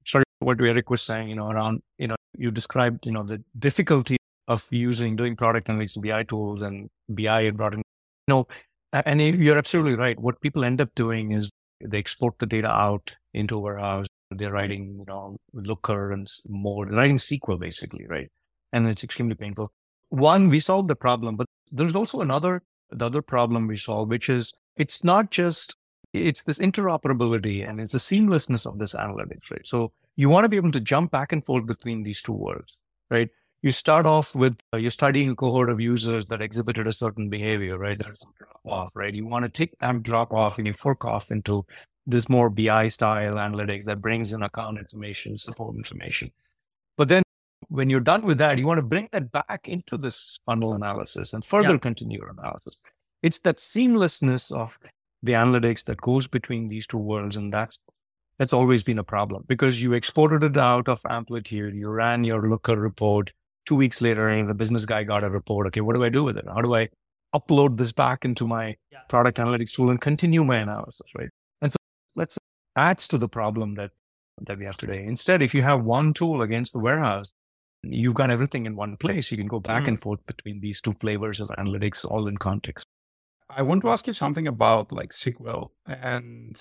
sorry, 0.06 0.26
what 0.40 0.60
Eric 0.60 0.90
was 0.90 1.02
saying, 1.02 1.30
you 1.30 1.36
know, 1.36 1.50
around, 1.50 1.82
you 1.98 2.08
know, 2.08 2.16
you 2.38 2.52
described, 2.52 3.06
you 3.06 3.14
know, 3.14 3.24
the 3.24 3.42
difficulty 3.58 4.18
of 4.50 4.68
using 4.72 5.16
doing 5.16 5.36
product 5.36 5.68
analytics 5.68 6.02
BI 6.02 6.24
tools 6.24 6.62
and 6.64 6.90
BI 7.08 7.42
and 7.42 7.58
product, 7.58 7.84
you 8.28 8.34
know, 8.34 8.48
and 8.92 9.22
you're 9.22 9.58
absolutely 9.58 9.96
right. 9.96 10.20
What 10.20 10.42
people 10.42 10.66
end 10.66 10.82
up 10.82 10.90
doing 10.96 11.32
is 11.32 11.52
they 11.80 12.00
export 12.00 12.40
the 12.40 12.48
data 12.48 12.68
out 12.68 13.16
into 13.34 13.56
a 13.56 13.60
warehouse. 13.60 14.08
They're 14.32 14.52
writing, 14.52 14.96
you 15.00 15.06
know, 15.08 15.38
Looker 15.54 16.12
and 16.12 16.28
more, 16.50 16.88
writing 16.88 17.18
SQL 17.18 17.60
basically, 17.60 18.06
right? 18.08 18.30
And 18.74 18.88
it's 18.88 19.04
extremely 19.04 19.36
painful. 19.36 19.72
One, 20.10 20.50
we 20.50 20.60
solved 20.60 20.90
the 20.90 20.96
problem, 20.96 21.36
but 21.36 21.46
there's 21.72 21.96
also 21.96 22.22
another, 22.22 22.64
the 22.90 23.06
other 23.06 23.22
problem 23.22 23.68
we 23.68 23.78
solve, 23.78 24.10
which 24.10 24.30
is 24.30 24.52
it's 24.76 25.04
not 25.04 25.30
just 25.30 25.76
it's 26.12 26.42
this 26.42 26.58
interoperability 26.58 27.68
and 27.68 27.80
it's 27.80 27.92
the 27.92 28.00
seamlessness 28.00 28.66
of 28.66 28.80
this 28.80 28.96
analytics, 28.96 29.52
right? 29.52 29.66
So 29.66 29.92
you 30.16 30.28
want 30.28 30.46
to 30.46 30.50
be 30.50 30.58
able 30.58 30.72
to 30.72 30.80
jump 30.80 31.12
back 31.12 31.32
and 31.32 31.46
forth 31.46 31.68
between 31.68 32.02
these 32.02 32.24
two 32.24 32.34
worlds, 32.34 32.76
right? 33.12 33.30
You 33.62 33.72
start 33.72 34.06
off 34.06 34.34
with 34.36 34.58
uh, 34.74 34.78
you're 34.78 34.90
studying 34.92 35.32
a 35.32 35.36
cohort 35.36 35.70
of 35.70 35.82
users 35.82 36.26
that 36.28 36.42
exhibited 36.42 36.88
a 36.88 36.94
certain 36.94 37.30
behavior, 37.30 37.78
right? 37.78 38.00
There's 38.00 38.20
drop 38.38 38.62
off, 38.66 38.92
right? 38.96 39.14
You 39.14 39.26
want 39.26 39.44
to 39.44 39.50
take 39.50 39.78
that 39.80 40.02
drop 40.04 40.34
off 40.34 40.58
and 40.58 40.66
you 40.68 40.74
fork 40.74 41.04
off 41.04 41.30
into 41.30 41.66
this 42.08 42.30
more 42.30 42.50
BI 42.50 42.88
style 42.88 43.36
analytics 43.36 43.84
that 43.86 44.02
brings 44.02 44.32
in 44.34 44.44
account 44.44 44.78
information, 44.80 45.38
support 45.38 45.76
information. 45.76 46.32
But 46.98 47.10
then 47.10 47.24
when 47.68 47.90
you're 47.90 48.00
done 48.00 48.24
with 48.26 48.38
that, 48.38 48.58
you 48.58 48.66
want 48.66 48.78
to 48.78 48.84
bring 48.84 49.10
that 49.12 49.32
back 49.32 49.68
into 49.68 49.98
this 49.98 50.40
funnel 50.46 50.74
analysis 50.74 51.34
and 51.34 51.44
further 51.44 51.74
Yeah. 51.74 51.78
continue 51.80 52.20
your 52.20 52.30
analysis. 52.30 52.80
It's 53.22 53.40
that 53.40 53.58
seamlessness 53.58 54.52
of 54.52 54.78
the 55.22 55.34
analytics 55.34 55.84
that 55.84 56.00
goes 56.00 56.28
between 56.28 56.70
these 56.70 56.88
two 56.88 56.98
worlds. 56.98 57.36
And 57.36 57.54
that's, 57.54 57.78
that's 58.38 58.54
always 58.54 58.84
been 58.84 59.00
a 59.00 59.04
problem 59.04 59.44
because 59.48 59.84
you 59.84 59.92
exported 59.94 60.44
it 60.44 60.56
out 60.58 60.88
of 60.88 61.02
Amplitude, 61.10 61.76
you 61.76 61.90
ran 61.90 62.24
your 62.24 62.50
Looker 62.50 62.78
report. 62.78 63.34
Two 63.66 63.76
weeks 63.76 64.02
later, 64.02 64.46
the 64.46 64.54
business 64.54 64.86
guy 64.86 65.04
got 65.04 65.24
a 65.24 65.30
report. 65.30 65.68
Okay, 65.68 65.82
what 65.82 65.96
do 65.96 66.04
I 66.04 66.10
do 66.10 66.24
with 66.24 66.38
it? 66.38 66.46
How 66.48 66.62
do 66.62 66.74
I 66.76 66.90
upload 67.36 67.78
this 67.78 67.92
back 67.92 68.26
into 68.26 68.48
my 68.48 68.76
Yeah. 68.92 69.00
product 69.08 69.38
analytics 69.38 69.74
tool 69.74 69.90
and 69.92 70.02
continue 70.02 70.44
my 70.44 70.58
analysis, 70.58 71.08
right? 71.16 71.30
And 71.62 71.72
so 71.72 71.78
let's 72.16 72.38
adds 72.76 73.08
to 73.10 73.18
the 73.18 73.28
problem 73.30 73.76
that 73.76 73.92
that 74.48 74.58
we 74.58 74.64
have 74.66 74.78
today. 74.78 75.04
Instead, 75.06 75.42
if 75.42 75.54
you 75.54 75.62
have 75.62 75.84
one 75.84 76.14
tool 76.14 76.42
against 76.42 76.72
the 76.72 76.80
warehouse, 76.80 77.34
you've 77.84 78.14
got 78.16 78.30
everything 78.32 78.66
in 78.66 78.74
one 78.76 78.96
place. 78.96 79.32
You 79.32 79.38
can 79.38 79.48
go 79.48 79.60
back 79.60 79.84
Mm. 79.84 79.88
and 79.90 80.02
forth 80.02 80.26
between 80.26 80.62
these 80.62 80.80
two 80.80 80.94
flavors 80.94 81.42
of 81.42 81.50
analytics, 81.50 82.06
all 82.10 82.26
in 82.26 82.38
context. 82.38 82.86
I 83.50 83.62
want 83.64 83.82
to 83.82 83.90
ask 83.90 84.08
you 84.08 84.14
something 84.14 84.48
about 84.48 84.92
like 84.94 85.12
SQL. 85.12 85.72
And 85.86 86.56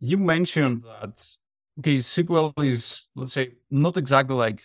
you 0.00 0.18
mentioned 0.18 0.84
that, 0.84 1.36
okay, 1.80 1.96
SQL 1.96 2.52
is, 2.64 3.08
let's 3.16 3.32
say, 3.32 3.54
not 3.70 3.96
exactly 3.96 4.36
like 4.36 4.60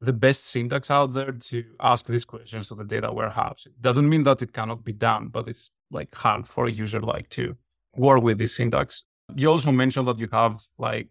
the 0.00 0.12
best 0.12 0.44
syntax 0.44 0.90
out 0.90 1.12
there 1.12 1.32
to 1.32 1.64
ask 1.78 2.06
these 2.06 2.24
questions 2.24 2.68
to 2.68 2.74
the 2.74 2.84
data 2.84 3.12
warehouse. 3.12 3.66
It 3.66 3.80
doesn't 3.80 4.08
mean 4.08 4.22
that 4.24 4.40
it 4.40 4.52
cannot 4.52 4.82
be 4.82 4.92
done, 4.92 5.28
but 5.28 5.46
it's 5.46 5.70
like 5.90 6.14
hard 6.14 6.48
for 6.48 6.66
a 6.66 6.72
user 6.72 7.00
like 7.00 7.28
to 7.30 7.56
work 7.96 8.22
with 8.22 8.38
this 8.38 8.56
syntax. 8.56 9.04
You 9.36 9.50
also 9.50 9.72
mentioned 9.72 10.08
that 10.08 10.18
you 10.18 10.28
have 10.32 10.62
like 10.78 11.10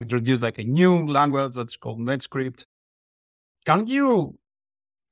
introduced 0.00 0.42
like 0.42 0.58
a 0.58 0.64
new 0.64 1.06
language 1.06 1.54
that's 1.54 1.76
called 1.76 2.00
NetScript. 2.00 2.64
Can 3.66 3.86
you 3.86 4.38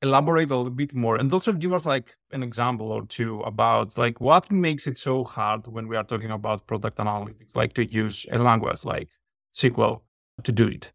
elaborate 0.00 0.50
a 0.50 0.56
little 0.56 0.70
bit 0.70 0.94
more 0.94 1.16
and 1.16 1.32
also 1.32 1.52
give 1.52 1.72
us 1.72 1.84
like 1.84 2.14
an 2.30 2.42
example 2.42 2.92
or 2.92 3.04
two 3.06 3.40
about 3.40 3.98
like 3.98 4.20
what 4.20 4.50
makes 4.50 4.86
it 4.86 4.96
so 4.96 5.24
hard 5.24 5.66
when 5.66 5.88
we 5.88 5.96
are 5.96 6.04
talking 6.04 6.30
about 6.30 6.66
product 6.66 6.96
analytics, 6.98 7.56
like 7.56 7.74
to 7.74 7.84
use 7.84 8.24
a 8.32 8.38
language 8.38 8.84
like 8.84 9.08
SQL 9.54 10.00
to 10.44 10.52
do 10.52 10.68
it? 10.68 10.92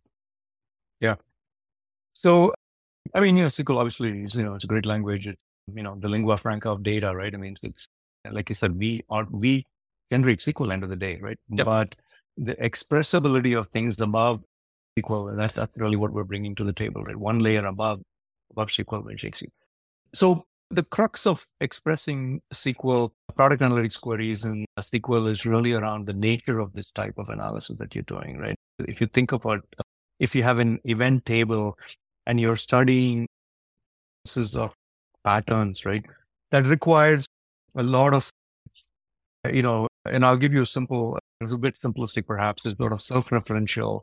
So, 2.13 2.53
I 3.13 3.19
mean, 3.19 3.35
you 3.37 3.43
know, 3.43 3.49
SQL 3.49 3.77
obviously 3.77 4.23
is, 4.23 4.35
you 4.35 4.43
know, 4.43 4.55
it's 4.55 4.63
a 4.63 4.67
great 4.67 4.85
language. 4.85 5.27
It's, 5.27 5.43
you 5.73 5.83
know, 5.83 5.95
the 5.99 6.09
lingua 6.09 6.37
franca 6.37 6.69
of 6.69 6.83
data, 6.83 7.15
right? 7.15 7.33
I 7.33 7.37
mean, 7.37 7.55
it's 7.61 7.87
like 8.31 8.49
you 8.49 8.55
said, 8.55 8.77
we 8.77 9.03
are, 9.09 9.27
we 9.29 9.65
generate 10.11 10.39
SQL 10.39 10.71
end 10.71 10.83
of 10.83 10.89
the 10.89 10.95
day, 10.95 11.19
right? 11.21 11.37
Yep. 11.49 11.65
But 11.65 11.95
the 12.37 12.55
expressibility 12.55 13.57
of 13.57 13.67
things 13.69 13.99
above 13.99 14.43
SQL, 14.97 15.35
that's, 15.35 15.53
that's 15.53 15.77
really 15.79 15.97
what 15.97 16.13
we're 16.13 16.23
bringing 16.23 16.55
to 16.55 16.63
the 16.63 16.73
table, 16.73 17.03
right? 17.03 17.15
One 17.15 17.39
layer 17.39 17.65
above, 17.65 18.01
above 18.51 18.69
SQL 18.69 19.07
and 19.09 19.19
SQL. 19.19 19.49
So 20.13 20.45
the 20.69 20.83
crux 20.83 21.27
of 21.27 21.45
expressing 21.61 22.41
SQL 22.53 23.11
product 23.35 23.61
analytics 23.61 23.99
queries 23.99 24.45
in 24.45 24.65
SQL 24.79 25.29
is 25.29 25.45
really 25.45 25.73
around 25.73 26.07
the 26.07 26.13
nature 26.13 26.59
of 26.59 26.73
this 26.73 26.91
type 26.91 27.15
of 27.17 27.29
analysis 27.29 27.77
that 27.79 27.93
you're 27.93 28.03
doing, 28.03 28.37
right? 28.37 28.55
If 28.79 29.01
you 29.01 29.07
think 29.07 29.31
about 29.31 29.65
if 30.19 30.35
you 30.35 30.43
have 30.43 30.59
an 30.59 30.79
event 30.85 31.25
table 31.25 31.77
and 32.25 32.39
you're 32.39 32.55
studying 32.55 33.27
pieces 34.23 34.55
of 34.55 34.73
patterns, 35.23 35.85
right? 35.85 36.05
That 36.51 36.65
requires 36.67 37.25
a 37.75 37.83
lot 37.83 38.13
of, 38.13 38.29
you 39.51 39.61
know, 39.61 39.87
and 40.05 40.25
I'll 40.25 40.37
give 40.37 40.53
you 40.53 40.61
a 40.61 40.65
simple, 40.65 41.17
it's 41.41 41.53
a 41.53 41.57
bit 41.57 41.79
simplistic 41.79 42.27
perhaps, 42.27 42.65
is 42.65 42.73
sort 42.73 42.93
of 42.93 43.01
self-referential 43.01 44.01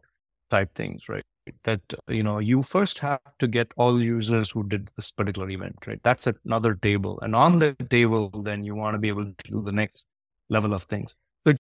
type 0.50 0.74
things, 0.74 1.08
right? 1.08 1.22
That, 1.64 1.80
you 2.08 2.22
know, 2.22 2.38
you 2.38 2.62
first 2.62 2.98
have 2.98 3.20
to 3.38 3.46
get 3.46 3.72
all 3.76 4.00
users 4.00 4.50
who 4.50 4.64
did 4.64 4.90
this 4.96 5.10
particular 5.10 5.48
event, 5.50 5.76
right? 5.86 6.00
That's 6.02 6.28
another 6.44 6.74
table. 6.74 7.18
And 7.22 7.34
on 7.34 7.58
the 7.58 7.74
table, 7.88 8.30
then 8.30 8.62
you 8.62 8.74
want 8.74 8.94
to 8.94 8.98
be 8.98 9.08
able 9.08 9.24
to 9.24 9.34
do 9.44 9.60
the 9.62 9.72
next 9.72 10.06
level 10.48 10.74
of 10.74 10.84
things. 10.84 11.14
So 11.46 11.54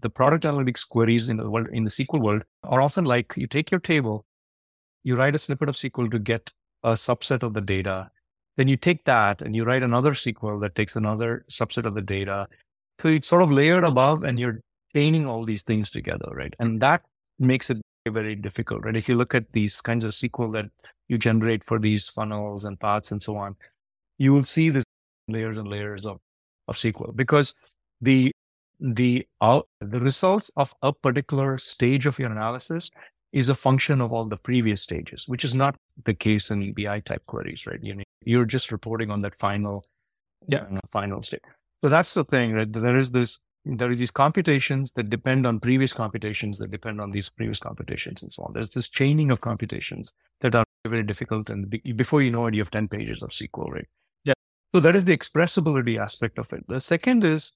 the 0.00 0.10
product 0.10 0.44
analytics 0.44 0.86
queries 0.88 1.28
in 1.28 1.36
the 1.38 1.48
world, 1.48 1.68
in 1.72 1.84
the 1.84 1.90
SQL 1.90 2.20
world 2.20 2.44
are 2.62 2.80
often 2.80 3.04
like 3.04 3.34
you 3.36 3.46
take 3.46 3.70
your 3.70 3.80
table, 3.80 4.24
you 5.04 5.16
write 5.16 5.34
a 5.34 5.38
snippet 5.38 5.68
of 5.68 5.76
SQL 5.76 6.10
to 6.10 6.18
get 6.18 6.52
a 6.82 6.92
subset 6.92 7.42
of 7.42 7.54
the 7.54 7.60
data. 7.60 8.10
Then 8.56 8.68
you 8.68 8.76
take 8.76 9.04
that 9.04 9.42
and 9.42 9.54
you 9.54 9.64
write 9.64 9.82
another 9.82 10.12
SQL 10.12 10.60
that 10.62 10.74
takes 10.74 10.96
another 10.96 11.44
subset 11.50 11.86
of 11.86 11.94
the 11.94 12.02
data. 12.02 12.48
So 13.00 13.08
it's 13.08 13.28
sort 13.28 13.42
of 13.42 13.50
layered 13.50 13.84
above 13.84 14.22
and 14.22 14.38
you're 14.38 14.60
chaining 14.94 15.26
all 15.26 15.44
these 15.44 15.62
things 15.62 15.90
together, 15.90 16.28
right? 16.32 16.54
And 16.58 16.80
that 16.80 17.02
makes 17.38 17.70
it 17.70 17.78
very 18.08 18.34
difficult, 18.34 18.84
right? 18.84 18.96
If 18.96 19.08
you 19.08 19.16
look 19.16 19.34
at 19.34 19.52
these 19.52 19.80
kinds 19.80 20.04
of 20.04 20.12
SQL 20.12 20.52
that 20.52 20.66
you 21.08 21.18
generate 21.18 21.64
for 21.64 21.78
these 21.78 22.08
funnels 22.08 22.64
and 22.64 22.78
paths 22.78 23.10
and 23.10 23.22
so 23.22 23.36
on, 23.36 23.56
you 24.18 24.32
will 24.32 24.44
see 24.44 24.70
these 24.70 24.84
layers 25.28 25.58
and 25.58 25.68
layers 25.68 26.06
of, 26.06 26.18
of 26.68 26.76
SQL 26.76 27.14
because 27.16 27.54
the 28.00 28.30
the 28.80 29.26
uh, 29.40 29.60
the 29.80 30.00
results 30.00 30.50
of 30.56 30.74
a 30.82 30.92
particular 30.92 31.58
stage 31.58 32.06
of 32.06 32.18
your 32.18 32.30
analysis 32.30 32.90
is 33.34 33.48
a 33.48 33.54
function 33.54 34.00
of 34.00 34.12
all 34.12 34.24
the 34.24 34.36
previous 34.36 34.80
stages, 34.80 35.28
which 35.28 35.44
is 35.44 35.56
not 35.56 35.76
the 36.04 36.14
case 36.14 36.50
in 36.52 36.72
BI 36.72 37.00
type 37.00 37.26
queries, 37.26 37.66
right? 37.66 37.82
You 37.82 37.96
know, 37.96 38.04
you're 38.24 38.44
just 38.44 38.70
reporting 38.70 39.10
on 39.10 39.22
that 39.22 39.34
final, 39.34 39.84
yeah, 40.46 40.66
uh, 40.72 40.78
final 40.88 41.20
state. 41.24 41.42
So 41.82 41.88
that's 41.90 42.14
the 42.14 42.24
thing, 42.24 42.52
right? 42.52 42.72
There 42.72 42.96
is 42.96 43.10
this 43.10 43.40
there 43.66 43.90
are 43.90 43.96
these 43.96 44.10
computations 44.10 44.92
that 44.92 45.10
depend 45.10 45.46
on 45.46 45.58
previous 45.58 45.92
computations 45.92 46.58
that 46.58 46.70
depend 46.70 47.00
on 47.00 47.10
these 47.10 47.28
previous 47.30 47.58
computations 47.58 48.22
and 48.22 48.32
so 48.32 48.44
on. 48.44 48.52
There's 48.52 48.70
this 48.70 48.88
chaining 48.88 49.30
of 49.30 49.40
computations 49.40 50.12
that 50.42 50.54
are 50.54 50.64
very 50.86 51.02
difficult. 51.02 51.48
And 51.48 51.70
before 51.96 52.20
you 52.22 52.30
know 52.30 52.46
it, 52.46 52.54
you 52.54 52.60
have 52.60 52.70
10 52.70 52.88
pages 52.88 53.22
of 53.22 53.30
SQL, 53.30 53.70
right? 53.70 53.88
Yeah. 54.22 54.34
So 54.74 54.80
that 54.80 54.94
is 54.94 55.04
the 55.04 55.16
expressibility 55.16 55.98
aspect 55.98 56.38
of 56.38 56.52
it. 56.52 56.68
The 56.68 56.78
second 56.78 57.24
is, 57.24 57.52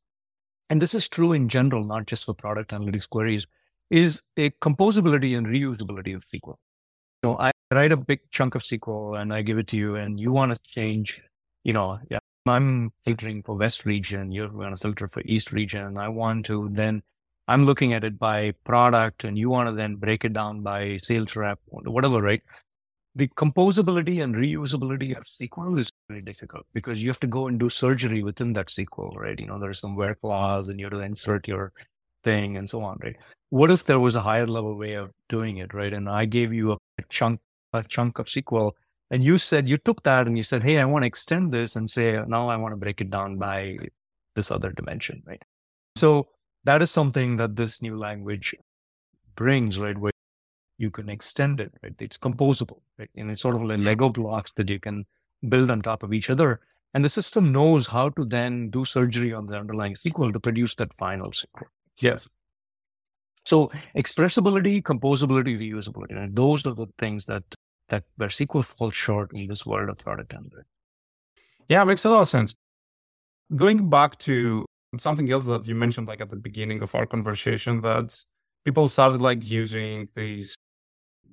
and 0.70 0.80
this 0.80 0.94
is 0.94 1.08
true 1.08 1.34
in 1.34 1.50
general, 1.50 1.84
not 1.84 2.06
just 2.06 2.24
for 2.24 2.32
product 2.32 2.70
analytics 2.70 3.08
queries, 3.08 3.46
is 3.90 4.22
a 4.36 4.50
composability 4.50 5.36
and 5.36 5.46
reusability 5.46 6.14
of 6.14 6.24
SQL. 6.24 6.56
You 7.22 7.30
know, 7.30 7.38
I 7.38 7.50
write 7.72 7.92
a 7.92 7.96
big 7.96 8.20
chunk 8.30 8.54
of 8.54 8.62
SQL 8.62 9.20
and 9.20 9.32
I 9.32 9.42
give 9.42 9.58
it 9.58 9.66
to 9.68 9.76
you 9.76 9.96
and 9.96 10.20
you 10.20 10.32
want 10.32 10.54
to 10.54 10.60
change, 10.62 11.22
you 11.64 11.72
know, 11.72 11.98
yeah, 12.10 12.18
I'm 12.46 12.92
filtering 13.04 13.42
for 13.42 13.56
West 13.56 13.84
region, 13.84 14.32
you're 14.32 14.48
going 14.48 14.70
to 14.70 14.76
filter 14.76 15.08
for 15.08 15.22
East 15.24 15.52
region. 15.52 15.84
And 15.84 15.98
I 15.98 16.08
want 16.08 16.46
to 16.46 16.68
then, 16.70 17.02
I'm 17.46 17.64
looking 17.64 17.92
at 17.92 18.04
it 18.04 18.18
by 18.18 18.52
product 18.64 19.24
and 19.24 19.36
you 19.36 19.50
want 19.50 19.68
to 19.68 19.74
then 19.74 19.96
break 19.96 20.24
it 20.24 20.32
down 20.32 20.62
by 20.62 20.98
sales 21.02 21.34
rep, 21.34 21.58
whatever, 21.66 22.22
right? 22.22 22.42
The 23.14 23.28
composability 23.28 24.22
and 24.22 24.34
reusability 24.34 25.16
of 25.16 25.24
SQL 25.24 25.78
is 25.78 25.90
very 26.08 26.20
difficult 26.20 26.66
because 26.72 27.02
you 27.02 27.08
have 27.08 27.20
to 27.20 27.26
go 27.26 27.48
and 27.48 27.58
do 27.58 27.68
surgery 27.68 28.22
within 28.22 28.52
that 28.52 28.68
SQL, 28.68 29.16
right? 29.16 29.38
You 29.40 29.46
know, 29.46 29.58
there's 29.58 29.80
some 29.80 29.96
where 29.96 30.14
clause 30.14 30.68
and 30.68 30.78
you 30.78 30.86
have 30.86 30.92
to 30.92 31.00
insert 31.00 31.48
your 31.48 31.72
thing 32.24 32.56
and 32.56 32.68
so 32.68 32.82
on, 32.82 32.98
right? 33.02 33.16
What 33.50 33.70
if 33.70 33.84
there 33.84 34.00
was 34.00 34.16
a 34.16 34.20
higher 34.20 34.46
level 34.46 34.76
way 34.76 34.94
of 34.94 35.10
doing 35.28 35.58
it, 35.58 35.72
right? 35.72 35.92
And 35.92 36.08
I 36.08 36.24
gave 36.24 36.52
you 36.52 36.72
a 36.72 36.78
chunk, 37.08 37.40
a 37.72 37.82
chunk 37.82 38.18
of 38.18 38.26
SQL 38.26 38.72
and 39.10 39.24
you 39.24 39.38
said 39.38 39.68
you 39.68 39.78
took 39.78 40.02
that 40.02 40.26
and 40.26 40.36
you 40.36 40.42
said, 40.42 40.62
Hey, 40.62 40.78
I 40.78 40.84
want 40.84 41.02
to 41.02 41.06
extend 41.06 41.52
this 41.52 41.76
and 41.76 41.90
say, 41.90 42.18
now 42.26 42.48
I 42.48 42.56
want 42.56 42.72
to 42.72 42.76
break 42.76 43.00
it 43.00 43.10
down 43.10 43.36
by 43.38 43.76
this 44.34 44.50
other 44.50 44.70
dimension, 44.72 45.22
right? 45.26 45.42
So 45.96 46.28
that 46.64 46.82
is 46.82 46.90
something 46.90 47.36
that 47.36 47.56
this 47.56 47.80
new 47.80 47.98
language 47.98 48.54
brings, 49.34 49.78
right? 49.78 49.96
Where 49.96 50.12
you 50.76 50.90
can 50.90 51.08
extend 51.08 51.60
it, 51.60 51.72
right? 51.82 51.94
It's 51.98 52.18
composable, 52.18 52.80
right? 52.98 53.10
And 53.16 53.30
it's 53.30 53.42
sort 53.42 53.56
of 53.56 53.62
like 53.62 53.78
Lego 53.78 54.10
blocks 54.10 54.52
that 54.52 54.68
you 54.68 54.78
can 54.78 55.06
build 55.48 55.70
on 55.70 55.80
top 55.82 56.02
of 56.02 56.12
each 56.12 56.30
other. 56.30 56.60
And 56.94 57.04
the 57.04 57.08
system 57.08 57.52
knows 57.52 57.86
how 57.86 58.10
to 58.10 58.24
then 58.24 58.70
do 58.70 58.84
surgery 58.84 59.32
on 59.32 59.46
the 59.46 59.56
underlying 59.56 59.94
SQL 59.94 60.32
to 60.32 60.40
produce 60.40 60.74
that 60.76 60.94
final 60.94 61.30
SQL. 61.30 61.66
Yes. 61.98 62.28
So 63.44 63.70
expressibility, 63.96 64.82
composability, 64.82 65.58
reusability, 65.58 66.16
and 66.22 66.36
those 66.36 66.66
are 66.66 66.74
the 66.74 66.86
things 66.98 67.26
that 67.26 67.44
that 67.88 68.04
where 68.16 68.28
SQL 68.28 68.64
falls 68.64 68.94
short 68.94 69.30
in 69.34 69.46
this 69.48 69.64
world 69.64 69.88
of 69.88 69.98
product 69.98 70.34
analytics. 70.34 70.64
Yeah, 71.68 71.84
makes 71.84 72.04
a 72.04 72.10
lot 72.10 72.22
of 72.22 72.28
sense. 72.28 72.54
Going 73.56 73.88
back 73.88 74.18
to 74.20 74.66
something 74.98 75.30
else 75.30 75.46
that 75.46 75.66
you 75.66 75.74
mentioned, 75.74 76.08
like 76.08 76.20
at 76.20 76.28
the 76.30 76.36
beginning 76.36 76.82
of 76.82 76.94
our 76.94 77.06
conversation, 77.06 77.80
that 77.82 78.14
people 78.64 78.88
started 78.88 79.22
like 79.22 79.48
using 79.48 80.08
these 80.14 80.54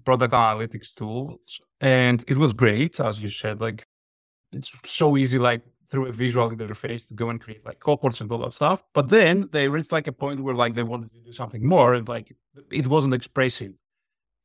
product 0.05 0.33
analytics 0.33 0.93
tools, 0.93 1.59
and 1.81 2.23
it 2.27 2.37
was 2.37 2.53
great, 2.53 2.99
as 2.99 3.21
you 3.21 3.27
said. 3.27 3.59
Like 3.59 3.83
it's 4.53 4.71
so 4.85 5.17
easy, 5.17 5.37
like 5.37 5.63
through 5.95 6.07
a 6.07 6.11
visual 6.11 6.49
interface 6.51 7.07
to 7.07 7.13
go 7.13 7.29
and 7.29 7.39
create 7.39 7.65
like 7.65 7.79
cohorts 7.79 8.19
and 8.19 8.29
all 8.29 8.39
that 8.39 8.51
stuff. 8.51 8.83
But 8.93 9.07
then 9.07 9.47
they 9.53 9.69
reached 9.69 9.93
like 9.93 10.07
a 10.07 10.11
point 10.11 10.41
where 10.41 10.53
like 10.53 10.73
they 10.73 10.83
wanted 10.83 11.13
to 11.13 11.19
do 11.21 11.31
something 11.31 11.65
more, 11.65 11.93
and 11.93 12.05
like 12.05 12.35
it 12.69 12.87
wasn't 12.87 13.13
expressive 13.13 13.71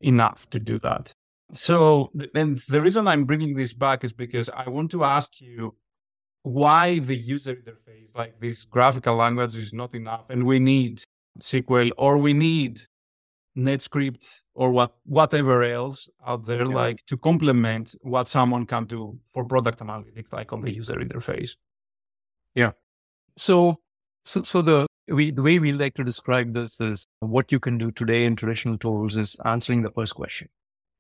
enough 0.01 0.49
to 0.51 0.61
do 0.61 0.79
that. 0.79 1.13
So, 1.51 2.13
and 2.37 2.57
the 2.57 2.81
reason 2.81 3.09
I'm 3.09 3.25
bringing 3.25 3.57
this 3.57 3.73
back 3.75 4.05
is 4.05 4.13
because 4.13 4.49
I 4.49 4.69
want 4.69 4.93
to 4.93 5.03
ask 5.03 5.41
you 5.41 5.75
why 6.45 7.01
the 7.01 7.17
user 7.17 7.57
interface, 7.57 8.17
like 8.17 8.39
this 8.39 8.65
graphical 8.65 9.17
language, 9.17 9.57
is 9.57 9.73
not 9.73 9.93
enough, 9.97 10.31
and 10.31 10.47
we 10.47 10.61
need 10.61 11.03
SQL 11.41 11.91
or 11.99 12.17
we 12.17 12.33
need 12.33 12.79
NetScript 13.57 14.43
or 14.55 14.71
what 14.71 14.95
whatever 15.05 15.63
else 15.63 16.09
out 16.27 16.47
there, 16.47 16.67
yeah. 16.67 16.75
like 16.75 17.05
to 17.07 17.17
complement 17.17 17.95
what 18.03 18.29
someone 18.29 18.67
can 18.67 18.85
do 18.85 19.19
for 19.33 19.45
product 19.45 19.81
analytics, 19.81 20.33
like 20.33 20.53
on 20.53 20.61
the 20.61 20.73
user 20.73 20.95
interface. 20.95 21.57
Yeah. 22.55 22.73
So, 23.37 23.81
so, 24.25 24.43
so 24.43 24.63
the 24.63 24.87
we 25.09 25.31
the 25.31 25.43
way 25.43 25.59
we 25.59 25.73
like 25.73 25.95
to 25.95 26.05
describe 26.05 26.55
this 26.55 26.81
is 26.81 27.05
what 27.21 27.51
you 27.51 27.59
can 27.59 27.79
do 27.79 27.91
today 27.91 28.25
in 28.25 28.37
traditional 28.37 28.79
tools 28.79 29.17
is 29.17 29.37
answering 29.45 29.83
the 29.83 29.91
first 29.91 30.15
question, 30.15 30.49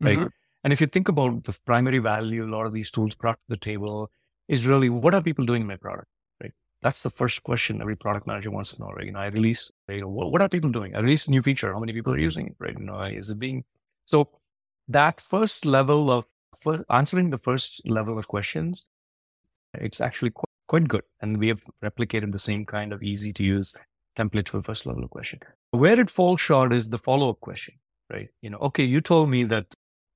right? 0.01 0.19
Mm-hmm. 0.19 0.27
And 0.65 0.73
if 0.73 0.81
you 0.81 0.87
think 0.87 1.09
about 1.09 1.45
the 1.45 1.57
primary 1.65 1.99
value 1.99 2.45
a 2.45 2.51
lot 2.51 2.67
of 2.67 2.73
these 2.73 2.91
tools 2.91 3.15
brought 3.15 3.37
to 3.37 3.49
the 3.49 3.57
table 3.57 4.11
is 4.49 4.67
really 4.67 4.91
what 4.91 5.15
are 5.15 5.23
people 5.23 5.47
doing 5.47 5.63
in 5.63 5.69
my 5.69 5.77
product? 5.77 6.09
That's 6.83 7.03
the 7.03 7.11
first 7.11 7.43
question 7.43 7.83
every 7.83 7.97
product 7.97 8.27
manager 8.27 8.51
wants 8.51 8.73
to 8.73 8.81
know, 8.81 8.89
right? 8.89 9.05
You 9.05 9.13
know, 9.13 9.21
I 9.21 9.27
release, 9.27 9.71
you 9.89 10.01
know, 10.01 10.09
what, 10.09 10.33
what 10.33 10.41
are 10.41 10.49
people 10.49 10.71
doing? 10.71 10.97
I 10.97 11.01
release 11.01 11.29
a 11.29 11.31
new 11.31 11.43
feature. 11.43 11.73
How 11.73 11.81
many 11.81 11.93
people 11.93 12.15
are 12.15 12.19
using 12.19 12.47
it, 12.47 12.57
right? 12.59 12.77
You 12.79 12.85
know, 12.85 13.01
is 13.01 13.31
it 13.31 13.39
being, 13.39 13.65
so 14.07 14.31
that 14.89 15.21
first 15.21 15.67
level 15.67 16.11
of 16.11 16.27
first 16.59 16.85
answering 16.91 17.31
the 17.31 17.39
first 17.39 17.83
level 17.87 18.19
of 18.19 18.29
questions, 18.29 18.87
it's 19.75 20.01
actually 20.01 20.31
quite, 20.31 20.49
quite 20.69 20.89
good. 20.89 21.03
And 21.21 21.37
we 21.37 21.49
have 21.49 21.63
replicated 21.85 22.33
the 22.33 22.39
same 22.39 22.65
kind 22.65 22.93
of 22.93 23.03
easy 23.03 23.33
to 23.35 23.43
use 23.43 23.77
template 24.17 24.49
for 24.49 24.63
first 24.63 24.87
level 24.87 25.05
of 25.05 25.11
question. 25.11 25.41
Where 25.71 26.01
it 26.01 26.11
falls 26.11 26.41
short 26.41 26.73
is 26.73 26.89
the 26.89 26.99
follow 26.99 27.31
up 27.31 27.41
question, 27.41 27.75
right? 28.11 28.29
You 28.43 28.51
know, 28.51 28.59
okay, 28.59 28.85
you 28.85 29.01
told 29.01 29.29
me 29.29 29.45
that 29.45 29.67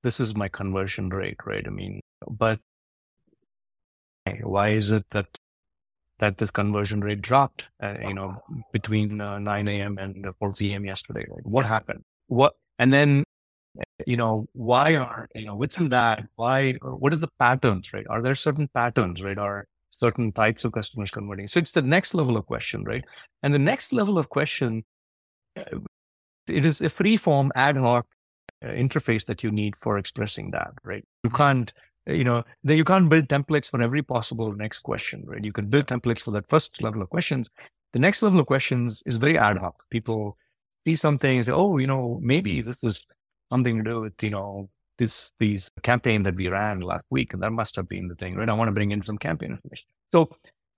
this 0.03 0.19
is 0.19 0.35
my 0.35 0.49
conversion 0.49 1.09
rate, 1.09 1.37
right? 1.45 1.65
I 1.65 1.69
mean, 1.69 2.01
but 2.27 2.59
why 4.41 4.69
is 4.69 4.91
it 4.91 5.05
that 5.11 5.27
that 6.19 6.37
this 6.37 6.51
conversion 6.51 7.01
rate 7.01 7.21
dropped, 7.21 7.65
uh, 7.83 7.95
you 8.01 8.13
know, 8.13 8.41
between 8.71 9.19
uh, 9.19 9.39
9 9.39 9.67
a.m. 9.67 9.97
and 9.97 10.25
4 10.39 10.51
p.m. 10.53 10.85
yesterday? 10.85 11.25
Right? 11.29 11.45
what 11.45 11.65
happened? 11.65 12.03
What, 12.27 12.53
and 12.79 12.91
then, 12.91 13.23
you 14.05 14.17
know, 14.17 14.47
why 14.53 14.95
are, 14.95 15.27
you 15.35 15.45
know, 15.45 15.55
within 15.55 15.89
that, 15.89 16.25
why, 16.35 16.73
what 16.81 17.13
are 17.13 17.17
the 17.17 17.29
patterns, 17.39 17.93
right? 17.93 18.05
Are 18.09 18.21
there 18.21 18.35
certain 18.35 18.69
patterns, 18.73 19.21
right? 19.21 19.37
Are 19.37 19.65
certain 19.91 20.31
types 20.31 20.63
of 20.65 20.71
customers 20.71 21.11
converting? 21.11 21.47
So 21.47 21.59
it's 21.59 21.73
the 21.73 21.81
next 21.81 22.13
level 22.13 22.37
of 22.37 22.45
question, 22.45 22.83
right? 22.83 23.03
And 23.43 23.53
the 23.53 23.59
next 23.59 23.91
level 23.91 24.17
of 24.17 24.29
question, 24.29 24.83
uh, 25.57 25.79
it 26.47 26.65
is 26.65 26.81
a 26.81 26.89
free 26.89 27.17
form 27.17 27.51
ad 27.55 27.77
hoc 27.77 28.05
uh, 28.63 28.67
interface 28.67 29.25
that 29.25 29.43
you 29.43 29.51
need 29.51 29.75
for 29.75 29.97
expressing 29.97 30.51
that, 30.51 30.71
right? 30.83 31.03
You 31.23 31.29
can't, 31.29 31.73
you 32.07 32.23
know, 32.23 32.43
you 32.63 32.83
can't 32.83 33.09
build 33.09 33.27
templates 33.27 33.69
for 33.69 33.81
every 33.81 34.03
possible 34.03 34.53
next 34.53 34.79
question, 34.79 35.23
right? 35.25 35.43
You 35.43 35.51
can 35.51 35.67
build 35.67 35.87
templates 35.87 36.21
for 36.21 36.31
that 36.31 36.47
first 36.47 36.81
level 36.81 37.01
of 37.01 37.09
questions. 37.09 37.49
The 37.93 37.99
next 37.99 38.21
level 38.21 38.39
of 38.39 38.45
questions 38.47 39.01
is 39.05 39.17
very 39.17 39.37
ad 39.37 39.57
hoc. 39.57 39.83
People 39.89 40.37
see 40.85 40.95
something 40.95 41.37
and 41.37 41.45
say, 41.45 41.51
oh, 41.51 41.77
you 41.77 41.87
know, 41.87 42.19
maybe 42.21 42.61
this 42.61 42.83
is 42.83 43.05
something 43.51 43.77
to 43.77 43.83
do 43.83 44.01
with, 44.01 44.21
you 44.21 44.29
know, 44.29 44.69
this 44.97 45.33
these 45.39 45.71
campaign 45.83 46.23
that 46.23 46.35
we 46.35 46.47
ran 46.47 46.79
last 46.79 47.05
week. 47.09 47.33
And 47.33 47.41
that 47.43 47.51
must 47.51 47.75
have 47.75 47.89
been 47.89 48.07
the 48.07 48.15
thing, 48.15 48.35
right? 48.35 48.49
I 48.49 48.53
want 48.53 48.69
to 48.69 48.73
bring 48.73 48.91
in 48.91 49.01
some 49.01 49.17
campaign 49.17 49.51
information. 49.51 49.87
So 50.11 50.29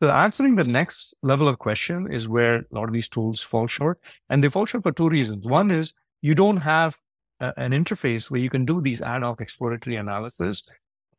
so 0.02 0.12
answering 0.12 0.56
the 0.56 0.64
next 0.64 1.16
level 1.24 1.48
of 1.48 1.58
question 1.58 2.12
is 2.12 2.30
where 2.30 2.58
a 2.58 2.66
lot 2.72 2.84
of 2.84 2.94
these 2.94 3.08
tools 3.08 3.42
fall 3.42 3.68
short. 3.68 4.00
And 4.30 4.44
they 4.44 4.50
fall 4.50 4.66
short 4.66 4.84
for 4.84 4.92
two 4.92 5.10
reasons. 5.10 5.46
One 5.46 5.72
is 5.72 5.94
you 6.22 6.36
don't 6.36 6.58
have 6.58 6.98
a, 7.40 7.54
an 7.58 7.72
interface 7.72 8.30
where 8.30 8.40
you 8.40 8.50
can 8.50 8.64
do 8.64 8.80
these 8.80 9.02
ad 9.02 9.24
hoc 9.24 9.42
exploratory 9.42 9.96
analysis, 9.96 10.64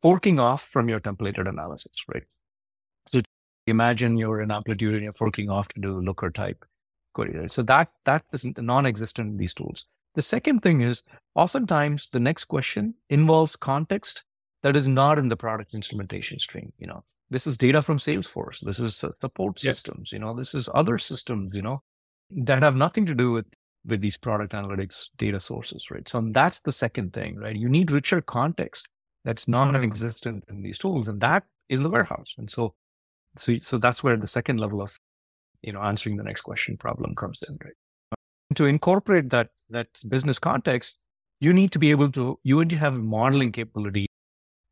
forking 0.01 0.39
off 0.39 0.63
from 0.63 0.89
your 0.89 0.99
templated 0.99 1.47
analysis, 1.47 2.03
right? 2.13 2.23
So 3.07 3.21
imagine 3.67 4.17
you're 4.17 4.41
in 4.41 4.51
Amplitude 4.51 4.95
and 4.95 5.03
you're 5.03 5.13
forking 5.13 5.49
off 5.49 5.67
to 5.69 5.81
do 5.81 6.01
Looker 6.01 6.29
type 6.29 6.65
query. 7.13 7.37
Right? 7.37 7.51
So 7.51 7.63
that 7.63 7.89
that 8.05 8.23
is 8.33 8.45
non-existent 8.57 9.31
in 9.31 9.37
these 9.37 9.53
tools. 9.53 9.85
The 10.15 10.21
second 10.21 10.61
thing 10.61 10.81
is 10.81 11.03
oftentimes 11.35 12.07
the 12.07 12.19
next 12.19 12.45
question 12.45 12.95
involves 13.09 13.55
context 13.55 14.23
that 14.63 14.75
is 14.75 14.87
not 14.87 15.17
in 15.17 15.29
the 15.29 15.37
product 15.37 15.73
instrumentation 15.73 16.39
stream. 16.39 16.73
You 16.77 16.87
know, 16.87 17.03
this 17.29 17.47
is 17.47 17.57
data 17.57 17.81
from 17.81 17.97
Salesforce. 17.97 18.59
This 18.59 18.79
is 18.79 18.97
support 18.97 19.63
yes. 19.63 19.77
systems. 19.77 20.11
You 20.11 20.19
know, 20.19 20.35
this 20.35 20.53
is 20.53 20.69
other 20.73 20.97
systems. 20.97 21.53
You 21.53 21.61
know, 21.61 21.81
that 22.31 22.61
have 22.61 22.75
nothing 22.75 23.05
to 23.05 23.15
do 23.15 23.31
with 23.31 23.45
with 23.85 24.01
these 24.01 24.17
product 24.17 24.53
analytics 24.53 25.09
data 25.17 25.39
sources, 25.39 25.89
right? 25.89 26.07
So 26.07 26.21
that's 26.31 26.59
the 26.59 26.71
second 26.71 27.13
thing, 27.13 27.37
right? 27.37 27.55
You 27.55 27.69
need 27.69 27.91
richer 27.91 28.21
context 28.21 28.89
that's 29.29 29.47
non-existent 29.47 30.43
in 30.49 30.63
these 30.63 30.79
tools, 30.79 31.07
and 31.07 31.21
that 31.21 31.43
is 31.69 31.79
the 31.81 31.89
warehouse. 31.89 32.33
And 32.39 32.49
so, 32.49 32.73
so, 33.37 33.59
so 33.59 33.77
that's 33.77 34.03
where 34.03 34.17
the 34.17 34.25
second 34.27 34.59
level 34.59 34.81
of, 34.81 34.97
you 35.61 35.71
know, 35.71 35.83
answering 35.83 36.17
the 36.17 36.23
next 36.23 36.41
question 36.41 36.77
problem 36.77 37.13
comes 37.13 37.43
in, 37.47 37.59
right? 37.63 37.75
To 38.55 38.65
incorporate 38.65 39.29
that 39.29 39.49
that 39.69 39.89
business 40.07 40.39
context, 40.39 40.97
you 41.39 41.53
need 41.53 41.71
to 41.73 41.77
be 41.77 41.91
able 41.91 42.11
to 42.13 42.39
you 42.41 42.57
need 42.57 42.71
to 42.71 42.77
have 42.77 42.95
modeling 42.95 43.51
capability 43.51 44.07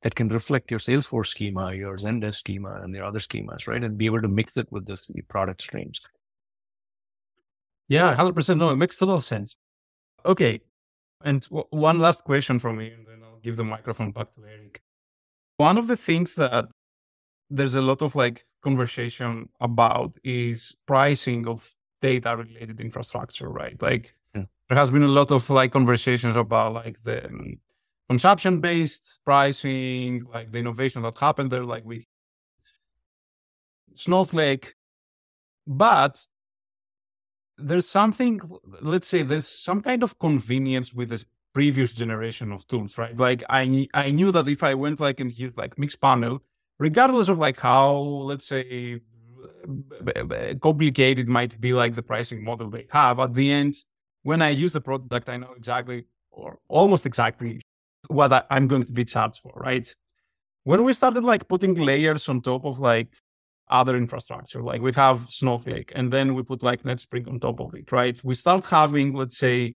that 0.01 0.15
can 0.15 0.27
reflect 0.29 0.71
your 0.71 0.79
Salesforce 0.79 1.27
schema, 1.27 1.75
your 1.75 1.95
Zendesk 1.97 2.39
schema, 2.39 2.81
and 2.81 2.95
your 2.95 3.05
other 3.05 3.19
schemas, 3.19 3.67
right? 3.67 3.83
And 3.83 3.95
be 3.95 4.07
able 4.07 4.23
to 4.23 4.27
mix 4.27 4.57
it 4.57 4.71
with 4.71 4.87
this 4.87 5.11
product 5.27 5.61
streams. 5.61 6.01
Yeah, 7.89 8.15
hundred 8.15 8.33
percent. 8.33 8.57
No, 8.59 8.71
it 8.71 8.77
makes 8.77 8.97
total 8.97 9.21
sense. 9.21 9.55
Okay, 10.25 10.61
and 11.23 11.43
w- 11.43 11.67
one 11.69 11.99
last 11.99 12.23
question 12.23 12.57
from 12.57 12.77
me, 12.77 12.87
and 12.89 13.05
then 13.05 13.26
give 13.47 13.55
the 13.55 13.63
microphone 13.63 14.11
back 14.11 14.27
to 14.35 14.41
Eric. 14.45 14.81
One 15.55 15.77
of 15.77 15.87
the 15.87 15.95
things 15.95 16.35
that 16.35 16.65
there's 17.49 17.75
a 17.75 17.81
lot 17.81 18.01
of 18.01 18.13
like 18.13 18.45
conversation 18.61 19.47
about 19.61 20.11
is 20.23 20.75
pricing 20.85 21.47
of 21.47 21.73
data 22.01 22.35
related 22.35 22.81
infrastructure, 22.81 23.49
right? 23.49 23.81
Like 23.81 24.13
yeah. 24.35 24.43
there 24.67 24.77
has 24.77 24.91
been 24.91 25.03
a 25.03 25.15
lot 25.19 25.31
of 25.31 25.49
like 25.49 25.71
conversations 25.71 26.35
about 26.35 26.73
like 26.73 26.97
the 27.03 27.25
um, 27.25 27.59
consumption 28.09 28.59
based 28.59 29.21
pricing, 29.23 30.25
like 30.33 30.51
the 30.51 30.59
innovation 30.59 31.01
that 31.03 31.17
happened 31.17 31.49
there, 31.49 31.63
like 31.63 31.85
with 31.85 32.05
Snowflake. 33.93 34.75
But 35.65 36.13
there's 37.57 37.87
something, 37.87 38.41
let's 38.81 39.07
say 39.07 39.21
there's 39.23 39.47
some 39.47 39.81
kind 39.81 40.03
of 40.03 40.19
convenience 40.19 40.93
with 40.93 41.09
this 41.09 41.25
previous 41.53 41.93
generation 41.93 42.51
of 42.51 42.67
tools, 42.67 42.97
right? 42.97 43.15
Like 43.17 43.43
I 43.49 43.87
I 43.93 44.11
knew 44.11 44.31
that 44.31 44.47
if 44.47 44.63
I 44.63 44.73
went 44.75 44.99
like 44.99 45.19
and 45.19 45.37
used 45.37 45.57
like 45.57 45.75
Mixpanel, 45.75 46.39
regardless 46.79 47.29
of 47.29 47.37
like 47.37 47.59
how, 47.59 47.91
let's 48.29 48.45
say, 48.47 49.01
complicated 50.61 51.27
might 51.27 51.59
be 51.59 51.73
like 51.73 51.93
the 51.95 52.03
pricing 52.03 52.43
model 52.43 52.69
they 52.69 52.87
have, 52.91 53.19
at 53.19 53.33
the 53.33 53.51
end, 53.51 53.75
when 54.23 54.41
I 54.41 54.49
use 54.49 54.73
the 54.73 54.81
product, 54.81 55.29
I 55.29 55.37
know 55.37 55.53
exactly 55.57 56.05
or 56.31 56.59
almost 56.67 57.05
exactly 57.05 57.61
what 58.07 58.45
I'm 58.49 58.67
going 58.67 58.85
to 58.85 58.91
be 58.91 59.05
charged 59.05 59.41
for, 59.41 59.53
right? 59.55 59.87
When 60.63 60.83
we 60.83 60.93
started 60.93 61.23
like 61.23 61.47
putting 61.47 61.75
layers 61.75 62.29
on 62.29 62.41
top 62.41 62.65
of 62.65 62.79
like 62.79 63.15
other 63.69 63.97
infrastructure. 63.97 64.61
Like 64.61 64.81
we 64.81 64.91
have 64.93 65.29
Snowflake 65.29 65.91
and 65.95 66.11
then 66.11 66.35
we 66.35 66.43
put 66.43 66.63
like 66.63 66.83
NetSpring 66.83 67.27
on 67.27 67.39
top 67.39 67.59
of 67.59 67.73
it, 67.75 67.91
right? 67.91 68.19
We 68.23 68.33
start 68.33 68.65
having, 68.65 69.13
let's 69.13 69.37
say, 69.37 69.75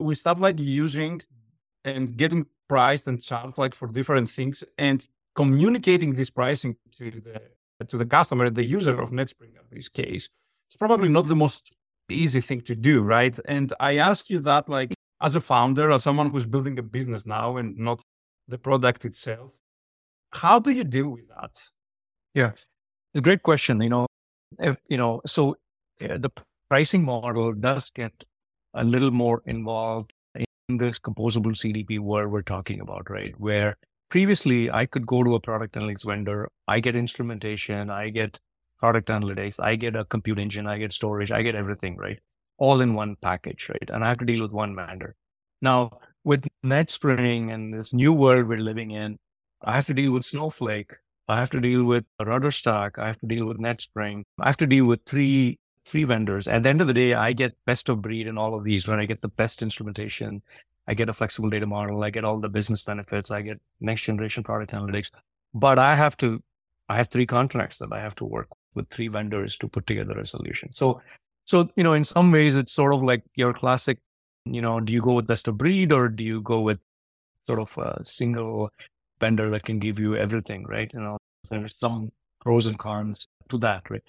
we, 0.00 0.14
start 0.14 0.38
like 0.40 0.58
using 0.58 1.20
and 1.84 2.16
getting 2.16 2.46
priced 2.68 3.06
and 3.06 3.22
charged 3.22 3.58
like 3.58 3.74
for 3.74 3.88
different 3.88 4.30
things 4.30 4.64
and 4.78 5.06
communicating 5.34 6.14
this 6.14 6.30
pricing 6.30 6.76
to 6.98 7.10
the 7.10 7.40
to 7.86 7.96
the 7.96 8.04
customer, 8.04 8.50
the 8.50 8.64
user 8.64 9.00
of 9.00 9.10
NetSpring 9.10 9.54
in 9.60 9.66
this 9.70 9.88
case. 9.88 10.28
It's 10.68 10.76
probably 10.76 11.08
not 11.08 11.26
the 11.28 11.36
most 11.36 11.72
easy 12.10 12.40
thing 12.40 12.60
to 12.62 12.74
do, 12.74 13.00
right? 13.00 13.38
And 13.46 13.72
I 13.80 13.96
ask 13.96 14.28
you 14.28 14.38
that 14.40 14.68
like 14.68 14.94
as 15.20 15.34
a 15.34 15.40
founder, 15.40 15.90
as 15.90 16.02
someone 16.02 16.30
who's 16.30 16.46
building 16.46 16.78
a 16.78 16.82
business 16.82 17.26
now 17.26 17.56
and 17.56 17.76
not 17.78 18.02
the 18.48 18.58
product 18.58 19.04
itself, 19.04 19.52
how 20.32 20.58
do 20.58 20.70
you 20.70 20.84
deal 20.84 21.08
with 21.08 21.28
that? 21.28 21.70
Yeah, 22.34 22.52
a 23.14 23.20
great 23.20 23.42
question. 23.42 23.80
You 23.80 23.88
know, 23.90 24.06
if 24.58 24.80
you 24.88 24.96
know, 24.96 25.20
so 25.26 25.56
uh, 26.00 26.18
the 26.18 26.30
pricing 26.68 27.04
model 27.04 27.52
does 27.52 27.90
get 27.90 28.24
a 28.74 28.84
little 28.84 29.10
more 29.10 29.42
involved 29.46 30.12
in 30.34 30.76
this 30.78 30.98
composable 30.98 31.54
CDP 31.54 31.98
world 31.98 32.30
we're 32.30 32.42
talking 32.42 32.80
about, 32.80 33.10
right? 33.10 33.34
Where 33.38 33.76
previously 34.10 34.70
I 34.70 34.86
could 34.86 35.06
go 35.06 35.22
to 35.24 35.34
a 35.34 35.40
product 35.40 35.74
analytics 35.74 36.04
vendor, 36.04 36.48
I 36.68 36.80
get 36.80 36.96
instrumentation, 36.96 37.90
I 37.90 38.10
get 38.10 38.38
product 38.78 39.08
analytics, 39.08 39.62
I 39.62 39.76
get 39.76 39.96
a 39.96 40.04
compute 40.04 40.38
engine, 40.38 40.66
I 40.66 40.78
get 40.78 40.92
storage, 40.92 41.32
I 41.32 41.42
get 41.42 41.54
everything, 41.54 41.96
right? 41.96 42.18
All 42.58 42.80
in 42.80 42.94
one 42.94 43.16
package, 43.20 43.68
right? 43.68 43.90
And 43.90 44.04
I 44.04 44.08
have 44.08 44.18
to 44.18 44.24
deal 44.24 44.42
with 44.42 44.52
one 44.52 44.74
vendor. 44.76 45.16
Now, 45.62 45.98
with 46.24 46.44
NetSpring 46.64 47.52
and 47.52 47.72
this 47.72 47.92
new 47.92 48.12
world 48.12 48.48
we're 48.48 48.58
living 48.58 48.90
in, 48.90 49.18
I 49.62 49.74
have 49.74 49.86
to 49.86 49.94
deal 49.94 50.12
with 50.12 50.24
Snowflake. 50.24 50.92
I 51.28 51.38
have 51.38 51.50
to 51.50 51.60
deal 51.60 51.84
with 51.84 52.04
RudderStack. 52.20 52.98
I 52.98 53.06
have 53.06 53.18
to 53.20 53.26
deal 53.26 53.46
with 53.46 53.58
NetSpring. 53.58 54.22
I 54.40 54.46
have 54.46 54.56
to 54.58 54.66
deal 54.66 54.86
with 54.86 55.00
three 55.06 55.58
three 55.90 56.04
vendors. 56.04 56.46
At 56.46 56.62
the 56.62 56.68
end 56.68 56.80
of 56.80 56.86
the 56.86 56.94
day, 56.94 57.14
I 57.14 57.32
get 57.32 57.56
best 57.66 57.88
of 57.88 58.00
breed 58.00 58.26
in 58.26 58.38
all 58.38 58.54
of 58.54 58.64
these. 58.64 58.86
When 58.86 59.00
I 59.00 59.06
get 59.06 59.20
the 59.20 59.28
best 59.28 59.62
instrumentation, 59.62 60.42
I 60.86 60.94
get 60.94 61.08
a 61.08 61.12
flexible 61.12 61.50
data 61.50 61.66
model. 61.66 62.04
I 62.04 62.10
get 62.10 62.24
all 62.24 62.38
the 62.38 62.48
business 62.48 62.82
benefits. 62.82 63.30
I 63.30 63.42
get 63.42 63.60
next 63.80 64.02
generation 64.02 64.44
product 64.44 64.72
analytics. 64.72 65.10
But 65.52 65.78
I 65.78 65.96
have 65.96 66.16
to, 66.18 66.42
I 66.88 66.96
have 66.96 67.08
three 67.08 67.26
contracts 67.26 67.78
that 67.78 67.92
I 67.92 68.00
have 68.00 68.14
to 68.16 68.24
work 68.24 68.48
with 68.74 68.88
three 68.90 69.08
vendors 69.08 69.56
to 69.58 69.68
put 69.68 69.86
together 69.86 70.18
a 70.18 70.26
solution. 70.26 70.72
So, 70.72 71.02
so 71.44 71.68
you 71.76 71.82
know, 71.82 71.94
in 71.94 72.04
some 72.04 72.30
ways, 72.30 72.56
it's 72.56 72.72
sort 72.72 72.94
of 72.94 73.02
like 73.02 73.24
your 73.34 73.52
classic. 73.52 73.98
You 74.44 74.62
know, 74.62 74.80
do 74.80 74.92
you 74.92 75.00
go 75.00 75.14
with 75.14 75.26
best 75.26 75.48
of 75.48 75.58
breed 75.58 75.92
or 75.92 76.08
do 76.08 76.24
you 76.24 76.40
go 76.40 76.60
with 76.60 76.78
sort 77.46 77.58
of 77.58 77.76
a 77.78 78.04
single 78.04 78.70
vendor 79.20 79.50
that 79.50 79.64
can 79.64 79.78
give 79.80 79.98
you 79.98 80.16
everything, 80.16 80.64
right? 80.66 80.90
You 80.94 81.00
know, 81.00 81.18
there's 81.50 81.76
some 81.76 82.10
pros 82.40 82.66
and 82.66 82.78
cons 82.78 83.26
to 83.48 83.58
that, 83.58 83.90
right? 83.90 84.02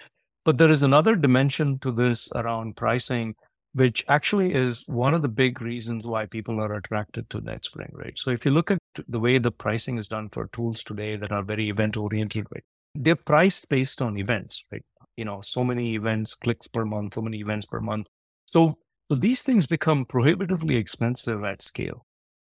But 0.43 0.57
there 0.57 0.71
is 0.71 0.81
another 0.81 1.15
dimension 1.15 1.77
to 1.79 1.91
this 1.91 2.31
around 2.33 2.75
pricing, 2.75 3.35
which 3.73 4.03
actually 4.07 4.53
is 4.53 4.87
one 4.87 5.13
of 5.13 5.21
the 5.21 5.29
big 5.29 5.61
reasons 5.61 6.05
why 6.05 6.25
people 6.25 6.59
are 6.59 6.73
attracted 6.73 7.29
to 7.29 7.41
NetSpring, 7.41 7.93
right? 7.93 8.17
So 8.17 8.31
if 8.31 8.43
you 8.43 8.51
look 8.51 8.71
at 8.71 8.79
the 9.07 9.19
way 9.19 9.37
the 9.37 9.51
pricing 9.51 9.97
is 9.97 10.07
done 10.07 10.29
for 10.29 10.47
tools 10.47 10.83
today 10.83 11.15
that 11.15 11.31
are 11.31 11.43
very 11.43 11.69
event 11.69 11.95
oriented, 11.95 12.47
right? 12.53 12.63
They're 12.95 13.15
priced 13.15 13.69
based 13.69 14.01
on 14.01 14.17
events, 14.17 14.63
right? 14.71 14.83
You 15.15 15.25
know, 15.25 15.41
so 15.41 15.63
many 15.63 15.95
events, 15.95 16.35
clicks 16.35 16.67
per 16.67 16.85
month, 16.85 17.13
so 17.13 17.21
many 17.21 17.39
events 17.39 17.65
per 17.65 17.79
month. 17.79 18.07
So, 18.45 18.77
so 19.09 19.15
these 19.15 19.43
things 19.43 19.67
become 19.67 20.05
prohibitively 20.05 20.75
expensive 20.75 21.43
at 21.43 21.61
scale, 21.61 22.05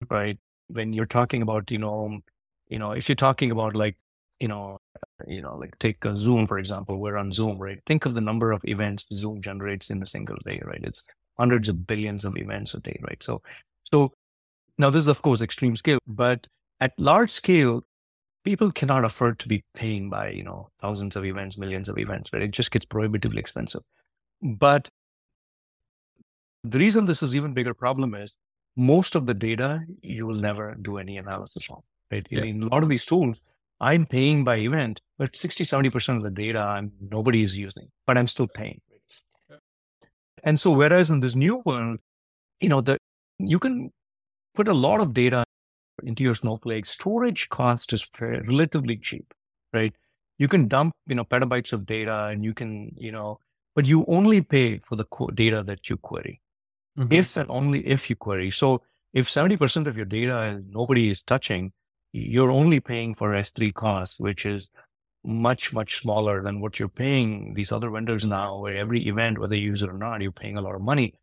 right? 0.09 0.37
When 0.67 0.91
you're 0.91 1.05
talking 1.05 1.41
about, 1.41 1.71
you 1.71 1.77
know, 1.77 2.19
you 2.67 2.79
know, 2.79 2.91
if 2.91 3.07
you're 3.07 3.15
talking 3.15 3.49
about 3.49 3.75
like, 3.75 3.95
you 4.39 4.47
know, 4.47 4.79
you 5.27 5.41
know, 5.41 5.55
like 5.57 5.77
take 5.79 6.03
a 6.05 6.15
Zoom, 6.15 6.47
for 6.47 6.59
example, 6.59 6.99
we're 6.99 7.17
on 7.17 7.31
Zoom, 7.31 7.57
right? 7.57 7.79
Think 7.85 8.05
of 8.05 8.13
the 8.13 8.21
number 8.21 8.51
of 8.51 8.61
events 8.65 9.05
Zoom 9.13 9.41
generates 9.41 9.89
in 9.89 10.01
a 10.01 10.07
single 10.07 10.37
day, 10.45 10.61
right? 10.63 10.81
It's 10.83 11.05
hundreds 11.37 11.69
of 11.69 11.87
billions 11.87 12.25
of 12.25 12.37
events 12.37 12.73
a 12.73 12.79
day, 12.79 12.99
right? 13.01 13.21
So, 13.21 13.41
so 13.83 14.13
now 14.77 14.89
this 14.89 15.01
is 15.01 15.07
of 15.07 15.21
course 15.21 15.41
extreme 15.41 15.75
scale, 15.75 15.99
but 16.07 16.47
at 16.79 16.93
large 16.97 17.31
scale, 17.31 17.83
people 18.43 18.71
cannot 18.71 19.03
afford 19.03 19.39
to 19.39 19.47
be 19.47 19.63
paying 19.75 20.09
by, 20.09 20.29
you 20.29 20.43
know, 20.43 20.69
thousands 20.79 21.15
of 21.15 21.25
events, 21.25 21.57
millions 21.57 21.89
of 21.89 21.97
events, 21.97 22.31
right? 22.31 22.43
It 22.43 22.51
just 22.51 22.71
gets 22.71 22.85
prohibitively 22.85 23.39
expensive. 23.39 23.81
But 24.41 24.89
the 26.63 26.79
reason 26.79 27.05
this 27.05 27.23
is 27.23 27.35
even 27.35 27.53
bigger 27.53 27.73
problem 27.73 28.13
is 28.13 28.35
most 28.75 29.15
of 29.15 29.25
the 29.25 29.33
data 29.33 29.83
you 30.01 30.27
will 30.27 30.35
never 30.35 30.75
do 30.75 30.97
any 30.97 31.17
analysis 31.17 31.67
on 31.69 31.81
right? 32.11 32.27
Yeah. 32.29 32.43
In 32.43 32.63
a 32.63 32.67
lot 32.67 32.83
of 32.83 32.89
these 32.89 33.05
tools, 33.05 33.41
I'm 33.79 34.05
paying 34.05 34.43
by 34.43 34.57
event, 34.57 35.01
but 35.17 35.35
60, 35.35 35.63
70% 35.63 36.17
of 36.17 36.23
the 36.23 36.29
data 36.29 36.59
I'm, 36.59 36.91
nobody 36.99 37.43
is 37.43 37.57
using, 37.57 37.89
but 38.05 38.17
I'm 38.17 38.27
still 38.27 38.47
paying. 38.47 38.81
And 40.43 40.59
so, 40.59 40.71
whereas 40.71 41.09
in 41.09 41.19
this 41.19 41.35
new 41.35 41.61
world, 41.65 41.99
you 42.61 42.69
know, 42.69 42.81
the, 42.81 42.97
you 43.39 43.59
can 43.59 43.91
put 44.55 44.67
a 44.67 44.73
lot 44.73 45.01
of 45.01 45.13
data 45.13 45.43
into 46.03 46.23
your 46.23 46.35
Snowflake. 46.35 46.85
Storage 46.85 47.49
cost 47.49 47.91
is 47.91 48.07
relatively 48.19 48.97
cheap, 48.97 49.33
right? 49.73 49.93
you 50.37 50.47
can 50.47 50.67
dump, 50.67 50.93
you 51.07 51.15
know, 51.15 51.23
petabytes 51.23 51.73
of 51.73 51.85
data 51.85 52.25
and 52.25 52.43
you 52.43 52.53
can, 52.53 52.91
you 52.95 53.11
know, 53.11 53.39
but 53.75 53.85
you 53.85 54.05
only 54.07 54.41
pay 54.41 54.79
for 54.79 54.95
the 54.95 55.05
data 55.33 55.63
that 55.63 55.89
you 55.89 55.97
query. 55.97 56.41
Mm-hmm. 56.97 57.13
If 57.13 57.37
and 57.37 57.49
only 57.49 57.85
if 57.85 58.09
you 58.09 58.15
query. 58.15 58.51
So 58.51 58.81
if 59.13 59.27
70% 59.27 59.87
of 59.87 59.95
your 59.95 60.05
data 60.05 60.61
nobody 60.69 61.09
is 61.09 61.23
touching, 61.23 61.71
you're 62.13 62.51
only 62.51 62.79
paying 62.79 63.15
for 63.15 63.31
S3 63.31 63.73
cost, 63.73 64.19
which 64.19 64.45
is 64.45 64.69
much, 65.23 65.73
much 65.73 65.99
smaller 65.99 66.41
than 66.41 66.61
what 66.61 66.79
you're 66.79 66.87
paying 66.87 67.53
these 67.53 67.71
other 67.71 67.89
vendors 67.89 68.25
now, 68.25 68.59
where 68.59 68.75
every 68.75 69.05
event, 69.07 69.39
whether 69.39 69.55
you 69.55 69.71
use 69.71 69.81
it 69.81 69.89
or 69.89 69.97
not, 69.97 70.21
you're 70.21 70.31
paying 70.31 70.57
a 70.57 70.61
lot 70.61 70.75
of 70.75 70.81
money. 70.81 71.13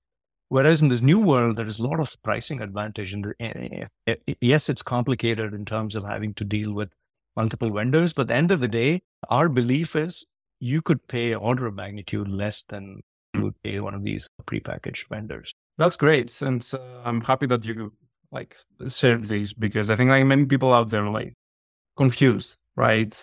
Whereas 0.48 0.82
in 0.82 0.88
this 0.88 1.00
new 1.00 1.18
world, 1.18 1.56
there 1.56 1.66
is 1.66 1.78
a 1.78 1.86
lot 1.86 2.00
of 2.00 2.14
pricing 2.22 2.60
advantage. 2.60 3.14
And 3.14 3.34
eh, 3.40 3.86
eh, 4.06 4.14
eh, 4.28 4.34
yes, 4.40 4.68
it's 4.68 4.82
complicated 4.82 5.54
in 5.54 5.64
terms 5.64 5.96
of 5.96 6.04
having 6.04 6.34
to 6.34 6.44
deal 6.44 6.72
with 6.72 6.92
multiple 7.36 7.70
vendors, 7.70 8.12
but 8.12 8.22
at 8.22 8.28
the 8.28 8.34
end 8.34 8.50
of 8.52 8.60
the 8.60 8.68
day, 8.68 9.02
our 9.28 9.48
belief 9.48 9.96
is 9.96 10.24
you 10.60 10.82
could 10.82 11.08
pay 11.08 11.34
order 11.34 11.66
of 11.66 11.74
magnitude 11.74 12.28
less 12.28 12.62
than 12.68 13.00
you 13.34 13.42
would 13.42 13.60
pay 13.62 13.80
one 13.80 13.94
of 13.94 14.04
these 14.04 14.28
prepackaged 14.46 15.08
vendors. 15.08 15.52
That's 15.76 15.96
great, 15.96 16.40
and 16.40 16.64
uh, 16.72 16.78
I'm 17.04 17.20
happy 17.22 17.46
that 17.46 17.66
you 17.66 17.92
like 18.34 18.56
shared 18.88 19.22
this 19.24 19.52
because 19.52 19.88
I 19.90 19.96
think 19.96 20.10
like 20.10 20.26
many 20.26 20.44
people 20.44 20.74
out 20.74 20.90
there 20.90 21.08
like 21.08 21.32
confused, 21.96 22.56
right? 22.76 23.14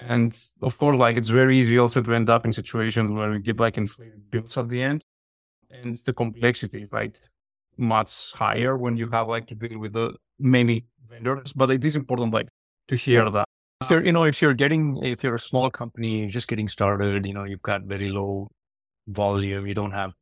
And 0.00 0.32
of 0.62 0.78
course, 0.78 0.96
like 0.96 1.16
it's 1.16 1.30
very 1.30 1.58
easy 1.58 1.78
also 1.78 2.02
to 2.02 2.14
end 2.14 2.30
up 2.30 2.44
in 2.44 2.52
situations 2.52 3.10
where 3.10 3.30
we 3.30 3.40
get 3.40 3.58
like 3.58 3.76
inflated 3.78 4.30
bills 4.30 4.56
at 4.56 4.68
the 4.68 4.82
end 4.82 5.02
and 5.70 5.96
the 5.96 6.12
complexity 6.12 6.82
is 6.82 6.92
like 6.92 7.18
much 7.76 8.32
higher 8.32 8.76
when 8.76 8.96
you 8.96 9.08
have 9.10 9.28
like 9.28 9.46
to 9.48 9.54
deal 9.54 9.78
with 9.78 9.92
the 9.92 10.14
many 10.38 10.84
vendors. 11.08 11.52
But 11.52 11.70
it 11.70 11.84
is 11.84 11.96
important 11.96 12.32
like 12.32 12.48
to 12.88 12.96
hear 12.96 13.28
that. 13.30 13.46
If 13.80 13.90
you're, 13.90 14.04
you 14.04 14.12
know, 14.12 14.24
if 14.24 14.42
you're 14.42 14.54
getting, 14.54 15.02
if 15.04 15.22
you're 15.22 15.36
a 15.36 15.40
small 15.40 15.70
company, 15.70 16.26
just 16.26 16.48
getting 16.48 16.68
started, 16.68 17.26
you 17.26 17.32
know, 17.32 17.44
you've 17.44 17.62
got 17.62 17.82
very 17.84 18.10
low 18.10 18.50
volume, 19.06 19.66
you 19.66 19.74
don't 19.74 19.92
have 19.92 20.12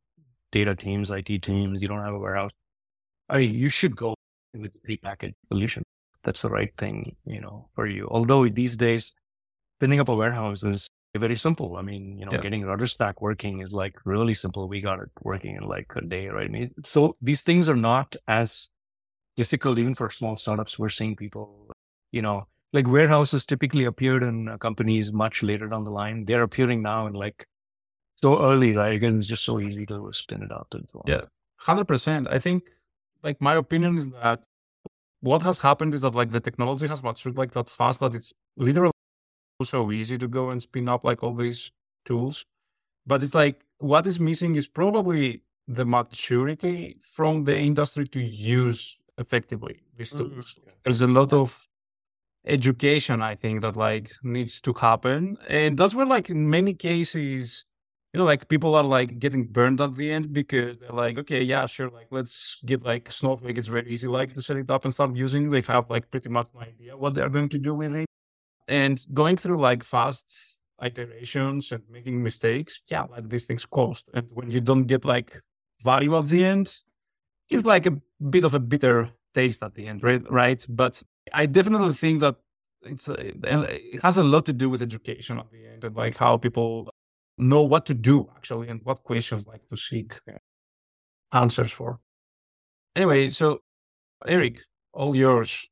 data 0.51 0.75
teams, 0.75 1.11
IT 1.11 1.41
teams, 1.41 1.81
you 1.81 1.87
don't 1.87 2.03
have 2.03 2.13
a 2.13 2.19
warehouse. 2.19 2.51
I 3.29 3.39
mean, 3.39 3.53
you 3.53 3.69
should 3.69 3.95
go 3.95 4.15
with 4.53 4.81
prepackaged 4.83 5.35
solution. 5.49 5.83
That's 6.23 6.41
the 6.41 6.49
right 6.49 6.71
thing, 6.77 7.15
you 7.25 7.41
know, 7.41 7.69
for 7.75 7.87
you. 7.87 8.07
Although 8.09 8.47
these 8.49 8.75
days, 8.75 9.13
spinning 9.77 9.99
up 9.99 10.09
a 10.09 10.15
warehouse 10.15 10.63
is 10.63 10.89
very 11.15 11.35
simple. 11.35 11.77
I 11.77 11.81
mean, 11.81 12.17
you 12.19 12.25
know, 12.25 12.33
yeah. 12.33 12.41
getting 12.41 12.63
RudderStack 12.63 13.15
working 13.21 13.61
is 13.61 13.71
like 13.71 13.95
really 14.05 14.33
simple. 14.33 14.67
We 14.67 14.81
got 14.81 14.99
it 14.99 15.09
working 15.21 15.55
in 15.55 15.63
like 15.63 15.91
a 15.95 16.01
day, 16.01 16.27
right? 16.27 16.45
I 16.45 16.49
mean, 16.49 16.71
so 16.85 17.15
these 17.21 17.41
things 17.41 17.69
are 17.69 17.75
not 17.75 18.15
as 18.27 18.69
difficult 19.35 19.79
even 19.79 19.95
for 19.95 20.09
small 20.09 20.37
startups. 20.37 20.77
We're 20.77 20.89
seeing 20.89 21.15
people, 21.15 21.71
you 22.11 22.21
know, 22.21 22.47
like 22.73 22.87
warehouses 22.87 23.45
typically 23.45 23.85
appeared 23.85 24.23
in 24.23 24.57
companies 24.59 25.13
much 25.13 25.43
later 25.43 25.67
down 25.67 25.83
the 25.83 25.91
line. 25.91 26.25
They're 26.25 26.43
appearing 26.43 26.81
now 26.81 27.07
in 27.07 27.13
like 27.13 27.47
so 28.15 28.43
early, 28.43 28.75
right? 28.75 28.99
Because 28.99 29.15
it's 29.15 29.27
just 29.27 29.43
so 29.43 29.59
easy 29.59 29.85
to 29.87 30.09
spin 30.13 30.43
it 30.43 30.51
out 30.51 30.67
and 30.73 30.89
so 30.89 30.99
on. 30.99 31.05
Yeah, 31.07 31.21
hundred 31.57 31.87
percent. 31.87 32.27
I 32.29 32.39
think, 32.39 32.63
like 33.23 33.41
my 33.41 33.55
opinion 33.55 33.97
is 33.97 34.09
that 34.09 34.45
what 35.21 35.41
has 35.41 35.59
happened 35.59 35.93
is 35.93 36.01
that 36.01 36.15
like 36.15 36.31
the 36.31 36.39
technology 36.39 36.87
has 36.87 37.03
matured 37.03 37.37
like 37.37 37.51
that 37.51 37.69
fast 37.69 37.99
that 37.99 38.13
it's 38.15 38.33
literally 38.55 38.91
so 39.63 39.91
easy 39.91 40.17
to 40.17 40.27
go 40.27 40.49
and 40.49 40.61
spin 40.61 40.87
up 40.87 41.03
like 41.03 41.23
all 41.23 41.33
these 41.33 41.71
tools. 42.05 42.45
But 43.05 43.23
it's 43.23 43.33
like 43.33 43.65
what 43.79 44.05
is 44.05 44.19
missing 44.19 44.55
is 44.55 44.67
probably 44.67 45.41
the 45.67 45.85
maturity 45.85 46.97
from 47.01 47.43
the 47.43 47.57
industry 47.59 48.07
to 48.07 48.21
use 48.21 48.97
effectively 49.17 49.81
these 49.97 50.13
mm-hmm. 50.13 50.33
tools. 50.33 50.55
Mm-hmm. 50.59 50.69
There's 50.83 51.01
a 51.01 51.07
lot 51.07 51.33
of 51.33 51.67
education, 52.45 53.21
I 53.21 53.35
think, 53.35 53.61
that 53.61 53.75
like 53.75 54.11
needs 54.23 54.61
to 54.61 54.73
happen. 54.73 55.37
And 55.47 55.77
that's 55.77 55.95
where 55.95 56.05
like 56.05 56.29
in 56.29 56.49
many 56.49 56.73
cases, 56.73 57.65
you 58.13 58.19
know, 58.19 58.25
like 58.25 58.47
people 58.47 58.75
are 58.75 58.83
like 58.83 59.19
getting 59.19 59.45
burned 59.45 59.81
at 59.81 59.95
the 59.95 60.11
end 60.11 60.33
because 60.33 60.77
they're 60.77 60.89
like, 60.91 61.17
okay, 61.19 61.43
yeah, 61.43 61.65
sure, 61.65 61.89
like 61.89 62.07
let's 62.09 62.57
get 62.65 62.83
like 62.83 63.11
Snowflake. 63.11 63.57
It's 63.57 63.67
very 63.67 63.89
easy, 63.89 64.07
like 64.07 64.33
to 64.33 64.41
set 64.41 64.57
it 64.57 64.71
up 64.71 64.85
and 64.85 64.93
start 64.93 65.15
using. 65.15 65.51
They 65.51 65.61
have 65.61 65.89
like 65.89 66.09
pretty 66.09 66.29
much 66.29 66.47
an 66.55 66.61
idea 66.61 66.97
what 66.97 67.13
they're 67.13 67.29
going 67.29 67.49
to 67.49 67.57
do 67.57 67.75
with 67.75 67.95
it 67.95 68.07
and 68.67 69.03
going 69.13 69.37
through 69.37 69.59
like 69.59 69.83
fast 69.83 70.61
iterations 70.83 71.71
and 71.71 71.83
making 71.89 72.21
mistakes, 72.21 72.81
yeah, 72.87 73.03
like 73.03 73.29
these 73.29 73.45
things 73.45 73.65
cost. 73.65 74.09
And 74.13 74.27
when 74.31 74.51
you 74.51 74.61
don't 74.61 74.83
get 74.83 75.05
like 75.05 75.41
value 75.83 76.15
at 76.17 76.27
the 76.27 76.43
end, 76.43 76.73
it's 77.49 77.65
like 77.65 77.85
a 77.85 77.97
bit 78.29 78.43
of 78.43 78.53
a 78.53 78.59
bitter 78.59 79.11
taste 79.33 79.63
at 79.63 79.75
the 79.75 79.87
end, 79.87 80.03
right? 80.03 80.21
Right. 80.29 80.65
But 80.67 81.01
I 81.33 81.45
definitely 81.45 81.93
think 81.93 82.19
that 82.21 82.35
it's 82.83 83.09
uh, 83.09 83.15
a, 83.43 83.95
it 83.95 84.03
has 84.03 84.17
a 84.17 84.23
lot 84.23 84.45
to 84.45 84.53
do 84.53 84.69
with 84.69 84.81
education 84.81 85.39
at 85.39 85.49
the 85.51 85.65
end 85.65 85.83
and 85.83 85.95
like 85.95 86.17
how 86.17 86.37
people 86.37 86.89
know 87.37 87.63
what 87.63 87.85
to 87.85 87.93
do 87.93 88.29
actually 88.35 88.67
and 88.69 88.81
what 88.83 89.03
questions 89.03 89.47
like 89.47 89.67
to 89.69 89.77
seek 89.77 90.19
answers 91.31 91.71
for. 91.71 91.99
Anyway, 92.95 93.29
so 93.29 93.59
Eric, 94.27 94.61
all 94.93 95.15
yours. 95.15 95.67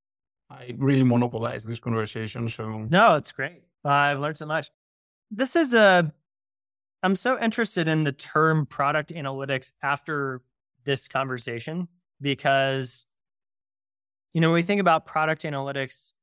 I 0.49 0.75
really 0.77 1.03
monopolized 1.03 1.67
this 1.67 1.79
conversation. 1.79 2.47
So 2.49 2.87
no, 2.89 3.15
it's 3.15 3.31
great. 3.31 3.63
Uh, 3.83 3.89
I've 3.89 4.19
learned 4.19 4.37
so 4.37 4.45
much. 4.45 4.69
This 5.31 5.55
is 5.55 5.73
a. 5.73 6.11
I'm 7.01 7.15
so 7.15 7.39
interested 7.39 7.87
in 7.87 8.03
the 8.03 8.11
term 8.11 8.65
product 8.65 9.13
analytics 9.13 9.73
after 9.83 10.41
this 10.85 11.07
conversation 11.07 11.87
because, 12.21 13.05
you 14.33 14.41
know, 14.41 14.49
when 14.49 14.55
we 14.55 14.63
think 14.63 14.81
about 14.81 15.05
product 15.05 15.43
analytics, 15.43 16.13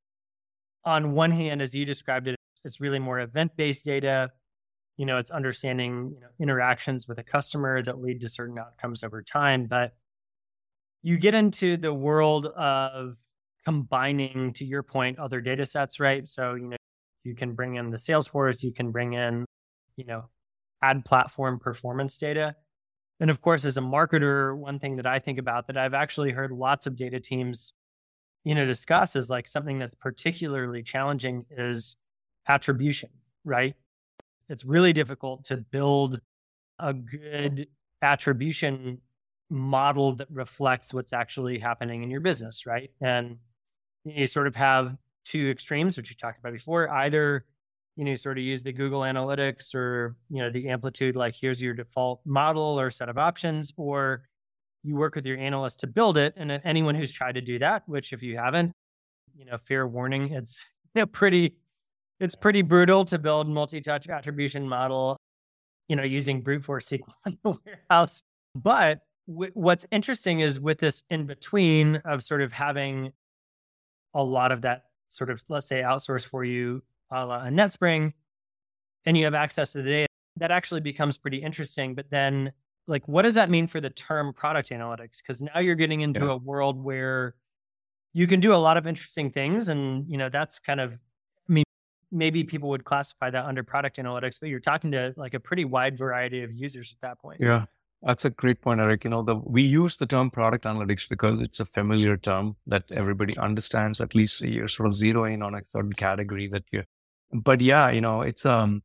on 0.84 1.12
one 1.12 1.30
hand, 1.30 1.62
as 1.62 1.74
you 1.74 1.84
described 1.84 2.28
it, 2.28 2.36
it's 2.64 2.80
really 2.80 2.99
more 2.99 3.20
event 3.20 3.57
based 3.57 3.84
data. 3.84 4.30
You 5.03 5.07
know, 5.07 5.18
it's 5.18 5.32
understanding 5.32 6.12
you 6.14 6.20
know, 6.20 6.28
interactions 6.38 7.09
with 7.09 7.18
a 7.18 7.24
customer 7.24 7.82
that 7.82 8.00
lead 8.00 8.20
to 8.20 8.28
certain 8.28 8.57
outcomes 8.57 9.03
over 9.03 9.20
time. 9.20 9.66
But 9.66 9.96
you 11.03 11.18
get 11.18 11.34
into 11.34 11.76
the 11.76 11.92
world 11.92 12.46
of 12.46 13.16
combining, 13.64 14.53
to 14.53 14.64
your 14.64 14.84
point, 14.84 15.18
other 15.18 15.40
data 15.40 15.66
sets, 15.66 15.98
right? 15.98 16.24
So, 16.24 16.55
you 16.55 16.68
know, 16.68 16.76
you 17.24 17.34
can 17.34 17.55
bring 17.55 17.74
in 17.74 17.90
the 17.90 17.96
Salesforce, 17.96 18.62
you 18.62 18.72
can 18.72 18.92
bring 18.92 19.14
in, 19.14 19.44
you 19.96 20.05
know, 20.05 20.26
ad 20.84 21.05
platform 21.05 21.59
performance 21.59 22.16
data. 22.16 22.55
And 23.18 23.28
of 23.28 23.40
course, 23.40 23.64
as 23.64 23.76
a 23.76 23.80
marketer, 23.80 24.57
one 24.57 24.78
thing 24.78 24.94
that 24.98 25.07
I 25.07 25.18
think 25.18 25.40
about 25.40 25.66
that 25.66 25.76
I've 25.76 25.94
actually 25.94 26.30
heard 26.30 26.53
lots 26.53 26.86
of 26.86 26.94
data 26.94 27.18
teams, 27.18 27.72
you 28.44 28.55
know, 28.55 28.66
discuss 28.66 29.16
is 29.16 29.28
like 29.28 29.48
something 29.48 29.80
that's 29.80 29.96
particularly 29.96 30.84
challenging 30.84 31.44
is 31.50 31.96
attribution, 32.46 33.11
right? 33.44 33.74
It's 34.53 34.64
really 34.64 34.92
difficult 34.92 35.44
to 35.46 35.57
build 35.57 36.20
a 36.78 36.92
good 36.92 37.66
attribution 38.03 38.98
model 39.50 40.14
that 40.16 40.28
reflects 40.30 40.92
what's 40.94 41.12
actually 41.12 41.59
happening 41.59 42.03
in 42.03 42.11
your 42.11 42.20
business, 42.20 42.66
right? 42.66 42.90
And 43.00 43.38
you 44.05 44.26
sort 44.26 44.46
of 44.46 44.57
have 44.57 44.96
two 45.24 45.50
extremes, 45.50 45.96
which 45.96 46.11
you 46.11 46.16
talked 46.16 46.38
about 46.38 46.53
before. 46.53 46.88
Either 46.90 47.44
you 47.96 48.05
know, 48.05 48.14
sort 48.14 48.38
of 48.38 48.44
use 48.44 48.62
the 48.62 48.72
Google 48.72 49.00
Analytics 49.00 49.74
or 49.74 50.16
you 50.30 50.42
know 50.42 50.50
the 50.50 50.68
Amplitude, 50.68 51.16
like 51.16 51.34
here's 51.34 51.61
your 51.61 51.74
default 51.74 52.20
model 52.24 52.78
or 52.80 52.90
set 52.90 53.09
of 53.09 53.18
options, 53.18 53.72
or 53.76 54.22
you 54.82 54.96
work 54.96 55.14
with 55.14 55.26
your 55.26 55.38
analyst 55.38 55.80
to 55.80 55.86
build 55.86 56.16
it. 56.16 56.34
And 56.36 56.61
anyone 56.64 56.94
who's 56.94 57.12
tried 57.12 57.34
to 57.34 57.40
do 57.40 57.59
that, 57.59 57.82
which 57.86 58.12
if 58.12 58.22
you 58.22 58.38
haven't, 58.38 58.72
you 59.36 59.44
know, 59.44 59.59
fair 59.59 59.86
warning, 59.86 60.32
it's 60.32 60.66
you 60.94 61.03
know 61.03 61.07
pretty, 61.07 61.57
it's 62.23 62.37
pretty 62.37 62.62
brutal 62.62 63.05
to 63.07 63.18
build 63.18 63.49
multi-touch 63.49 64.09
attribution 64.09 64.68
model, 64.68 65.16
you 65.89 65.97
know, 65.97 66.05
using 66.05 66.41
brute 66.41 66.64
force 66.64 66.89
SQL 66.89 67.12
in 67.27 67.39
the 67.43 67.59
warehouse. 67.66 68.23
But 68.55 69.01
w- 69.27 69.51
what's 69.55 69.85
interesting 69.91 70.39
is 70.41 70.61
with 70.61 70.79
this 70.79 71.03
in 71.11 71.27
between 71.27 71.97
of 71.97 72.23
sort 72.23 72.41
of 72.41 72.53
having 72.53 73.12
a 74.14 74.23
lot 74.23 74.53
of 74.53 74.62
that 74.62 74.85
sort 75.09 75.31
of, 75.31 75.43
let's 75.49 75.66
say, 75.66 75.83
outsourced 75.83 76.27
for 76.27 76.45
you 76.45 76.83
a 77.11 77.27
la 77.27 77.45
a 77.45 77.49
NetSpring, 77.49 78.12
and 79.05 79.18
you 79.18 79.25
have 79.25 79.35
access 79.35 79.73
to 79.73 79.83
the 79.83 79.91
data, 79.91 80.07
that 80.37 80.53
actually 80.53 80.81
becomes 80.81 81.18
pretty 81.18 81.39
interesting. 81.39 81.95
But 81.95 82.09
then, 82.09 82.53
like, 82.87 83.07
what 83.09 83.23
does 83.23 83.35
that 83.35 83.51
mean 83.51 83.66
for 83.66 83.81
the 83.81 83.91
term 83.91 84.33
product 84.33 84.70
analytics? 84.70 85.18
Because 85.18 85.43
now 85.43 85.59
you're 85.59 85.75
getting 85.75 86.03
into 86.03 86.25
yeah. 86.25 86.33
a 86.33 86.37
world 86.37 86.83
where 86.83 87.35
you 88.14 88.29
can 88.29 88.39
do 88.39 88.55
a 88.55 88.57
lot 88.57 88.77
of 88.77 88.87
interesting 88.87 89.31
things. 89.31 89.68
And, 89.68 90.09
you 90.09 90.16
know, 90.16 90.29
that's 90.29 90.61
kind 90.61 90.81
of, 90.81 90.99
maybe 92.13 92.45
people 92.45 92.69
would 92.69 92.85
classify 92.85 93.31
that 93.31 93.45
under 93.45 93.63
product 93.63 93.97
analytics, 93.97 94.39
but 94.39 94.49
you're 94.49 94.61
talking 94.61 94.93
to 94.93 95.15
like 95.17 95.35
a 95.35 95.41
pretty 95.41 95.65
wide 95.65 95.99
variety 95.99 96.43
of 96.43 96.53
users 96.53 96.93
at 96.93 97.01
that 97.01 97.19
point. 97.19 97.41
Yeah. 97.41 97.65
That's 98.05 98.25
a 98.25 98.31
great 98.31 98.61
point, 98.61 98.81
Eric. 98.81 99.05
You 99.05 99.11
know, 99.11 99.23
the, 99.23 99.37
we 99.37 99.63
use 99.63 99.97
the 99.97 100.07
term 100.07 100.31
product 100.31 100.65
analytics 100.65 101.09
because 101.09 101.41
it's 101.41 101.61
a 101.61 101.65
familiar 101.65 102.17
term 102.17 102.57
that 102.67 102.83
everybody 102.91 103.39
understands. 103.39 104.01
At 104.01 104.15
least 104.15 104.41
you're 104.41 104.67
sort 104.67 104.89
of 104.89 104.95
zeroing 104.95 105.45
on 105.45 105.55
a 105.55 105.61
certain 105.71 105.93
category 105.93 106.49
that 106.49 106.65
you. 106.73 106.83
But 107.33 107.61
yeah, 107.61 107.91
you 107.91 108.01
know, 108.01 108.23
it's 108.23 108.45
um, 108.45 108.83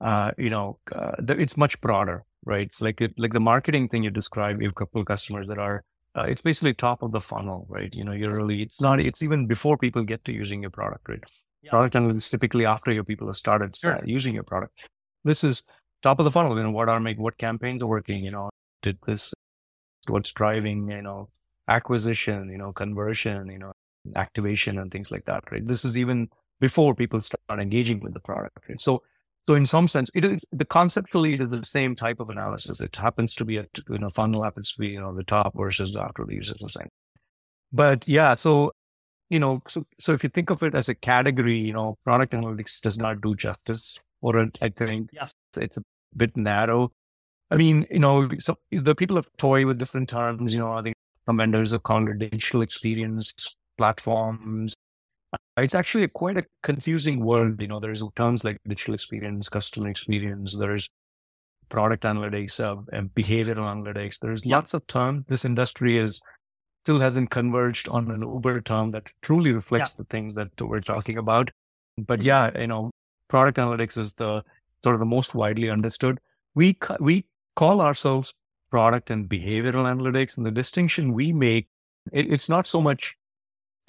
uh, 0.00 0.30
you 0.38 0.50
know, 0.50 0.78
uh, 0.94 1.12
it's 1.28 1.56
much 1.56 1.80
broader, 1.80 2.24
right? 2.44 2.66
It's 2.66 2.80
like 2.80 3.00
it, 3.00 3.14
like 3.18 3.32
the 3.32 3.40
marketing 3.40 3.88
thing 3.88 4.04
you 4.04 4.10
described. 4.10 4.60
You 4.60 4.68
have 4.68 4.72
a 4.72 4.74
couple 4.74 5.04
customers 5.04 5.48
that 5.48 5.58
are. 5.58 5.84
Uh, 6.16 6.22
it's 6.22 6.40
basically 6.40 6.74
top 6.74 7.02
of 7.02 7.10
the 7.10 7.20
funnel, 7.20 7.66
right? 7.68 7.94
You 7.94 8.04
know, 8.04 8.12
you're 8.12 8.32
really. 8.32 8.62
It's 8.62 8.80
not. 8.80 9.00
It's 9.00 9.22
even 9.22 9.46
before 9.46 9.76
people 9.76 10.04
get 10.04 10.24
to 10.26 10.32
using 10.32 10.62
your 10.62 10.70
product, 10.70 11.08
right? 11.08 11.24
Yeah. 11.62 11.70
Product 11.70 11.94
analytics 11.94 12.30
typically 12.30 12.64
after 12.66 12.92
your 12.92 13.04
people 13.04 13.26
have 13.26 13.36
started 13.36 13.74
uh, 13.74 13.98
sure. 13.98 14.00
using 14.04 14.34
your 14.34 14.44
product. 14.44 14.78
This 15.24 15.42
is 15.42 15.64
top 16.02 16.18
of 16.18 16.24
the 16.24 16.30
funnel. 16.30 16.56
You 16.56 16.62
know, 16.62 16.70
what 16.70 16.88
are 16.88 17.00
make 17.00 17.18
what 17.18 17.38
campaigns 17.38 17.82
are 17.82 17.86
working? 17.86 18.24
You 18.24 18.30
know, 18.30 18.50
did 18.82 18.98
this? 19.06 19.32
What's 20.06 20.32
driving? 20.32 20.88
You 20.90 21.02
know, 21.02 21.28
acquisition. 21.68 22.48
You 22.50 22.58
know, 22.58 22.72
conversion. 22.72 23.48
You 23.48 23.58
know, 23.58 23.72
activation 24.14 24.78
and 24.78 24.90
things 24.90 25.10
like 25.10 25.24
that. 25.24 25.44
Right. 25.50 25.66
This 25.66 25.84
is 25.84 25.98
even 25.98 26.28
before 26.60 26.94
people 26.94 27.20
start 27.20 27.60
engaging 27.60 28.00
with 28.00 28.14
the 28.14 28.20
product. 28.20 28.58
Right? 28.68 28.80
So, 28.80 29.02
so 29.48 29.54
in 29.54 29.66
some 29.66 29.88
sense, 29.88 30.10
it 30.14 30.24
is 30.24 30.44
the 30.52 30.64
conceptually 30.64 31.34
it 31.34 31.40
is 31.40 31.48
the 31.48 31.64
same 31.64 31.96
type 31.96 32.20
of 32.20 32.30
analysis. 32.30 32.80
It 32.80 32.94
happens 32.94 33.34
to 33.36 33.44
be 33.44 33.56
a 33.56 33.66
you 33.88 33.98
know 33.98 34.10
funnel 34.10 34.42
happens 34.42 34.72
to 34.72 34.78
be 34.78 34.88
you 34.88 35.00
know 35.00 35.14
the 35.14 35.24
top 35.24 35.56
versus 35.56 35.96
after 35.96 36.24
the 36.24 36.34
users 36.34 36.62
are 36.62 36.68
saying. 36.68 36.90
But 37.72 38.06
yeah, 38.06 38.34
so 38.34 38.72
you 39.30 39.38
know, 39.38 39.62
so 39.66 39.86
so 39.98 40.12
if 40.12 40.22
you 40.22 40.30
think 40.30 40.50
of 40.50 40.62
it 40.62 40.74
as 40.74 40.88
a 40.88 40.94
category, 40.94 41.56
you 41.56 41.72
know, 41.72 41.96
product 42.04 42.32
analytics 42.32 42.80
does 42.80 42.98
not 42.98 43.20
do 43.20 43.34
justice, 43.34 43.98
or 44.20 44.38
I 44.62 44.70
think 44.70 45.10
yeah. 45.12 45.28
it's 45.56 45.76
a 45.76 45.82
bit 46.16 46.36
narrow. 46.36 46.92
I 47.50 47.56
mean, 47.56 47.86
you 47.90 47.98
know, 47.98 48.28
so 48.38 48.56
the 48.70 48.94
people 48.94 49.16
have 49.16 49.28
toy 49.38 49.66
with 49.66 49.78
different 49.78 50.08
terms. 50.08 50.54
You 50.54 50.60
know, 50.60 50.72
I 50.72 50.82
think 50.82 50.96
some 51.26 51.38
vendors 51.38 51.72
have 51.72 51.82
called 51.82 52.08
it 52.08 52.18
digital 52.18 52.62
experience 52.62 53.32
platforms. 53.76 54.74
It's 55.56 55.74
actually 55.74 56.04
a 56.04 56.08
quite 56.08 56.38
a 56.38 56.44
confusing 56.62 57.24
world. 57.24 57.60
You 57.60 57.68
know, 57.68 57.80
there's 57.80 58.02
terms 58.16 58.44
like 58.44 58.58
digital 58.66 58.94
experience, 58.94 59.48
customer 59.48 59.88
experience. 59.88 60.56
There's 60.56 60.88
product 61.68 62.04
analytics, 62.04 62.60
uh, 62.60 62.80
and 62.92 63.10
behavioral 63.14 63.66
analytics. 63.66 64.18
There's 64.20 64.46
lots 64.46 64.72
of 64.72 64.86
terms. 64.86 65.24
This 65.28 65.44
industry 65.44 65.98
is 65.98 66.20
still 66.84 67.00
hasn't 67.00 67.30
converged 67.30 67.88
on 67.88 68.10
an 68.10 68.22
Uber 68.22 68.60
term 68.60 68.90
that 68.92 69.12
truly 69.22 69.52
reflects 69.52 69.92
yeah. 69.92 69.98
the 69.98 70.04
things 70.04 70.34
that 70.34 70.48
we're 70.60 70.80
talking 70.80 71.18
about. 71.18 71.50
But 71.96 72.20
mm-hmm. 72.20 72.26
yeah, 72.26 72.58
you 72.58 72.66
know, 72.66 72.90
product 73.28 73.58
analytics 73.58 73.98
is 73.98 74.14
the 74.14 74.42
sort 74.82 74.94
of 74.94 75.00
the 75.00 75.06
most 75.06 75.34
widely 75.34 75.70
understood. 75.70 76.18
We 76.54 76.78
we 77.00 77.26
call 77.56 77.80
ourselves 77.80 78.34
product 78.70 79.10
and 79.10 79.28
behavioral 79.28 79.84
analytics, 79.84 80.36
and 80.36 80.46
the 80.46 80.50
distinction 80.50 81.12
we 81.12 81.32
make 81.32 81.68
it, 82.12 82.32
it's 82.32 82.48
not 82.48 82.66
so 82.66 82.80
much 82.80 83.16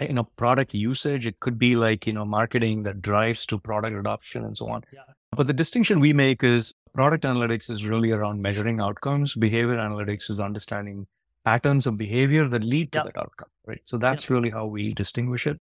you 0.02 0.14
know 0.14 0.24
product 0.36 0.74
usage. 0.74 1.28
It 1.28 1.40
could 1.40 1.58
be 1.58 1.76
like 1.76 2.08
you 2.08 2.14
know 2.14 2.26
marketing 2.26 2.84
that 2.84 3.02
drives 3.02 3.46
to 3.48 3.60
product 3.60 3.96
adoption 3.96 4.44
and 4.46 4.58
so 4.58 4.70
on. 4.70 4.84
Yeah. 4.94 5.02
But 5.32 5.48
the 5.48 5.54
distinction 5.54 6.00
we 6.00 6.14
make 6.14 6.44
is 6.44 6.74
product 6.94 7.24
analytics 7.24 7.70
is 7.70 7.86
really 7.86 8.12
around 8.12 8.42
measuring 8.42 8.80
outcomes. 8.80 9.36
Behavior 9.36 9.78
analytics 9.78 10.30
is 10.30 10.40
understanding 10.40 11.08
patterns 11.50 11.88
of 11.88 11.98
behavior 11.98 12.48
that 12.48 12.64
lead 12.64 12.92
to 12.92 13.00
yep. 13.00 13.06
that 13.08 13.18
outcome, 13.18 13.50
right? 13.66 13.82
So 13.86 13.98
that's 13.98 14.26
yep. 14.26 14.30
really 14.30 14.52
how 14.58 14.66
we 14.68 14.94
distinguish 14.94 15.48
it. 15.48 15.58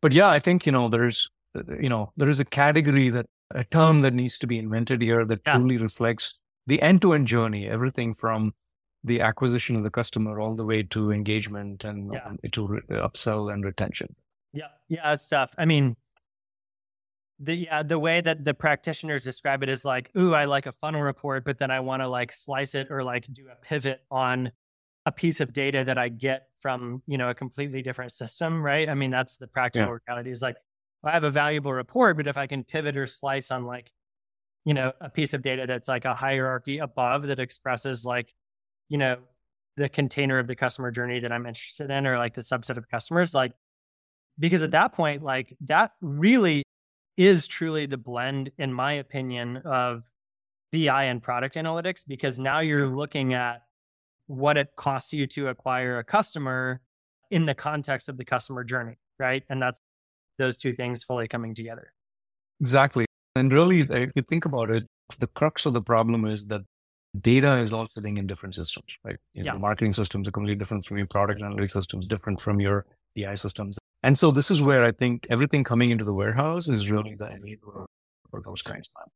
But 0.00 0.12
yeah, 0.12 0.28
I 0.28 0.38
think, 0.38 0.66
you 0.66 0.72
know, 0.72 0.88
there's, 0.88 1.28
uh, 1.56 1.62
you 1.80 1.88
know, 1.88 2.12
there 2.16 2.28
is 2.28 2.40
a 2.40 2.44
category 2.44 3.08
that, 3.10 3.26
a 3.50 3.64
term 3.64 4.02
that 4.02 4.14
needs 4.14 4.38
to 4.38 4.46
be 4.46 4.58
invented 4.58 5.00
here 5.02 5.24
that 5.24 5.40
yeah. 5.46 5.54
truly 5.54 5.78
reflects 5.78 6.40
the 6.66 6.80
end 6.82 7.00
to 7.02 7.14
end 7.14 7.26
journey, 7.26 7.66
everything 7.66 8.14
from 8.14 8.52
the 9.02 9.20
acquisition 9.22 9.74
of 9.74 9.82
the 9.82 9.90
customer 9.90 10.38
all 10.38 10.54
the 10.54 10.64
way 10.64 10.82
to 10.82 11.10
engagement 11.10 11.84
and 11.84 12.12
yeah. 12.12 12.26
um, 12.26 12.38
to 12.52 12.66
re- 12.66 12.80
upsell 12.90 13.52
and 13.52 13.64
retention. 13.64 14.14
Yeah. 14.52 14.68
Yeah. 14.88 15.12
It's 15.12 15.26
tough. 15.26 15.54
I 15.56 15.64
mean, 15.64 15.96
the 17.40 17.54
yeah, 17.54 17.82
the 17.82 17.98
way 17.98 18.20
that 18.20 18.44
the 18.44 18.54
practitioners 18.54 19.22
describe 19.22 19.62
it 19.62 19.68
is 19.68 19.84
like, 19.84 20.10
ooh, 20.16 20.34
I 20.34 20.44
like 20.44 20.66
a 20.66 20.72
funnel 20.72 21.02
report, 21.02 21.44
but 21.44 21.58
then 21.58 21.70
I 21.70 21.80
want 21.80 22.02
to 22.02 22.08
like 22.08 22.32
slice 22.32 22.74
it 22.74 22.88
or 22.90 23.02
like 23.02 23.26
do 23.32 23.46
a 23.48 23.56
pivot 23.64 24.00
on 24.10 24.52
a 25.08 25.12
piece 25.12 25.40
of 25.40 25.54
data 25.54 25.84
that 25.84 25.96
I 25.96 26.10
get 26.10 26.48
from, 26.60 27.02
you 27.06 27.16
know, 27.16 27.30
a 27.30 27.34
completely 27.34 27.80
different 27.80 28.12
system, 28.12 28.62
right? 28.62 28.90
I 28.90 28.94
mean, 28.94 29.10
that's 29.10 29.38
the 29.38 29.46
practical 29.46 29.88
yeah. 29.88 29.98
reality 30.06 30.30
is 30.30 30.42
like, 30.42 30.56
I 31.02 31.12
have 31.12 31.24
a 31.24 31.30
valuable 31.30 31.72
report, 31.72 32.18
but 32.18 32.26
if 32.26 32.36
I 32.36 32.46
can 32.46 32.62
pivot 32.62 32.94
or 32.94 33.06
slice 33.06 33.50
on 33.50 33.64
like, 33.64 33.90
you 34.66 34.74
know, 34.74 34.92
a 35.00 35.08
piece 35.08 35.32
of 35.32 35.40
data 35.40 35.64
that's 35.66 35.88
like 35.88 36.04
a 36.04 36.14
hierarchy 36.14 36.76
above 36.76 37.28
that 37.28 37.40
expresses 37.40 38.04
like, 38.04 38.34
you 38.90 38.98
know, 38.98 39.16
the 39.78 39.88
container 39.88 40.38
of 40.38 40.46
the 40.46 40.56
customer 40.56 40.90
journey 40.90 41.20
that 41.20 41.32
I'm 41.32 41.46
interested 41.46 41.90
in 41.90 42.06
or 42.06 42.18
like 42.18 42.34
the 42.34 42.42
subset 42.42 42.76
of 42.76 42.86
customers, 42.90 43.34
like, 43.34 43.52
because 44.38 44.60
at 44.60 44.72
that 44.72 44.92
point, 44.92 45.22
like 45.22 45.56
that 45.62 45.92
really 46.02 46.64
is 47.16 47.46
truly 47.46 47.86
the 47.86 47.96
blend, 47.96 48.50
in 48.58 48.74
my 48.74 48.92
opinion, 48.92 49.62
of 49.64 50.02
BI 50.70 51.04
and 51.04 51.22
product 51.22 51.54
analytics, 51.54 52.04
because 52.06 52.38
now 52.38 52.60
you're 52.60 52.94
looking 52.94 53.32
at 53.32 53.62
what 54.28 54.56
it 54.56 54.68
costs 54.76 55.12
you 55.12 55.26
to 55.26 55.48
acquire 55.48 55.98
a 55.98 56.04
customer 56.04 56.80
in 57.30 57.46
the 57.46 57.54
context 57.54 58.08
of 58.08 58.16
the 58.16 58.24
customer 58.24 58.62
journey, 58.62 58.96
right? 59.18 59.42
And 59.48 59.60
that's 59.60 59.78
those 60.38 60.56
two 60.56 60.74
things 60.74 61.02
fully 61.02 61.26
coming 61.26 61.54
together. 61.54 61.92
Exactly. 62.60 63.06
And 63.34 63.52
really, 63.52 63.80
if 63.80 64.10
you 64.14 64.22
think 64.22 64.44
about 64.44 64.70
it, 64.70 64.86
the 65.18 65.26
crux 65.26 65.66
of 65.66 65.72
the 65.72 65.82
problem 65.82 66.24
is 66.24 66.46
that 66.48 66.62
data 67.20 67.56
is 67.56 67.72
all 67.72 67.86
sitting 67.86 68.18
in 68.18 68.26
different 68.26 68.54
systems, 68.54 68.96
right? 69.04 69.16
You 69.32 69.42
know, 69.42 69.48
yeah. 69.48 69.52
The 69.54 69.58
marketing 69.58 69.94
systems 69.94 70.28
are 70.28 70.30
completely 70.30 70.58
different 70.58 70.84
from 70.84 70.98
your 70.98 71.06
product 71.06 71.40
analytics 71.40 71.72
systems, 71.72 72.06
different 72.06 72.40
from 72.40 72.60
your 72.60 72.86
BI 73.16 73.34
systems. 73.34 73.78
And 74.02 74.16
so 74.16 74.30
this 74.30 74.50
is 74.50 74.62
where 74.62 74.84
I 74.84 74.92
think 74.92 75.26
everything 75.30 75.64
coming 75.64 75.90
into 75.90 76.04
the 76.04 76.14
warehouse 76.14 76.68
is 76.68 76.90
really 76.90 77.14
the 77.14 77.26
enabler 77.26 77.86
for 78.30 78.42
those 78.44 78.62
kinds 78.62 78.88
of 78.96 79.10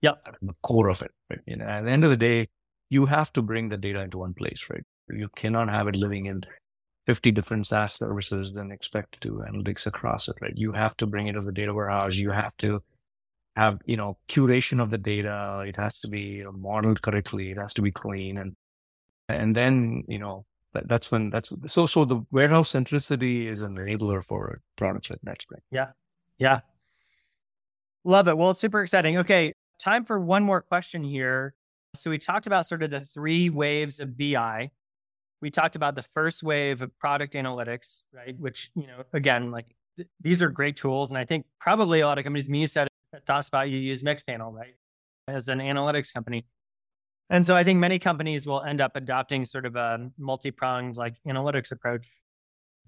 yeah, 0.00 0.12
the 0.42 0.54
core 0.62 0.88
of 0.88 1.02
it. 1.02 1.10
Right? 1.28 1.40
You 1.46 1.56
know, 1.56 1.64
at 1.64 1.84
the 1.84 1.90
end 1.90 2.04
of 2.04 2.10
the 2.10 2.16
day, 2.16 2.48
you 2.90 3.06
have 3.06 3.32
to 3.34 3.42
bring 3.42 3.68
the 3.68 3.76
data 3.76 4.00
into 4.00 4.18
one 4.18 4.34
place, 4.34 4.66
right? 4.70 4.84
You 5.10 5.28
cannot 5.36 5.68
have 5.68 5.88
it 5.88 5.96
living 5.96 6.26
in 6.26 6.42
50 7.06 7.32
different 7.32 7.66
SaaS 7.66 7.94
services, 7.94 8.52
then 8.52 8.70
expect 8.70 9.20
to 9.22 9.42
analytics 9.50 9.86
across 9.86 10.28
it, 10.28 10.36
right? 10.40 10.52
You 10.54 10.72
have 10.72 10.96
to 10.98 11.06
bring 11.06 11.26
it 11.26 11.32
to 11.32 11.40
the 11.40 11.52
data 11.52 11.72
warehouse. 11.72 12.16
You 12.16 12.30
have 12.30 12.56
to 12.58 12.82
have, 13.56 13.78
you 13.86 13.96
know, 13.96 14.18
curation 14.28 14.80
of 14.80 14.90
the 14.90 14.98
data. 14.98 15.64
It 15.66 15.76
has 15.76 16.00
to 16.00 16.08
be 16.08 16.20
you 16.20 16.44
know, 16.44 16.52
modeled 16.52 17.00
correctly. 17.00 17.50
It 17.50 17.58
has 17.58 17.72
to 17.74 17.82
be 17.82 17.90
clean. 17.90 18.36
And, 18.36 18.54
and 19.28 19.56
then, 19.56 20.04
you 20.06 20.18
know, 20.18 20.44
that, 20.74 20.86
that's 20.86 21.10
when 21.10 21.30
that's 21.30 21.50
so, 21.66 21.86
so 21.86 22.04
the 22.04 22.20
warehouse 22.30 22.72
centricity 22.72 23.50
is 23.50 23.62
an 23.62 23.76
enabler 23.76 24.22
for 24.22 24.60
products 24.76 25.08
like 25.08 25.20
NetSpring. 25.26 25.60
Yeah. 25.70 25.88
Yeah. 26.38 26.60
Love 28.04 28.28
it. 28.28 28.36
Well, 28.36 28.50
it's 28.50 28.60
super 28.60 28.82
exciting. 28.82 29.18
Okay. 29.18 29.54
Time 29.78 30.04
for 30.04 30.20
one 30.20 30.44
more 30.44 30.60
question 30.60 31.02
here. 31.02 31.54
So 31.94 32.10
we 32.10 32.18
talked 32.18 32.46
about 32.46 32.66
sort 32.66 32.82
of 32.82 32.90
the 32.90 33.00
three 33.00 33.50
waves 33.50 34.00
of 34.00 34.16
BI. 34.16 34.70
We 35.40 35.50
talked 35.50 35.76
about 35.76 35.94
the 35.94 36.02
first 36.02 36.42
wave 36.42 36.82
of 36.82 36.96
product 36.98 37.34
analytics, 37.34 38.02
right? 38.12 38.38
Which, 38.38 38.70
you 38.74 38.86
know, 38.86 39.04
again, 39.12 39.50
like 39.50 39.74
th- 39.96 40.08
these 40.20 40.42
are 40.42 40.48
great 40.48 40.76
tools. 40.76 41.10
And 41.10 41.18
I 41.18 41.24
think 41.24 41.46
probably 41.60 42.00
a 42.00 42.06
lot 42.06 42.18
of 42.18 42.24
companies, 42.24 42.48
me 42.48 42.66
said 42.66 42.88
at 43.14 43.24
ThoughtSpot, 43.24 43.70
you 43.70 43.78
use 43.78 44.02
Mixpanel, 44.02 44.52
right? 44.52 44.74
As 45.26 45.48
an 45.48 45.58
analytics 45.58 46.12
company. 46.12 46.46
And 47.30 47.46
so 47.46 47.54
I 47.54 47.62
think 47.62 47.78
many 47.78 47.98
companies 47.98 48.46
will 48.46 48.62
end 48.62 48.80
up 48.80 48.96
adopting 48.96 49.44
sort 49.44 49.66
of 49.66 49.76
a 49.76 50.10
multi-pronged 50.18 50.96
like 50.96 51.14
analytics 51.26 51.70
approach, 51.70 52.08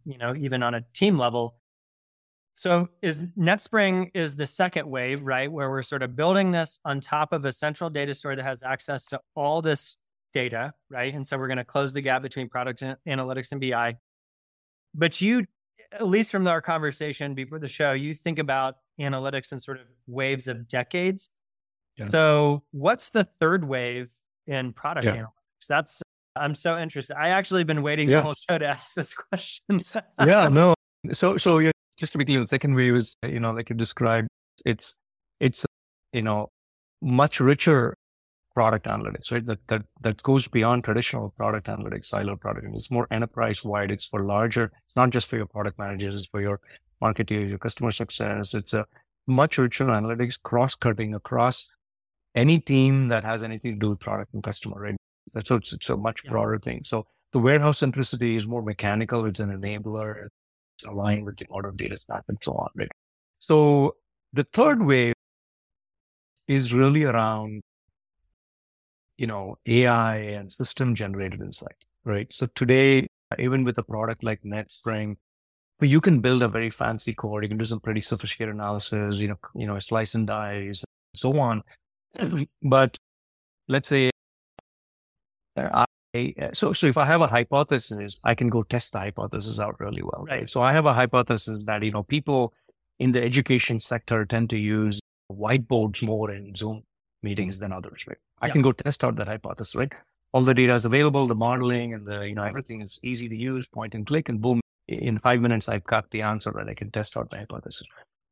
you 0.05 0.19
know, 0.19 0.35
even 0.35 0.63
on 0.63 0.75
a 0.75 0.83
team 0.95 1.19
level 1.19 1.60
so 2.61 2.91
is 3.01 3.23
NetSpring 3.39 4.11
is 4.13 4.37
the 4.37 4.47
second 4.47 4.87
wave, 4.87 5.23
right? 5.23 5.51
Where 5.51 5.71
we're 5.71 5.81
sort 5.81 6.03
of 6.03 6.15
building 6.15 6.51
this 6.51 6.79
on 6.85 7.01
top 7.01 7.33
of 7.33 7.43
a 7.47 7.53
central 7.55 7.89
data 7.89 8.13
store 8.13 8.37
that 8.37 8.43
has 8.43 8.63
access 8.63 9.07
to 9.07 9.21
all 9.35 9.63
this 9.63 9.97
data, 10.35 10.75
right? 10.91 11.15
And 11.15 11.27
so 11.27 11.39
we're 11.39 11.47
going 11.47 11.57
to 11.57 11.65
close 11.65 11.95
the 11.95 12.03
gap 12.03 12.21
between 12.21 12.51
product 12.51 12.85
analytics 13.09 13.53
and 13.53 13.63
BI. 13.63 13.97
But 14.95 15.23
you, 15.23 15.47
at 15.91 16.07
least 16.07 16.31
from 16.31 16.47
our 16.47 16.61
conversation 16.61 17.35
before 17.35 17.61
the 17.61 17.67
show, 17.67 17.93
you 17.93 18.13
think 18.13 18.39
about 18.39 18.75
analytics 19.01 19.53
in 19.53 19.59
sort 19.59 19.81
of 19.81 19.87
waves 20.07 20.47
of 20.47 20.69
decades. 20.69 21.31
Yeah. 21.97 22.11
So 22.11 22.63
what's 22.73 23.09
the 23.09 23.27
third 23.41 23.67
wave 23.67 24.11
in 24.47 24.75
product 24.75 25.07
yeah. 25.07 25.17
analytics? 25.17 25.67
That's 25.67 26.03
I'm 26.37 26.55
so 26.55 26.77
interested. 26.77 27.17
I 27.17 27.31
actually 27.31 27.65
been 27.65 27.81
waiting 27.81 28.11
yeah. 28.11 28.17
the 28.17 28.23
whole 28.23 28.35
show 28.35 28.59
to 28.59 28.67
ask 28.67 28.97
this 28.97 29.15
question. 29.15 29.81
yeah, 30.27 30.49
no. 30.51 30.75
So 31.13 31.39
so 31.39 31.59
yeah, 31.61 31.71
just 32.01 32.13
to 32.13 32.19
be 32.19 32.25
clear, 32.25 32.41
the 32.41 32.47
second 32.47 32.75
wave 32.75 32.97
is, 32.97 33.17
you 33.23 33.39
know, 33.39 33.53
like 33.53 33.69
you 33.69 33.77
described, 33.77 34.29
it's, 34.65 34.99
it's, 35.39 35.67
you 36.13 36.23
know, 36.23 36.49
much 37.03 37.41
richer 37.41 37.95
product 38.55 38.87
analytics, 38.87 39.31
right? 39.31 39.45
That, 39.45 39.59
that, 39.69 39.83
that 40.01 40.23
goes 40.23 40.49
beyond 40.49 40.83
traditional 40.85 41.33
product 41.37 41.67
analytics, 41.69 42.07
silo 42.07 42.37
product. 42.37 42.67
It's 42.75 42.91
more 42.91 43.07
enterprise 43.11 43.65
wide. 43.65 43.91
It's 43.91 44.07
for 44.07 44.25
larger, 44.25 44.65
it's 44.87 44.97
not 44.97 45.11
just 45.11 45.27
for 45.29 45.37
your 45.37 45.47
product 45.47 45.79
managers, 45.79 46.17
it's 46.17 46.27
for 46.27 46.41
your 46.41 46.61
marketeers, 47.03 47.51
your 47.51 47.59
customer 47.59 47.91
success. 47.91 48.55
It's 48.55 48.73
a 48.73 48.87
much 49.27 49.59
richer 49.59 49.85
analytics 49.85 50.41
cross 50.43 50.75
cutting 50.75 51.15
across 51.15 51.71
any 52.35 52.59
team 52.59 53.09
that 53.09 53.25
has 53.25 53.43
anything 53.43 53.75
to 53.75 53.79
do 53.79 53.91
with 53.91 54.01
product 54.01 54.33
and 54.35 54.43
customer, 54.43 54.81
right? 54.81 54.97
So 55.45 55.57
it's, 55.57 55.73
it's 55.73 55.91
a 55.91 55.97
much 55.97 56.25
broader 56.25 56.59
thing. 56.59 56.81
So 56.85 57.07
the 57.33 57.39
warehouse 57.39 57.81
centricity 57.81 58.37
is 58.37 58.47
more 58.47 58.63
mechanical. 58.63 59.27
It's 59.27 59.41
an 59.41 59.51
enabler 59.51 60.29
aligned 60.85 61.25
with 61.25 61.37
the 61.37 61.47
order 61.49 61.71
data 61.71 61.97
stack 61.97 62.25
and 62.29 62.39
so 62.41 62.53
on, 62.53 62.69
right? 62.75 62.91
So 63.39 63.97
the 64.33 64.45
third 64.53 64.85
wave 64.85 65.15
is 66.47 66.75
really 66.75 67.05
around, 67.05 67.63
you 69.17 69.27
know, 69.27 69.57
AI 69.67 70.17
and 70.17 70.51
system 70.51 70.95
generated 70.95 71.41
insight, 71.41 71.85
right? 72.05 72.33
So 72.33 72.47
today, 72.55 73.07
even 73.39 73.65
with 73.65 73.79
a 73.79 73.83
product 73.83 74.25
like 74.25 74.43
NetSpring, 74.43 75.17
you 75.81 76.01
can 76.01 76.21
build 76.21 76.43
a 76.43 76.49
very 76.49 76.71
fancy 76.71 77.15
code. 77.15 77.43
You 77.43 77.49
can 77.49 77.59
do 77.59 77.65
some 77.65 77.81
pretty 77.81 78.01
sophisticated 78.01 78.55
analysis, 78.55 79.19
you 79.19 79.29
know, 79.29 79.39
you 79.55 79.67
know, 79.67 79.79
slice 79.79 80.15
and 80.15 80.27
dice, 80.27 80.85
and 80.85 81.19
so 81.19 81.39
on. 81.39 81.63
but 82.63 82.99
let's 83.69 83.89
say 83.89 84.11
I, 86.15 86.35
uh, 86.41 86.49
so 86.53 86.73
so 86.73 86.87
if 86.87 86.97
I 86.97 87.05
have 87.05 87.21
a 87.21 87.27
hypothesis, 87.29 88.17
I 88.25 88.35
can 88.35 88.49
go 88.49 88.63
test 88.63 88.93
the 88.93 88.99
hypothesis 88.99 89.61
out 89.61 89.79
really 89.79 90.03
well. 90.03 90.25
Right. 90.29 90.51
So 90.51 90.61
I 90.61 90.73
have 90.73 90.87
a 90.87 90.93
hypothesis 90.93 91.65
that 91.67 91.83
you 91.83 91.93
know 91.93 92.03
people 92.03 92.53
in 92.99 93.13
the 93.13 93.23
education 93.23 93.81
sector 93.81 94.25
tend 94.27 94.51
to 94.51 94.59
use 94.59 95.01
whiteboards 95.33 96.03
more 96.03 96.31
in 96.31 96.55
Zoom 96.55 96.83
meetings 97.23 97.59
than 97.59 97.73
others, 97.73 98.07
right? 98.07 98.19
I 98.41 98.47
Yeah. 98.47 98.53
can 98.53 98.63
go 98.63 98.73
test 98.73 99.05
out 99.05 99.17
that 99.17 99.29
hypothesis, 99.29 99.75
right? 99.75 99.93
All 100.33 100.43
the 100.43 100.55
data 100.55 100.75
is 100.75 100.85
available, 100.85 101.27
the 101.27 101.35
modeling 101.35 101.95
and 101.95 102.07
the, 102.07 102.29
you 102.29 102.35
know, 102.35 102.45
everything 102.45 102.81
is 102.81 103.01
easy 103.03 103.29
to 103.29 103.37
use, 103.37 103.69
point 103.69 103.95
and 103.95 104.07
click, 104.07 104.29
and 104.29 104.41
boom, 104.41 104.61
in 104.89 105.19
five 105.19 105.41
minutes, 105.41 105.69
I've 105.69 105.85
got 105.85 106.11
the 106.11 106.23
answer 106.23 106.57
and 106.59 106.69
I 106.71 106.75
can 106.75 106.91
test 106.91 107.17
out 107.17 107.31
the 107.31 107.37
hypothesis. 107.37 107.87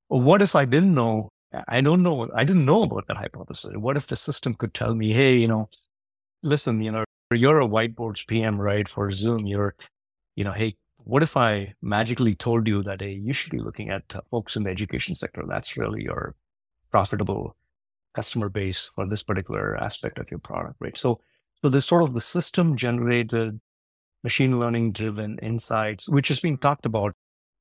Or 0.08 0.20
what 0.20 0.42
if 0.42 0.54
I 0.54 0.64
didn't 0.64 0.94
know? 0.94 1.28
I 1.66 1.80
don't 1.80 2.02
know. 2.02 2.28
I 2.34 2.44
didn't 2.44 2.64
know 2.64 2.82
about 2.82 3.06
that 3.08 3.16
hypothesis. 3.16 3.74
What 3.76 3.96
if 3.96 4.06
the 4.06 4.16
system 4.16 4.54
could 4.54 4.74
tell 4.74 4.94
me, 4.94 5.12
hey, 5.12 5.36
you 5.38 5.48
know, 5.48 5.68
listen, 6.42 6.82
you 6.82 6.92
know, 6.92 7.04
you're 7.36 7.60
a 7.60 7.68
whiteboards 7.68 8.26
PM, 8.26 8.60
right? 8.60 8.88
For 8.88 9.10
Zoom, 9.10 9.46
you're, 9.46 9.74
you 10.34 10.44
know, 10.44 10.52
hey, 10.52 10.76
what 10.96 11.22
if 11.22 11.36
I 11.36 11.74
magically 11.82 12.34
told 12.34 12.66
you 12.66 12.82
that, 12.82 13.00
hey, 13.00 13.12
you 13.12 13.32
should 13.32 13.50
be 13.52 13.60
looking 13.60 13.90
at 13.90 14.14
uh, 14.14 14.20
folks 14.30 14.56
in 14.56 14.62
the 14.64 14.70
education 14.70 15.14
sector? 15.14 15.42
That's 15.46 15.76
really 15.76 16.02
your 16.02 16.34
profitable 16.90 17.56
customer 18.14 18.48
base 18.48 18.90
for 18.94 19.06
this 19.06 19.22
particular 19.22 19.76
aspect 19.76 20.18
of 20.18 20.30
your 20.30 20.40
product, 20.40 20.76
right? 20.80 20.96
So, 20.96 21.20
so 21.62 21.68
there's 21.68 21.86
sort 21.86 22.02
of 22.02 22.14
the 22.14 22.20
system 22.20 22.76
generated 22.76 23.60
machine 24.22 24.58
learning 24.58 24.92
driven 24.92 25.38
insights, 25.38 26.08
which 26.08 26.28
has 26.28 26.40
been 26.40 26.58
talked 26.58 26.86
about 26.86 27.14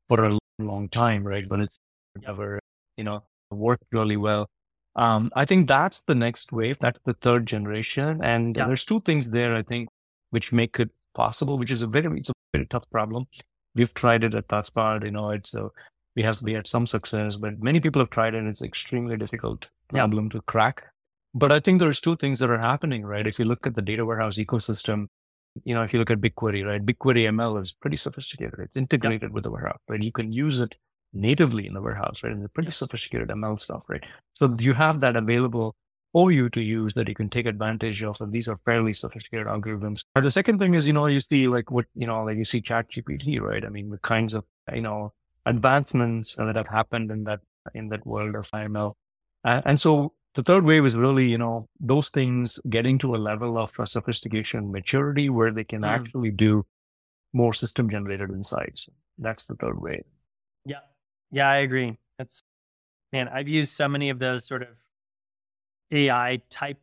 for 0.08 0.24
a 0.26 0.38
long 0.60 0.90
time, 0.90 1.26
right? 1.26 1.48
But 1.48 1.60
it's 1.62 1.78
never, 2.26 2.60
you 2.96 3.04
know, 3.04 3.24
worked 3.52 3.86
really 3.92 4.18
well. 4.18 4.50
Um, 4.98 5.32
I 5.36 5.46
think 5.46 5.68
that's 5.68 6.00
the 6.02 6.16
next 6.16 6.52
wave. 6.52 6.78
That's 6.82 7.00
the 7.06 7.14
third 7.14 7.46
generation. 7.46 8.20
And 8.24 8.56
Yeah. 8.58 8.66
there's 8.68 8.84
two 8.84 9.00
things 9.02 9.30
there, 9.30 9.56
I 9.56 9.62
think, 9.64 9.90
which 10.32 10.52
make 10.52 10.80
it 10.80 10.90
possible, 11.14 11.58
which 11.58 11.72
is 11.72 11.82
a 11.84 11.88
very, 11.88 12.18
it's 12.20 12.30
a 12.30 12.34
very 12.54 12.66
tough 12.66 12.90
problem. 12.90 13.28
We've 13.76 13.94
tried 13.94 14.24
it 14.24 14.34
at 14.34 14.48
ThoughtSpot, 14.48 15.04
you 15.06 15.12
know, 15.12 15.30
it's 15.30 15.54
a, 15.54 15.70
we 16.16 16.24
have, 16.24 16.42
we 16.42 16.54
had 16.54 16.68
some 16.68 16.88
success, 16.88 17.38
but 17.38 17.62
many 17.62 17.80
people 17.80 18.02
have 18.02 18.10
tried 18.10 18.34
it. 18.34 18.40
And 18.40 18.48
it's 18.48 18.62
extremely 18.64 19.18
difficult 19.18 19.70
Yeah. 19.94 20.00
problem 20.00 20.30
to 20.32 20.42
crack. 20.42 20.84
But 21.36 21.52
I 21.52 21.60
think 21.60 21.80
there's 21.80 22.02
two 22.02 22.16
things 22.16 22.40
that 22.40 22.50
are 22.50 22.58
happening, 22.58 23.06
right? 23.06 23.28
If 23.28 23.38
you 23.38 23.46
look 23.46 23.68
at 23.68 23.76
the 23.76 23.84
data 23.84 24.04
warehouse 24.04 24.38
ecosystem, 24.38 25.08
you 25.64 25.76
know, 25.76 25.84
if 25.84 25.94
you 25.94 26.00
look 26.00 26.10
at 26.10 26.20
BigQuery, 26.20 26.66
right? 26.66 26.84
BigQuery 26.84 27.28
ML 27.28 27.58
is 27.60 27.72
pretty 27.72 27.98
sophisticated. 27.98 28.60
It's 28.60 28.76
integrated 28.76 29.32
with 29.32 29.44
the 29.44 29.52
warehouse, 29.52 29.80
right? 29.88 30.02
You 30.02 30.12
can 30.12 30.32
use 30.32 30.60
it 30.60 30.76
natively 31.14 31.66
in 31.68 31.74
the 31.74 31.82
warehouse, 31.82 32.22
right? 32.24 32.32
And 32.34 32.44
it's 32.44 32.54
pretty 32.54 32.72
sophisticated 32.72 33.30
ML 33.30 33.60
stuff, 33.60 33.86
right? 33.90 34.04
So 34.36 34.56
you 34.60 34.74
have 34.74 35.00
that 35.00 35.16
available 35.16 35.76
for 36.14 36.32
you 36.32 36.50
to 36.50 36.62
use 36.62 36.94
that 36.94 37.08
you 37.08 37.16
can 37.16 37.30
take 37.30 37.46
advantage 37.46 38.02
of. 38.04 38.20
And 38.22 38.32
these 38.32 38.48
are 38.48 38.58
fairly 38.66 38.94
sophisticated 38.94 39.48
algorithms. 39.48 40.04
And 40.16 40.26
the 40.26 40.32
second 40.32 40.60
thing 40.60 40.74
is, 40.74 40.88
you 40.88 40.94
know, 40.94 41.06
you 41.08 41.20
see 41.20 41.48
like 41.48 41.70
what, 41.72 41.86
you 41.96 42.08
know, 42.08 42.24
like 42.24 42.38
you 42.38 42.46
see 42.46 42.62
ChatGPT, 42.62 43.40
right? 43.42 43.64
I 43.66 43.70
mean, 43.70 43.90
the 43.90 43.98
kinds 44.00 44.34
of, 44.34 44.46
you 44.74 44.82
know, 44.82 45.14
advancements 45.46 46.36
that 46.36 46.56
have 46.56 46.68
happened 46.68 47.12
in 47.12 47.24
that, 47.26 47.42
in 47.74 47.90
that 47.90 48.06
world 48.06 48.36
of 48.36 48.50
ML. 48.52 48.94
Uh, 49.44 49.62
and 49.66 49.80
so 49.80 50.14
the 50.36 50.44
third 50.44 50.64
wave 50.66 50.86
is 50.86 50.96
really, 50.96 51.28
you 51.30 51.38
know, 51.38 51.68
those 51.80 52.10
things 52.10 52.60
getting 52.70 52.98
to 53.00 53.16
a 53.16 53.18
level 53.18 53.58
of 53.58 53.78
uh, 53.80 53.86
sophistication, 53.86 54.72
maturity 54.72 55.30
where 55.30 55.52
they 55.52 55.64
can 55.64 55.82
Mm. 55.82 55.88
actually 55.88 56.32
do 56.32 56.66
more 57.34 57.54
system 57.54 57.90
generated 57.90 58.30
insights. 58.30 58.88
That's 59.18 59.46
the 59.46 59.56
third 59.56 59.82
wave. 59.82 60.04
Yeah. 61.32 61.44
Yeah, 61.44 61.50
I 61.50 61.58
agree. 61.58 61.98
That's 62.18 62.40
man, 63.14 63.28
I've 63.30 63.48
used 63.48 63.70
so 63.72 63.88
many 63.88 64.10
of 64.10 64.20
those 64.20 64.46
sort 64.46 64.62
of 64.64 64.70
AI 65.92 66.42
type, 66.50 66.78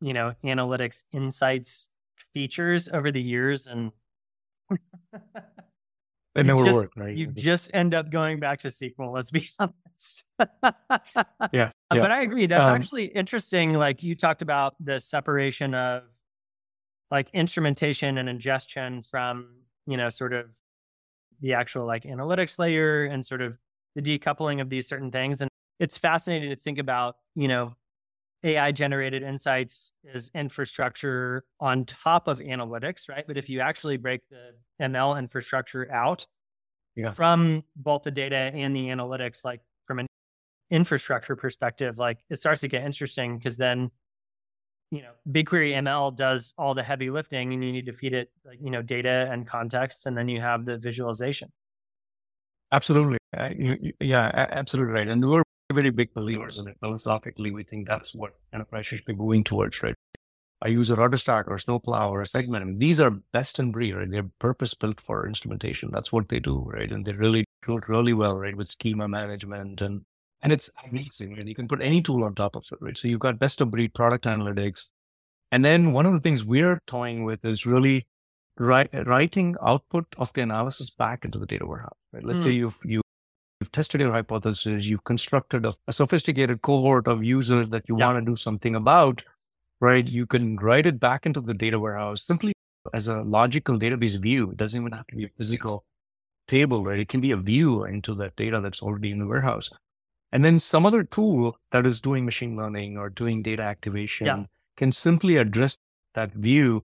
you 0.00 0.12
know, 0.12 0.34
analytics 0.44 1.04
insights 1.12 1.88
features 2.34 2.88
over 2.88 3.10
the 3.10 3.22
years 3.22 3.66
and 3.66 3.92
You 6.36 6.44
never 6.44 6.64
just- 6.64 6.74
worked, 6.76 6.96
right? 6.96 7.16
you 7.16 7.26
just 7.26 7.70
end 7.74 7.92
up 7.92 8.08
going 8.10 8.38
back 8.38 8.60
to 8.60 8.68
SQL, 8.68 9.12
let's 9.12 9.30
be 9.32 9.48
honest. 9.58 10.24
yeah. 11.52 11.70
But 11.90 12.12
I 12.12 12.22
agree. 12.22 12.46
That's 12.46 12.68
Um, 12.68 12.74
actually 12.76 13.06
interesting. 13.06 13.72
Like 13.74 14.02
you 14.04 14.14
talked 14.14 14.40
about 14.40 14.74
the 14.78 15.00
separation 15.00 15.74
of 15.74 16.04
like 17.10 17.28
instrumentation 17.34 18.16
and 18.16 18.28
ingestion 18.28 19.02
from, 19.02 19.48
you 19.86 19.96
know, 19.96 20.08
sort 20.08 20.32
of 20.32 20.46
the 21.40 21.54
actual 21.54 21.86
like 21.86 22.04
analytics 22.04 22.58
layer 22.58 23.04
and 23.04 23.24
sort 23.24 23.40
of 23.40 23.56
the 23.94 24.02
decoupling 24.02 24.60
of 24.60 24.70
these 24.70 24.86
certain 24.86 25.10
things. 25.10 25.40
And 25.40 25.50
it's 25.78 25.96
fascinating 25.98 26.50
to 26.50 26.56
think 26.56 26.78
about, 26.78 27.16
you 27.34 27.48
know, 27.48 27.74
AI 28.42 28.72
generated 28.72 29.22
insights 29.22 29.92
is 30.04 30.30
infrastructure 30.34 31.44
on 31.58 31.84
top 31.84 32.28
of 32.28 32.38
analytics, 32.38 33.08
right? 33.08 33.26
But 33.26 33.36
if 33.36 33.50
you 33.50 33.60
actually 33.60 33.96
break 33.98 34.22
the 34.30 34.54
ML 34.80 35.18
infrastructure 35.18 35.90
out 35.92 36.26
Yeah. 36.96 37.12
from 37.12 37.64
both 37.76 38.02
the 38.02 38.10
data 38.10 38.36
and 38.36 38.74
the 38.74 38.88
analytics, 38.88 39.44
like 39.44 39.60
from 39.86 39.98
an 39.98 40.06
infrastructure 40.70 41.36
perspective, 41.36 41.98
like 41.98 42.18
it 42.30 42.38
starts 42.38 42.60
to 42.62 42.68
get 42.68 42.84
interesting 42.84 43.38
because 43.38 43.56
then, 43.56 43.90
you 44.90 45.02
know, 45.02 45.12
BigQuery 45.30 45.72
ML 45.74 46.16
does 46.16 46.52
all 46.58 46.74
the 46.74 46.82
heavy 46.82 47.10
lifting 47.10 47.52
and 47.52 47.64
you 47.64 47.72
need 47.72 47.86
to 47.86 47.92
feed 47.92 48.12
it 48.12 48.30
like, 48.44 48.58
you 48.60 48.70
know, 48.70 48.82
data 48.82 49.28
and 49.30 49.46
context, 49.46 50.06
and 50.06 50.16
then 50.16 50.28
you 50.28 50.40
have 50.40 50.64
the 50.64 50.78
visualization. 50.78 51.50
Absolutely. 52.72 53.18
Uh, 53.36 53.50
you, 53.56 53.78
you- 53.80 53.92
yeah, 54.00 54.30
absolutely 54.52 54.92
right. 54.94 55.08
And 55.08 55.28
we're 55.28 55.42
very 55.72 55.90
big 55.90 56.12
believers 56.14 56.58
in 56.58 56.68
it. 56.68 56.76
Philosophically, 56.80 57.50
we 57.50 57.62
think 57.62 57.86
that's 57.86 58.14
what 58.14 58.34
enterprise 58.52 58.86
should 58.86 59.04
be 59.04 59.14
moving 59.14 59.44
towards, 59.44 59.82
right? 59.82 59.94
I 60.62 60.68
use 60.68 60.90
a 60.90 60.96
RudderStack 60.96 61.46
or 61.48 61.54
a 61.54 61.60
Snowplow 61.60 62.10
or 62.10 62.20
a 62.20 62.26
Segment. 62.26 62.78
These 62.78 63.00
are 63.00 63.10
best 63.10 63.58
in 63.58 63.72
breed, 63.72 63.94
right? 63.94 64.10
They're 64.10 64.28
purpose 64.40 64.74
built 64.74 65.00
for 65.00 65.26
instrumentation. 65.26 65.90
That's 65.90 66.12
what 66.12 66.28
they 66.28 66.38
do, 66.38 66.58
right? 66.66 66.90
And 66.90 67.04
they 67.04 67.12
really 67.14 67.44
do 67.66 67.78
it 67.78 67.88
really 67.88 68.12
well, 68.12 68.36
right? 68.36 68.54
With 68.56 68.68
schema 68.68 69.08
management 69.08 69.80
and 69.80 70.02
and 70.42 70.52
it's 70.52 70.70
amazing, 70.88 71.36
right? 71.36 71.46
You 71.46 71.54
can 71.54 71.68
put 71.68 71.82
any 71.82 72.00
tool 72.00 72.24
on 72.24 72.34
top 72.34 72.56
of 72.56 72.64
it, 72.72 72.78
right? 72.80 72.96
So 72.96 73.08
you've 73.08 73.20
got 73.20 73.38
best 73.38 73.60
of 73.60 73.70
breed 73.70 73.94
product 73.94 74.24
analytics. 74.24 74.90
And 75.52 75.64
then 75.64 75.92
one 75.92 76.06
of 76.06 76.12
the 76.12 76.20
things 76.20 76.44
we're 76.44 76.80
toying 76.86 77.24
with 77.24 77.44
is 77.44 77.66
really 77.66 78.06
write, 78.58 78.90
writing 79.06 79.56
output 79.62 80.06
of 80.16 80.32
the 80.32 80.42
analysis 80.42 80.90
back 80.90 81.24
into 81.24 81.38
the 81.38 81.46
data 81.46 81.66
warehouse, 81.66 81.98
right? 82.12 82.24
Let's 82.24 82.42
say 82.42 82.50
hmm. 82.50 82.58
you've, 82.58 82.78
you, 82.84 83.02
you've 83.60 83.72
tested 83.72 84.00
your 84.00 84.12
hypothesis, 84.12 84.86
you've 84.86 85.04
constructed 85.04 85.66
a, 85.66 85.74
a 85.88 85.92
sophisticated 85.92 86.62
cohort 86.62 87.06
of 87.06 87.22
users 87.24 87.68
that 87.70 87.84
you 87.88 87.98
Yeah. 87.98 88.06
want 88.06 88.24
to 88.24 88.30
do 88.30 88.36
something 88.36 88.74
about, 88.74 89.24
right? 89.80 90.06
You 90.06 90.26
can 90.26 90.56
write 90.56 90.86
it 90.86 91.00
back 91.00 91.26
into 91.26 91.40
the 91.40 91.54
data 91.54 91.78
warehouse 91.78 92.24
simply 92.24 92.52
as 92.94 93.08
a 93.08 93.22
logical 93.22 93.78
database 93.78 94.20
view. 94.20 94.52
It 94.52 94.56
doesn't 94.56 94.80
even 94.80 94.92
have 94.92 95.06
to 95.08 95.16
be 95.16 95.24
a 95.24 95.30
physical 95.36 95.84
table, 96.48 96.84
right? 96.84 96.98
It 96.98 97.08
can 97.08 97.20
be 97.20 97.30
a 97.30 97.36
view 97.36 97.84
into 97.84 98.14
that 98.14 98.36
data 98.36 98.60
that's 98.60 98.82
already 98.82 99.10
in 99.10 99.18
the 99.18 99.26
warehouse. 99.26 99.70
And 100.32 100.44
then 100.44 100.58
some 100.58 100.86
other 100.86 101.02
tool 101.02 101.58
that 101.72 101.86
is 101.86 102.00
doing 102.00 102.24
machine 102.24 102.56
learning 102.56 102.96
or 102.96 103.10
doing 103.10 103.42
data 103.42 103.62
activation 103.62 104.26
Yeah. 104.26 104.44
can 104.76 104.92
simply 104.92 105.36
address 105.36 105.76
that 106.14 106.32
view 106.32 106.82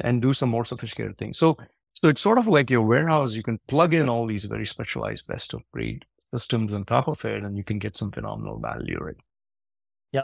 and 0.00 0.20
do 0.20 0.32
some 0.32 0.50
more 0.50 0.64
sophisticated 0.64 1.16
things. 1.16 1.38
So, 1.38 1.56
so 1.92 2.08
it's 2.08 2.20
sort 2.20 2.38
of 2.38 2.46
like 2.46 2.68
your 2.70 2.82
warehouse. 2.82 3.34
You 3.34 3.42
can 3.42 3.58
plug 3.68 3.94
in 3.94 4.08
all 4.08 4.26
these 4.26 4.44
very 4.44 4.66
specialized 4.66 5.26
best 5.26 5.54
of 5.54 5.62
breed 5.72 6.04
systems 6.32 6.74
on 6.74 6.84
top 6.84 7.08
of 7.08 7.24
it, 7.24 7.42
and 7.44 7.56
you 7.56 7.64
can 7.64 7.78
get 7.78 7.96
some 7.96 8.10
phenomenal 8.10 8.58
value, 8.58 8.98
right? 9.00 9.16
Yeah. 10.12 10.22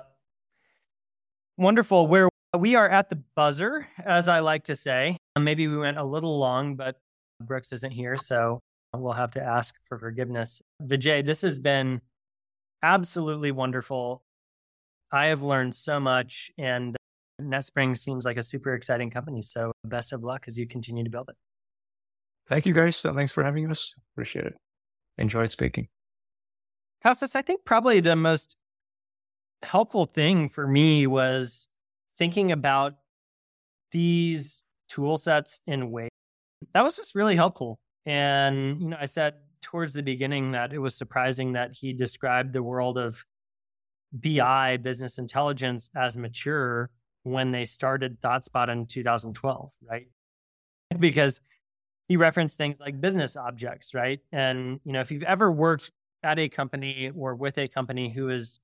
Wonderful. 1.56 2.06
Where 2.06 2.28
we 2.58 2.74
are 2.74 2.88
at 2.88 3.10
the 3.10 3.22
buzzer, 3.36 3.86
as 4.04 4.28
I 4.28 4.40
like 4.40 4.64
to 4.64 4.76
say. 4.76 5.16
Maybe 5.38 5.68
we 5.68 5.76
went 5.78 5.98
a 5.98 6.04
little 6.04 6.38
long, 6.38 6.74
but 6.76 6.98
Brooks 7.40 7.72
isn't 7.72 7.92
here, 7.92 8.16
so 8.16 8.60
we'll 8.94 9.12
have 9.12 9.30
to 9.32 9.42
ask 9.42 9.74
for 9.88 9.98
forgiveness. 9.98 10.60
Vijay, 10.82 11.24
this 11.24 11.42
has 11.42 11.58
been 11.60 12.00
absolutely 12.82 13.52
wonderful. 13.52 14.22
I 15.12 15.26
have 15.26 15.42
learned 15.42 15.74
so 15.74 15.98
much, 15.98 16.50
and 16.58 16.96
NetSpring 17.40 17.98
seems 17.98 18.24
like 18.24 18.36
a 18.36 18.42
super 18.42 18.74
exciting 18.74 19.10
company. 19.10 19.42
So, 19.42 19.72
best 19.84 20.12
of 20.12 20.22
luck 20.22 20.44
as 20.46 20.58
you 20.58 20.66
continue 20.66 21.04
to 21.04 21.10
build 21.10 21.28
it. 21.28 21.36
Thank 22.48 22.66
you 22.66 22.74
guys. 22.74 23.00
Thanks 23.00 23.32
for 23.32 23.44
having 23.44 23.70
us. 23.70 23.94
Appreciate 24.14 24.46
it. 24.46 24.54
Enjoyed 25.18 25.50
speaking. 25.50 25.88
Costas, 27.02 27.34
I 27.34 27.42
think 27.42 27.64
probably 27.64 28.00
the 28.00 28.16
most 28.16 28.56
helpful 29.62 30.06
thing 30.06 30.48
for 30.48 30.66
me 30.66 31.06
was 31.06 31.68
thinking 32.18 32.52
about 32.52 32.94
these 33.92 34.64
tool 34.88 35.18
sets 35.18 35.60
in 35.66 35.90
ways 35.90 36.10
that 36.74 36.82
was 36.82 36.96
just 36.96 37.14
really 37.14 37.36
helpful. 37.36 37.78
And, 38.06 38.80
you 38.80 38.88
know, 38.88 38.96
I 39.00 39.06
said 39.06 39.34
towards 39.62 39.92
the 39.92 40.02
beginning 40.02 40.52
that 40.52 40.72
it 40.72 40.78
was 40.78 40.94
surprising 40.94 41.52
that 41.52 41.76
he 41.76 41.92
described 41.92 42.52
the 42.52 42.62
world 42.62 42.98
of 42.98 43.24
BI, 44.12 44.76
business 44.78 45.18
intelligence, 45.18 45.90
as 45.94 46.16
mature 46.16 46.90
when 47.22 47.50
they 47.50 47.64
started 47.64 48.20
ThoughtSpot 48.20 48.68
in 48.68 48.86
2012, 48.86 49.70
right? 49.88 50.08
Because 50.98 51.40
he 52.08 52.16
referenced 52.16 52.58
things 52.58 52.80
like 52.80 53.00
BusinessObjects, 53.00 53.94
right? 53.94 54.20
And 54.32 54.80
you 54.84 54.92
know, 54.92 55.00
if 55.00 55.12
you've 55.12 55.22
ever 55.22 55.50
worked 55.50 55.92
at 56.22 56.38
a 56.38 56.48
company 56.48 57.10
or 57.14 57.34
with 57.34 57.56
a 57.58 57.68
company 57.68 58.12
who 58.12 58.28
is 58.30 58.58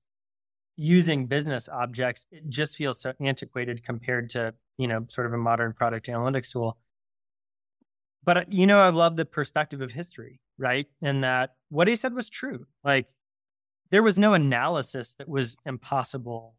using 0.75 1.27
BusinessObjects, 1.27 2.27
it 2.31 2.49
just 2.49 2.75
feels 2.75 3.01
so 3.01 3.13
antiquated 3.19 3.83
compared 3.83 4.29
to, 4.31 4.53
you 4.77 4.87
know, 4.87 5.05
sort 5.07 5.27
of 5.27 5.33
a 5.33 5.37
modern 5.37 5.73
product 5.73 6.07
analytics 6.07 6.51
tool. 6.51 6.77
But, 8.23 8.37
uh, 8.37 8.43
you 8.49 8.67
know, 8.67 8.79
I 8.79 8.89
love 8.89 9.15
the 9.15 9.25
perspective 9.25 9.81
of 9.81 9.93
history, 9.93 10.39
right? 10.57 10.87
And 11.01 11.23
that 11.23 11.55
what 11.69 11.87
he 11.87 11.95
said 11.95 12.13
was 12.13 12.29
true. 12.29 12.65
Like 12.83 13.07
there 13.91 14.03
was 14.03 14.17
no 14.17 14.33
analysis 14.33 15.15
that 15.15 15.29
was 15.29 15.57
impossible 15.65 16.55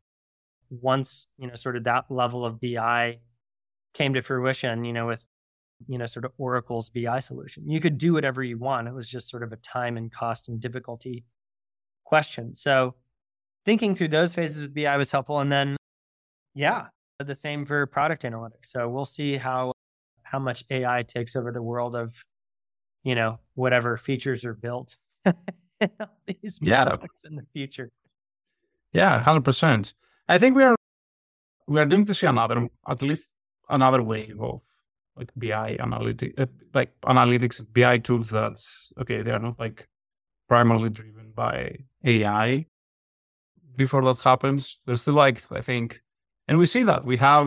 once, 0.70 1.28
you 1.38 1.46
know, 1.46 1.55
sort 1.55 1.76
of 1.76 1.84
that 1.84 2.05
level 2.11 2.44
of 2.44 2.61
BI 2.61 3.18
came 3.94 4.14
to 4.14 4.22
fruition, 4.22 4.84
you 4.84 4.92
know, 4.92 5.07
with, 5.07 5.26
you 5.86 5.99
know, 5.99 6.07
sort 6.07 6.24
of 6.24 6.32
Oracle's 6.38 6.90
BI 6.90 7.18
solution. 7.18 7.68
You 7.68 7.80
could 7.80 7.99
do 7.99 8.12
whatever 8.12 8.42
you 8.42 8.59
want. 8.59 8.88
It 8.88 8.94
was 8.94 9.09
just 9.09 9.28
sort 9.28 9.42
of 9.42 9.53
a 9.53 9.57
time 9.57 9.96
and 9.96 10.12
cost 10.12 10.49
and 10.49 10.61
difficulty 10.61 11.24
question. 12.05 12.55
So, 12.55 12.94
thinking 13.64 13.94
through 13.94 14.09
those 14.09 14.34
phases 14.34 14.62
with 14.62 14.74
BI 14.74 14.96
was 14.96 15.11
helpful. 15.11 15.40
And 15.40 15.53
then, 15.53 15.76
yeah, 16.55 16.86
the 17.24 17.34
same 17.34 17.66
for 17.66 17.86
product 17.86 18.22
analytics. 18.22 18.66
So 18.66 18.88
we'll 18.88 19.05
see 19.05 19.36
how 19.36 19.72
how 20.22 20.38
much 20.38 20.64
AI 20.70 21.03
takes 21.03 21.34
over 21.34 21.51
the 21.51 21.62
world 21.62 21.96
of, 21.96 22.22
you 23.03 23.14
know, 23.14 23.38
whatever 23.55 23.96
features 23.96 24.44
are 24.44 24.55
built 24.55 24.99
these 26.26 26.59
yeah. 26.62 26.84
products 26.84 27.24
in 27.24 27.36
the 27.36 27.44
future. 27.53 27.90
Yeah, 28.92 29.22
hundred 29.22 29.44
percent. 29.44 29.94
I 30.28 30.38
think 30.38 30.57
we 30.57 30.64
are 30.64 30.76
we 31.66 31.80
are 31.80 31.86
going 31.86 32.05
to 32.07 32.14
see 32.14 32.26
another 32.26 32.68
at 32.86 33.03
least 33.03 33.30
another 33.68 34.03
wave 34.03 34.40
of 34.40 34.61
like 35.16 35.30
BI 35.36 35.76
analytics, 35.80 36.38
uh, 36.38 36.46
like 36.72 36.92
analytics 37.03 37.64
BI 37.72 37.99
tools 37.99 38.30
that's 38.30 38.92
okay. 39.01 39.22
They 39.22 39.30
are 39.30 39.38
not 39.38 39.59
like 39.59 39.88
primarily 40.49 40.90
driven 40.90 41.32
by 41.34 41.76
AI, 42.05 42.66
before 43.78 44.05
that 44.05 44.18
happens. 44.18 44.80
There's 44.84 45.03
still 45.03 45.14
like 45.14 45.42
I 45.51 45.62
think, 45.62 46.03
and 46.46 46.59
we 46.59 46.66
see 46.66 46.82
that 46.82 47.05
we 47.05 47.16
have 47.16 47.46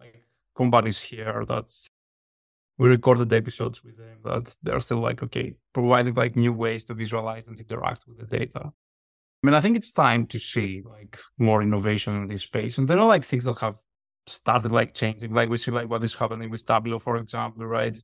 like 0.00 0.24
companies 0.56 1.00
here 1.00 1.44
that's 1.46 1.88
we 2.78 2.88
recorded 2.88 3.32
episodes 3.32 3.82
with 3.84 3.96
them 3.96 4.18
that 4.24 4.56
they're 4.62 4.80
still 4.80 5.00
like 5.00 5.22
okay 5.22 5.54
providing 5.72 6.14
like 6.14 6.36
new 6.36 6.52
ways 6.52 6.84
to 6.84 6.94
visualize 6.94 7.46
and 7.46 7.58
interact 7.58 8.04
with 8.06 8.18
the 8.18 8.38
data. 8.38 8.62
I 8.64 9.46
mean, 9.46 9.54
I 9.54 9.60
think 9.60 9.76
it's 9.76 9.92
time 9.92 10.26
to 10.28 10.38
see 10.38 10.82
like 10.84 11.18
more 11.38 11.62
innovation 11.62 12.16
in 12.16 12.28
this 12.28 12.42
space, 12.42 12.78
and 12.78 12.88
there 12.88 12.98
are 12.98 13.06
like 13.06 13.24
things 13.24 13.44
that 13.44 13.58
have 13.58 13.76
started 14.26 14.72
like 14.72 14.94
changing. 14.94 15.32
Like 15.32 15.48
we 15.48 15.56
see 15.56 15.70
like 15.70 15.88
what 15.88 16.02
is 16.02 16.14
happening 16.14 16.50
with 16.50 16.66
Tableau, 16.66 16.98
for 16.98 17.16
example, 17.16 17.66
right? 17.66 17.96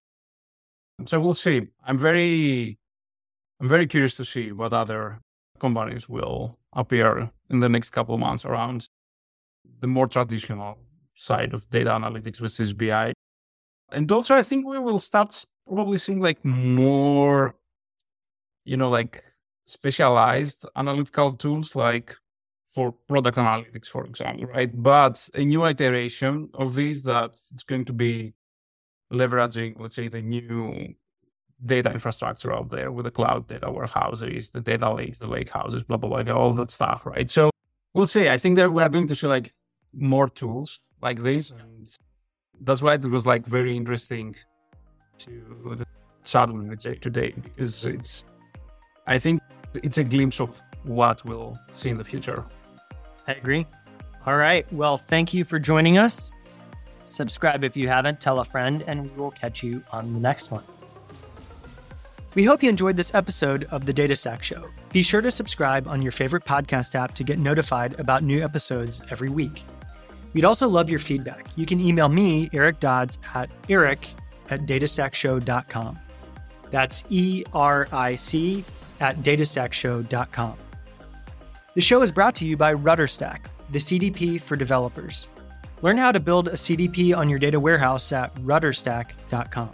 So 1.07 1.21
we'll 1.21 1.35
see. 1.35 1.69
I'm 1.85 1.99
very, 1.99 2.79
I'm 3.61 3.69
very 3.69 3.87
curious 3.87 4.15
to 4.17 4.25
see 4.25 4.53
what 4.53 4.73
other 4.73 5.21
companies 5.59 6.09
will 6.09 6.59
appear 6.73 7.31
in 7.51 7.61
the 7.61 7.69
next 7.69 7.91
couple 7.91 8.15
of 8.15 8.21
months 8.21 8.45
around 8.45 8.87
the 9.81 9.87
more 9.87 10.07
traditional 10.07 10.79
side 11.15 11.53
of 11.53 11.69
data 11.71 11.91
analytics 11.91 12.41
with 12.41 12.53
SBI. 12.53 13.13
And 13.95 14.11
also, 14.11 14.35
I 14.35 14.43
think 14.43 14.67
we 14.67 14.79
will 14.79 14.99
start 14.99 15.45
probably 15.67 15.99
seeing 15.99 16.21
like 16.21 16.45
more, 16.45 17.55
you 18.65 18.77
know, 18.77 18.89
like 18.89 19.25
specialized 19.67 20.67
analytical 20.77 21.33
tools 21.33 21.75
like 21.75 22.17
for 22.67 22.93
product 23.09 23.39
analytics, 23.39 23.87
for 23.87 24.05
example, 24.05 24.47
right? 24.47 24.71
But 24.83 25.29
a 25.35 25.45
new 25.45 25.65
iteration 25.65 26.51
of 26.55 26.75
these 26.75 27.03
that 27.05 27.31
it's 27.31 27.63
going 27.63 27.85
to 27.87 27.93
be 27.93 28.35
leveraging, 29.13 29.79
let's 29.79 29.95
say, 29.95 30.09
the 30.09 30.23
new 30.23 30.95
data 31.65 31.93
infrastructure 31.93 32.53
out 32.53 32.71
there 32.71 32.91
with 32.91 33.05
the 33.05 33.11
cloud 33.11 33.47
data 33.47 33.71
warehouses, 33.71 34.51
the 34.51 34.61
data 34.61 34.93
lakes, 34.93 35.21
the 35.21 35.27
lake 35.27 35.51
houses, 35.51 35.83
blah, 35.85 35.97
blah, 35.97 36.23
blah, 36.23 36.35
all 36.35 36.53
that 36.55 36.71
stuff, 36.71 37.07
right? 37.07 37.31
So 37.31 37.51
we'll 37.95 38.09
see. 38.09 38.29
I 38.29 38.39
think 38.39 38.57
that 38.57 38.73
we're 38.73 38.89
going 38.89 39.07
to 39.07 39.15
see 39.15 39.29
like 39.29 39.55
more 39.93 40.29
tools 40.29 40.81
like 41.01 41.23
this. 41.23 41.53
And 41.53 41.89
that's 42.63 42.83
why 42.83 42.95
it 42.95 43.05
was 43.05 43.27
like 43.27 43.47
very 43.47 43.77
interesting 43.77 44.37
to 45.19 45.85
chat 46.25 46.51
with 46.51 46.69
Vijay 46.69 47.01
today 47.01 47.35
because 47.43 47.85
it's, 47.85 48.25
I 49.07 49.19
think 49.19 49.43
it's 49.83 49.99
a 49.99 50.05
glimpse 50.05 50.41
of 50.41 50.61
what 50.85 51.25
we'll 51.25 51.59
see 51.73 51.91
in 51.91 51.99
the 51.99 52.05
future. 52.05 52.45
I 53.27 53.33
agree. 53.33 53.67
All 54.27 54.37
right. 54.37 54.71
Well, 54.73 54.97
thank 54.97 55.35
you 55.35 55.45
for 55.45 55.59
joining 55.59 55.99
us. 55.99 56.31
Subscribe 57.07 57.65
if 57.65 57.77
you 57.77 57.89
haven't, 57.89 58.21
tell 58.21 58.41
a 58.41 58.45
friend, 58.45 58.83
and 58.87 59.03
we 59.03 59.23
will 59.23 59.31
catch 59.31 59.63
you 59.63 59.83
on 59.93 60.13
the 60.15 60.21
next 60.21 60.51
one. 60.51 60.65
We 62.35 62.45
hope 62.45 62.63
you 62.63 62.71
enjoyed 62.71 62.97
this 62.97 63.15
episode 63.15 63.65
of 63.65 63.87
the 63.87 63.93
Data 63.93 64.17
Stack 64.17 64.43
Show. 64.43 64.65
Be 64.91 65.03
sure 65.03 65.21
to 65.21 65.31
subscribe 65.31 65.87
on 65.87 66.03
your 66.03 66.11
favorite 66.11 66.45
podcast 66.45 66.95
app 66.95 67.15
to 67.15 67.25
get 67.25 67.39
notified 67.39 68.01
about 68.01 68.23
new 68.23 68.43
episodes 68.43 69.01
every 69.11 69.29
week. 69.29 69.63
We'd 70.35 70.45
also 70.45 70.69
love 70.69 70.91
your 70.91 70.99
feedback. 70.99 71.47
You 71.57 71.65
can 71.65 71.81
email 71.81 72.09
me, 72.09 72.51
Eric 72.53 72.81
Dodds, 72.81 73.19
at 73.35 73.51
eric 73.69 74.09
at 74.51 74.63
datastackshow.com. 74.63 75.99
That's 76.71 77.05
E 77.09 77.45
R 77.53 77.89
I 77.93 78.17
C 78.17 78.65
at 79.01 79.17
datastackshow.com. 79.19 80.57
The 81.75 81.81
show 81.81 82.03
is 82.03 82.13
brought 82.13 82.35
to 82.37 82.47
you 82.47 82.57
by 82.57 82.75
RudderStack, 82.75 83.47
the 83.71 83.79
CDP 83.79 84.41
for 84.41 84.57
developers. 84.57 85.29
Learn 85.83 85.99
how 85.99 86.13
to 86.13 86.21
build 86.21 86.49
a 86.49 86.53
CDP 86.53 87.17
on 87.17 87.29
your 87.29 87.39
data 87.39 87.59
warehouse 87.59 88.13
at 88.13 88.35
rudderstack.com. 88.37 89.71